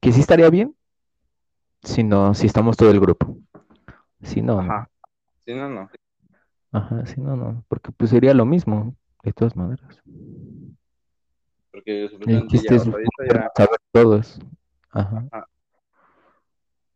Que 0.00 0.10
sí 0.10 0.20
estaría 0.20 0.48
bien. 0.48 0.74
Si 1.82 2.04
no, 2.04 2.34
si 2.34 2.46
estamos 2.46 2.76
todo 2.76 2.90
el 2.90 3.00
grupo. 3.00 3.38
Si 4.22 4.40
no, 4.40 4.60
Ajá. 4.60 4.88
Si 5.44 5.52
no, 5.54 5.68
no. 5.68 5.90
Ajá, 6.70 7.04
si 7.06 7.20
no, 7.20 7.36
no. 7.36 7.64
Porque 7.68 7.90
pues 7.92 8.10
sería 8.10 8.32
lo 8.34 8.46
mismo, 8.46 8.94
de 9.22 9.32
todas 9.32 9.56
maneras. 9.56 10.00
Porque 11.70 12.08
supuestamente 12.08 12.58
ya, 12.58 12.76
ya... 12.76 13.50
saber 13.56 13.78
todos. 13.90 14.40
Ajá. 14.90 15.28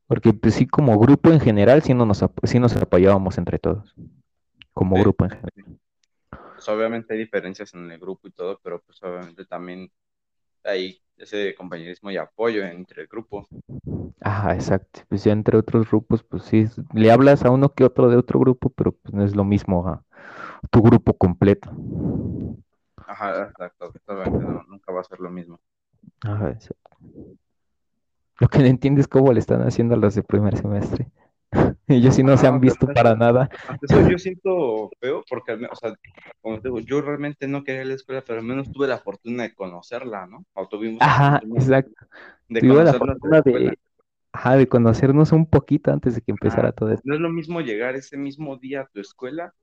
Porque 0.07 0.33
pues 0.33 0.55
sí, 0.55 0.67
como 0.67 0.99
grupo 0.99 1.31
en 1.31 1.41
general, 1.41 1.83
sí, 1.83 1.93
no 1.93 2.07
nos, 2.07 2.25
sí 2.45 2.59
nos 2.61 2.77
apoyábamos 2.77 3.39
entre 3.39 3.59
todos. 3.59 3.95
Como 4.73 4.97
grupo 4.97 5.25
en 5.25 5.31
general. 5.31 5.81
Pues 6.55 6.69
obviamente 6.69 7.13
hay 7.13 7.19
diferencias 7.19 7.75
en 7.75 7.91
el 7.91 7.99
grupo 7.99 8.29
y 8.29 8.31
todo, 8.31 8.61
pero 8.63 8.81
pues 8.83 9.03
obviamente 9.03 9.45
también 9.45 9.91
hay 10.65 11.01
ese 11.19 11.55
compañerismo 11.55 12.11
y 12.11 12.17
apoyo 12.17 12.65
entre 12.65 13.03
el 13.03 13.09
grupo. 13.09 13.49
Ajá, 14.21 14.55
exacto. 14.55 15.01
Pues 15.09 15.25
ya 15.25 15.33
entre 15.33 15.57
otros 15.57 15.89
grupos, 15.89 16.23
pues 16.23 16.45
sí, 16.45 16.67
le 16.95 17.11
hablas 17.11 17.45
a 17.45 17.51
uno 17.51 17.73
que 17.73 17.85
otro 17.85 18.09
de 18.09 18.17
otro 18.17 18.41
grupo, 18.41 18.71
pero 18.71 18.93
pues 18.93 19.15
no 19.15 19.25
es 19.25 19.35
lo 19.35 19.45
mismo 19.45 19.87
a 19.89 20.03
tu 20.71 20.83
grupo 20.83 21.15
completo. 21.15 21.71
Ajá, 22.97 23.45
exacto. 23.45 23.93
nunca 24.69 24.93
va 24.93 25.01
a 25.01 25.05
ser 25.05 25.21
lo 25.21 25.31
mismo. 25.31 25.61
Ajá, 26.23 26.51
exacto. 26.51 26.97
Lo 28.39 28.49
que 28.49 28.59
no 28.59 28.67
entiendes 28.67 29.05
es 29.05 29.09
cómo 29.09 29.33
le 29.33 29.41
están 29.41 29.63
haciendo 29.63 29.95
a 29.95 29.99
los 29.99 30.15
de 30.15 30.23
primer 30.23 30.57
semestre. 30.57 31.11
Ellos 31.89 32.15
sí 32.15 32.23
no 32.23 32.37
se 32.37 32.47
han 32.47 32.61
visto 32.61 32.87
para 32.89 33.15
nada. 33.15 33.49
Eso 33.81 34.09
yo 34.09 34.19
siento 34.19 34.91
feo 35.01 35.25
porque, 35.29 35.53
o 35.53 35.77
sea, 35.77 35.95
como 36.41 36.61
te 36.61 36.69
digo, 36.69 36.81
yo 36.81 37.01
realmente 37.01 37.47
no 37.47 37.65
quería 37.65 37.85
la 37.85 37.95
escuela, 37.95 38.23
pero 38.27 38.41
al 38.41 38.45
menos 38.45 38.71
tuve 38.73 38.89
la 38.89 38.99
fortuna 38.99 39.45
de 39.45 39.55
conocerla, 39.55 40.27
¿no? 40.27 40.45
O 40.55 40.67
tuvimos 40.69 41.01
Ajá, 41.01 41.41
exacto. 41.55 42.07
De 42.49 42.61
tuve 42.61 42.85
la 42.85 42.95
fortuna 42.95 43.41
de, 43.43 43.79
ajá, 44.33 44.57
de 44.57 44.69
conocernos 44.69 45.33
un 45.33 45.47
poquito 45.47 45.93
antes 45.93 46.15
de 46.15 46.23
que 46.23 46.33
empezara 46.33 46.73
todo 46.73 46.93
esto. 46.93 47.03
No 47.05 47.15
es 47.15 47.21
lo 47.21 47.31
mismo 47.31 47.61
llegar 47.61 47.95
ese 47.95 48.17
mismo 48.17 48.57
día 48.57 48.83
a 48.83 48.87
tu 48.87 49.01
escuela 49.01 49.55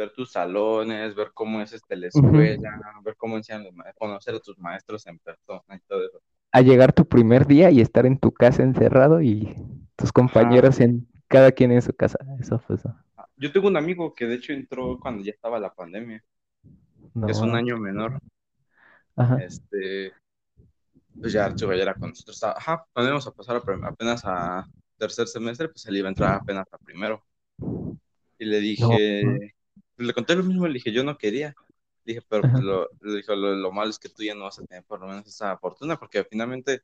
ver 0.00 0.12
tus 0.14 0.32
salones, 0.32 1.14
ver 1.14 1.30
cómo 1.34 1.60
es 1.60 1.72
este, 1.72 1.94
la 1.96 2.06
escuela, 2.06 2.72
ver 3.04 3.16
cómo 3.16 3.36
enseñan 3.36 3.64
los 3.64 3.74
maestros, 3.74 3.98
conocer 3.98 4.34
a 4.34 4.40
tus 4.40 4.58
maestros 4.58 5.06
en 5.06 5.18
persona 5.18 5.76
y 5.76 5.80
todo 5.80 6.06
eso. 6.06 6.20
A 6.52 6.62
llegar 6.62 6.92
tu 6.92 7.06
primer 7.06 7.46
día 7.46 7.70
y 7.70 7.80
estar 7.80 8.06
en 8.06 8.18
tu 8.18 8.32
casa 8.32 8.62
encerrado 8.62 9.20
y 9.20 9.54
tus 9.96 10.10
compañeros 10.10 10.80
en 10.80 11.06
cada 11.30 11.52
quien 11.52 11.70
en 11.70 11.80
su 11.80 11.94
casa. 11.94 12.18
Eso 12.40 12.58
fue 12.58 12.76
eso. 12.76 12.92
Yo 13.36 13.52
tengo 13.52 13.68
un 13.68 13.76
amigo 13.76 14.12
que 14.14 14.26
de 14.26 14.34
hecho 14.34 14.52
entró 14.52 14.98
cuando 14.98 15.22
ya 15.22 15.30
estaba 15.30 15.60
la 15.60 15.72
pandemia, 15.72 16.22
que 17.24 17.30
es 17.30 17.38
un 17.38 17.54
año 17.54 17.78
menor. 17.78 18.20
Ajá. 19.16 19.36
Este, 19.36 20.12
pues 21.18 21.32
ya, 21.32 21.54
ya 21.54 21.66
era 21.74 21.94
con 21.94 22.10
nosotros. 22.10 22.42
Ajá, 22.42 22.84
cuando 22.92 23.10
íbamos 23.10 23.26
a 23.26 23.32
pasar 23.32 23.62
apenas 23.82 24.22
a 24.24 24.66
tercer 24.98 25.28
semestre, 25.28 25.68
pues 25.68 25.86
él 25.86 25.96
iba 25.96 26.08
a 26.08 26.10
entrar 26.10 26.34
apenas 26.34 26.66
a 26.72 26.78
primero. 26.78 27.24
Y 28.38 28.44
le 28.44 28.58
dije, 28.58 29.54
le 29.96 30.12
conté 30.12 30.34
lo 30.34 30.42
mismo, 30.42 30.66
le 30.66 30.74
dije, 30.74 30.92
yo 30.92 31.04
no 31.04 31.16
quería. 31.16 31.54
dije, 32.04 32.22
pero 32.28 32.42
pues, 32.42 32.62
lo, 32.62 32.88
le 33.02 33.16
dijo, 33.18 33.36
lo, 33.36 33.70
malo 33.70 33.90
es 33.90 33.98
que 33.98 34.08
tú 34.08 34.24
ya 34.24 34.34
no 34.34 34.44
vas 34.44 34.58
a 34.58 34.64
tener 34.64 34.82
por 34.84 35.00
lo 35.00 35.06
menos 35.06 35.26
esa 35.28 35.56
fortuna, 35.58 35.96
porque 35.96 36.24
finalmente, 36.24 36.82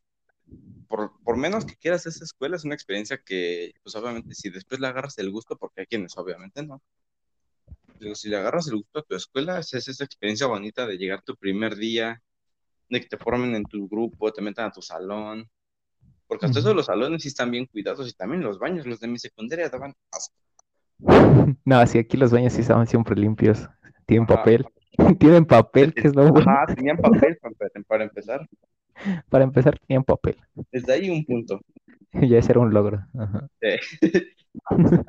por, 0.88 1.12
por 1.22 1.36
menos 1.36 1.64
que 1.64 1.76
quieras 1.76 2.06
esa 2.06 2.24
escuela, 2.24 2.56
es 2.56 2.64
una 2.64 2.74
experiencia 2.74 3.18
que, 3.18 3.72
pues 3.82 3.94
obviamente, 3.96 4.34
si 4.34 4.50
después 4.50 4.80
le 4.80 4.86
agarras 4.86 5.18
el 5.18 5.30
gusto, 5.30 5.56
porque 5.56 5.82
hay 5.82 5.86
quienes 5.86 6.16
obviamente 6.16 6.64
no. 6.64 6.82
Digo, 7.98 8.14
si 8.14 8.28
le 8.28 8.36
agarras 8.36 8.68
el 8.68 8.76
gusto 8.76 9.00
a 9.00 9.02
tu 9.02 9.14
escuela, 9.14 9.58
es 9.58 9.72
esa 9.72 10.04
experiencia 10.04 10.46
bonita 10.46 10.86
de 10.86 10.98
llegar 10.98 11.22
tu 11.22 11.36
primer 11.36 11.76
día, 11.76 12.22
de 12.88 13.00
que 13.00 13.08
te 13.08 13.16
formen 13.16 13.54
en 13.54 13.64
tu 13.64 13.88
grupo, 13.88 14.32
te 14.32 14.42
metan 14.42 14.66
a 14.66 14.70
tu 14.70 14.82
salón. 14.82 15.48
Porque 16.26 16.46
hasta 16.46 16.58
eso 16.58 16.74
los 16.74 16.86
salones 16.86 17.22
sí 17.22 17.28
están 17.28 17.50
bien 17.50 17.66
cuidados 17.66 18.08
y 18.08 18.12
también 18.12 18.42
los 18.42 18.58
baños, 18.58 18.86
los 18.86 19.00
de 19.00 19.08
mi 19.08 19.18
secundaria 19.18 19.68
daban 19.68 19.94
asco. 20.10 20.34
No, 21.64 21.86
sí, 21.86 21.98
aquí 21.98 22.16
los 22.16 22.32
baños 22.32 22.54
sí 22.54 22.62
estaban 22.62 22.86
siempre 22.86 23.14
limpios. 23.14 23.68
Tienen 24.06 24.26
papel. 24.26 24.66
Tienen 25.18 25.44
papel, 25.44 25.92
que 25.94 26.08
es 26.08 26.14
lo 26.14 26.28
bueno. 26.32 26.50
Ah, 26.50 26.66
tenían 26.74 26.96
papel 26.96 27.38
para 27.86 28.04
empezar. 28.04 28.48
Para 29.28 29.44
empezar, 29.44 29.78
tenían 29.78 30.04
papel. 30.04 30.36
Desde 30.72 30.92
ahí 30.92 31.10
un 31.10 31.24
punto. 31.24 31.60
ya 32.12 32.38
ese 32.38 32.52
era 32.52 32.60
un 32.60 32.72
logro. 32.72 33.06
Sí. 33.60 34.00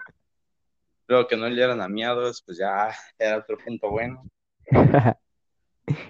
Luego 1.07 1.27
que 1.27 1.37
no 1.37 1.47
le 1.47 1.63
eran 1.63 1.81
amiados, 1.81 2.43
pues 2.45 2.57
ya 2.57 2.89
era 3.17 3.37
otro 3.37 3.57
punto 3.65 3.89
bueno. 3.89 4.23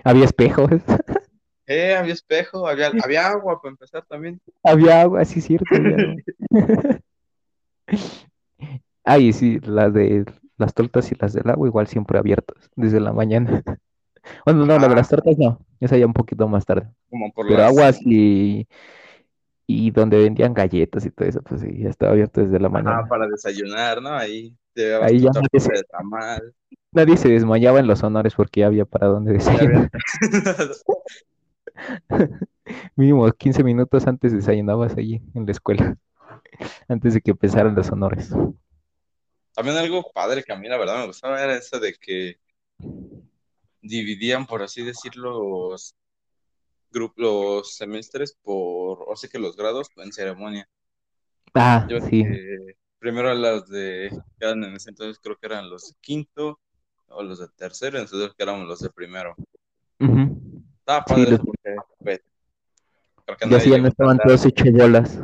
había 0.04 0.26
espejos. 0.26 0.72
Eh, 1.68 1.96
había 1.96 2.14
espejo, 2.14 2.68
había, 2.68 2.92
había 3.04 3.28
agua 3.28 3.62
para 3.62 3.74
empezar 3.74 4.04
también. 4.08 4.42
Había 4.64 5.02
agua, 5.02 5.24
sí, 5.26 5.42
cierto. 5.42 5.66
Ay, 9.04 9.34
sí, 9.34 9.60
las 9.60 9.94
de 9.94 10.26
las 10.58 10.74
tortas 10.74 11.12
y 11.12 11.16
las 11.16 11.34
del 11.34 11.50
agua 11.50 11.68
igual 11.68 11.88
siempre 11.88 12.18
abiertas, 12.18 12.70
desde 12.76 13.00
la 13.00 13.14
mañana. 13.14 13.64
Bueno, 14.46 14.66
no, 14.66 14.80
la 14.80 14.88
de 14.88 14.96
las 14.96 15.10
tortas 15.10 15.38
no, 15.38 15.60
esa 15.80 15.98
ya 15.98 16.06
un 16.06 16.14
poquito 16.14 16.48
más 16.48 16.66
tarde. 16.66 16.90
Como 17.10 17.32
por 17.32 17.48
Pero 17.48 17.60
las- 17.60 17.70
aguas 17.72 18.00
y, 18.02 18.68
y 19.66 19.92
donde 19.92 20.18
vendían 20.18 20.54
galletas 20.54 21.06
y 21.06 21.12
todo 21.12 21.28
eso, 21.28 21.42
pues 21.42 21.62
sí, 21.62 21.78
ya 21.80 21.90
estaba 21.90 22.12
abierto 22.14 22.42
desde 22.42 22.60
la 22.60 22.70
mañana. 22.70 23.08
para 23.08 23.28
desayunar, 23.28 24.02
¿no? 24.02 24.10
Ahí 24.10 24.56
te 24.74 24.96
Ahí 24.96 25.20
ya 25.20 25.32
nadie 25.34 25.60
se- 25.60 25.72
de. 25.72 25.84
Nadie 26.92 27.18
se 27.18 27.30
desmayaba 27.30 27.80
en 27.80 27.88
los 27.88 28.02
honores 28.04 28.34
porque 28.36 28.62
ya 28.62 28.68
había 28.68 28.86
para 28.86 29.08
dónde 29.08 29.34
desayunar. 29.34 29.90
Mínimo 32.96 33.30
15 33.32 33.64
minutos 33.64 34.08
antes 34.08 34.34
desayunabas 34.34 34.96
allí 34.98 35.22
en 35.36 35.46
la 35.46 35.52
escuela, 35.52 35.98
antes 36.88 37.14
de 37.14 37.22
que 37.22 37.32
empezaran 37.32 37.76
los 37.76 37.92
honores. 37.92 38.32
También 39.54 39.78
algo 39.78 40.04
padre 40.14 40.44
que 40.44 40.54
a 40.54 40.58
mí 40.58 40.68
la 40.68 40.78
verdad 40.78 41.00
me 41.00 41.08
gustaba 41.08 41.42
era 41.44 41.56
eso 41.56 41.80
de 41.80 41.94
que 41.94 42.38
dividían, 43.82 44.46
por 44.46 44.62
así 44.64 44.84
decirlo, 44.84 45.70
los 45.72 45.96
los 47.16 47.76
semestres 47.76 48.36
por, 48.42 49.06
o 49.08 49.16
sea 49.16 49.30
que 49.30 49.40
los 49.40 49.56
grados 49.56 49.88
en 49.98 50.12
ceremonia. 50.12 50.68
Ah, 51.54 51.86
Yo 51.90 52.00
sí. 52.02 52.24
primero 53.00 53.34
los 53.36 53.68
de, 53.70 54.10
eran 54.40 54.64
en 54.64 54.76
ese 54.76 54.90
entonces 54.90 55.20
creo 55.22 55.36
que 55.38 55.46
eran 55.48 55.70
los 55.70 55.90
de 55.90 55.96
quinto 56.02 56.60
o 57.10 57.24
los 57.24 57.40
de 57.40 57.48
tercero, 57.50 58.00
entonces 58.00 58.32
que 58.36 58.44
éramos 58.44 58.68
los 58.68 58.80
de 58.80 58.90
primero. 58.90 59.36
Ujú. 60.00 60.64
Estaba 60.80 61.04
Sí, 61.08 61.14
padre 61.14 61.32
los- 61.32 61.40
porque, 61.42 61.76
pues, 62.00 62.22
creo 63.26 63.38
que 63.38 63.46
a 63.46 63.50
Ya 63.50 63.60
sí, 63.60 63.70
no 63.82 63.88
estaban 63.88 64.18
todos 64.18 64.46
hechos 64.46 64.72
bolas. 64.72 65.20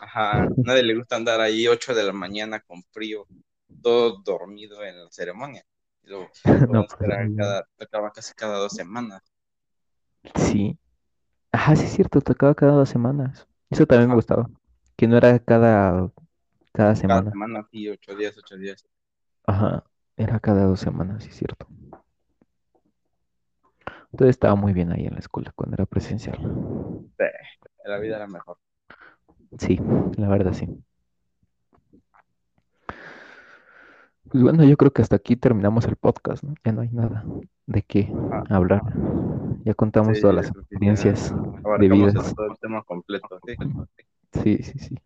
Ajá, 0.00 0.48
nadie 0.56 0.82
le 0.82 0.94
gusta 0.94 1.16
andar 1.16 1.40
ahí 1.40 1.66
8 1.66 1.94
de 1.94 2.04
la 2.04 2.12
mañana 2.12 2.60
con 2.60 2.82
frío, 2.84 3.26
todo 3.82 4.22
dormido 4.22 4.82
en 4.84 5.04
la 5.04 5.10
ceremonia. 5.10 5.64
Y 6.06 6.10
No, 6.70 6.86
era 7.00 7.16
pues, 7.26 7.36
cada, 7.36 7.68
tocaba 7.76 8.12
casi 8.12 8.34
cada 8.34 8.58
dos 8.58 8.72
semanas. 8.72 9.22
Sí. 10.36 10.78
Ajá, 11.52 11.74
sí 11.76 11.84
es 11.84 11.92
cierto, 11.92 12.20
tocaba 12.20 12.54
cada 12.54 12.72
dos 12.72 12.88
semanas. 12.88 13.46
Eso 13.70 13.86
también 13.86 14.10
me 14.10 14.14
gustaba. 14.14 14.48
Que 14.96 15.08
no 15.08 15.16
era 15.16 15.38
cada, 15.38 15.90
cada 15.92 16.10
Cada 16.72 16.94
semana. 16.94 17.30
semana, 17.30 17.68
sí, 17.70 17.88
8 17.88 18.14
días, 18.14 18.36
8 18.38 18.56
días. 18.56 18.86
Ajá, 19.46 19.84
era 20.16 20.38
cada 20.40 20.64
dos 20.64 20.80
semanas, 20.80 21.24
sí 21.24 21.30
es 21.30 21.36
cierto. 21.36 21.66
Entonces 24.12 24.36
estaba 24.36 24.54
muy 24.54 24.72
bien 24.72 24.92
ahí 24.92 25.06
en 25.06 25.14
la 25.14 25.18
escuela 25.20 25.52
cuando 25.54 25.74
era 25.74 25.86
presencial. 25.86 26.38
La 27.84 27.98
vida 27.98 28.16
era 28.16 28.26
mejor. 28.26 28.58
Sí, 29.58 29.78
la 30.16 30.28
verdad 30.28 30.52
sí. 30.52 30.66
Pues 34.36 34.42
bueno, 34.42 34.64
yo 34.64 34.76
creo 34.76 34.92
que 34.92 35.00
hasta 35.00 35.16
aquí 35.16 35.34
terminamos 35.34 35.86
el 35.86 35.96
podcast, 35.96 36.44
¿no? 36.44 36.52
Ya 36.62 36.70
no 36.70 36.82
hay 36.82 36.90
nada 36.90 37.24
de 37.64 37.80
qué 37.80 38.12
Ah. 38.30 38.44
hablar. 38.50 38.82
Ya 39.64 39.72
contamos 39.72 40.18
Sí, 40.18 40.20
todas 40.20 40.36
las 40.36 40.48
experiencias 40.48 41.30
todo 41.30 42.46
el 42.46 42.58
tema 42.60 42.82
completo, 42.82 43.40
sí. 43.46 43.56
Sí, 44.42 44.58
sí, 44.62 44.78
sí. 44.78 44.98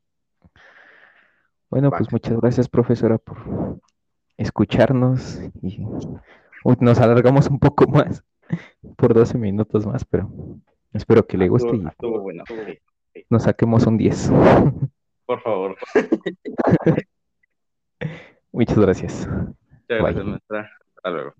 Bueno, 1.70 1.93
pues 1.93 2.11
muchas 2.11 2.41
gracias, 2.41 2.68
profesora, 2.68 3.18
por 3.18 3.39
escucharnos 4.37 5.41
y 5.62 5.81
Uy, 6.64 6.76
nos 6.81 6.99
alargamos 6.99 7.47
un 7.47 7.61
poco 7.61 7.87
más 7.87 8.24
por 8.97 9.14
12 9.14 9.39
minutos 9.39 9.87
más, 9.87 10.05
pero 10.05 10.28
espero 10.93 11.24
que 11.24 11.39
le 11.39 11.47
guste 11.47 11.76
y 11.76 11.87
nos 13.31 13.45
saquemos 13.45 13.87
un 13.87 13.97
10. 13.97 14.33
Por 15.24 15.41
favor. 15.41 15.76
Muchas 18.53 18.78
gracias. 18.78 19.28
Muchas 19.28 19.55
gracias, 19.88 20.24
maestra. 20.24 20.70
Hasta 20.96 21.11
luego. 21.11 21.34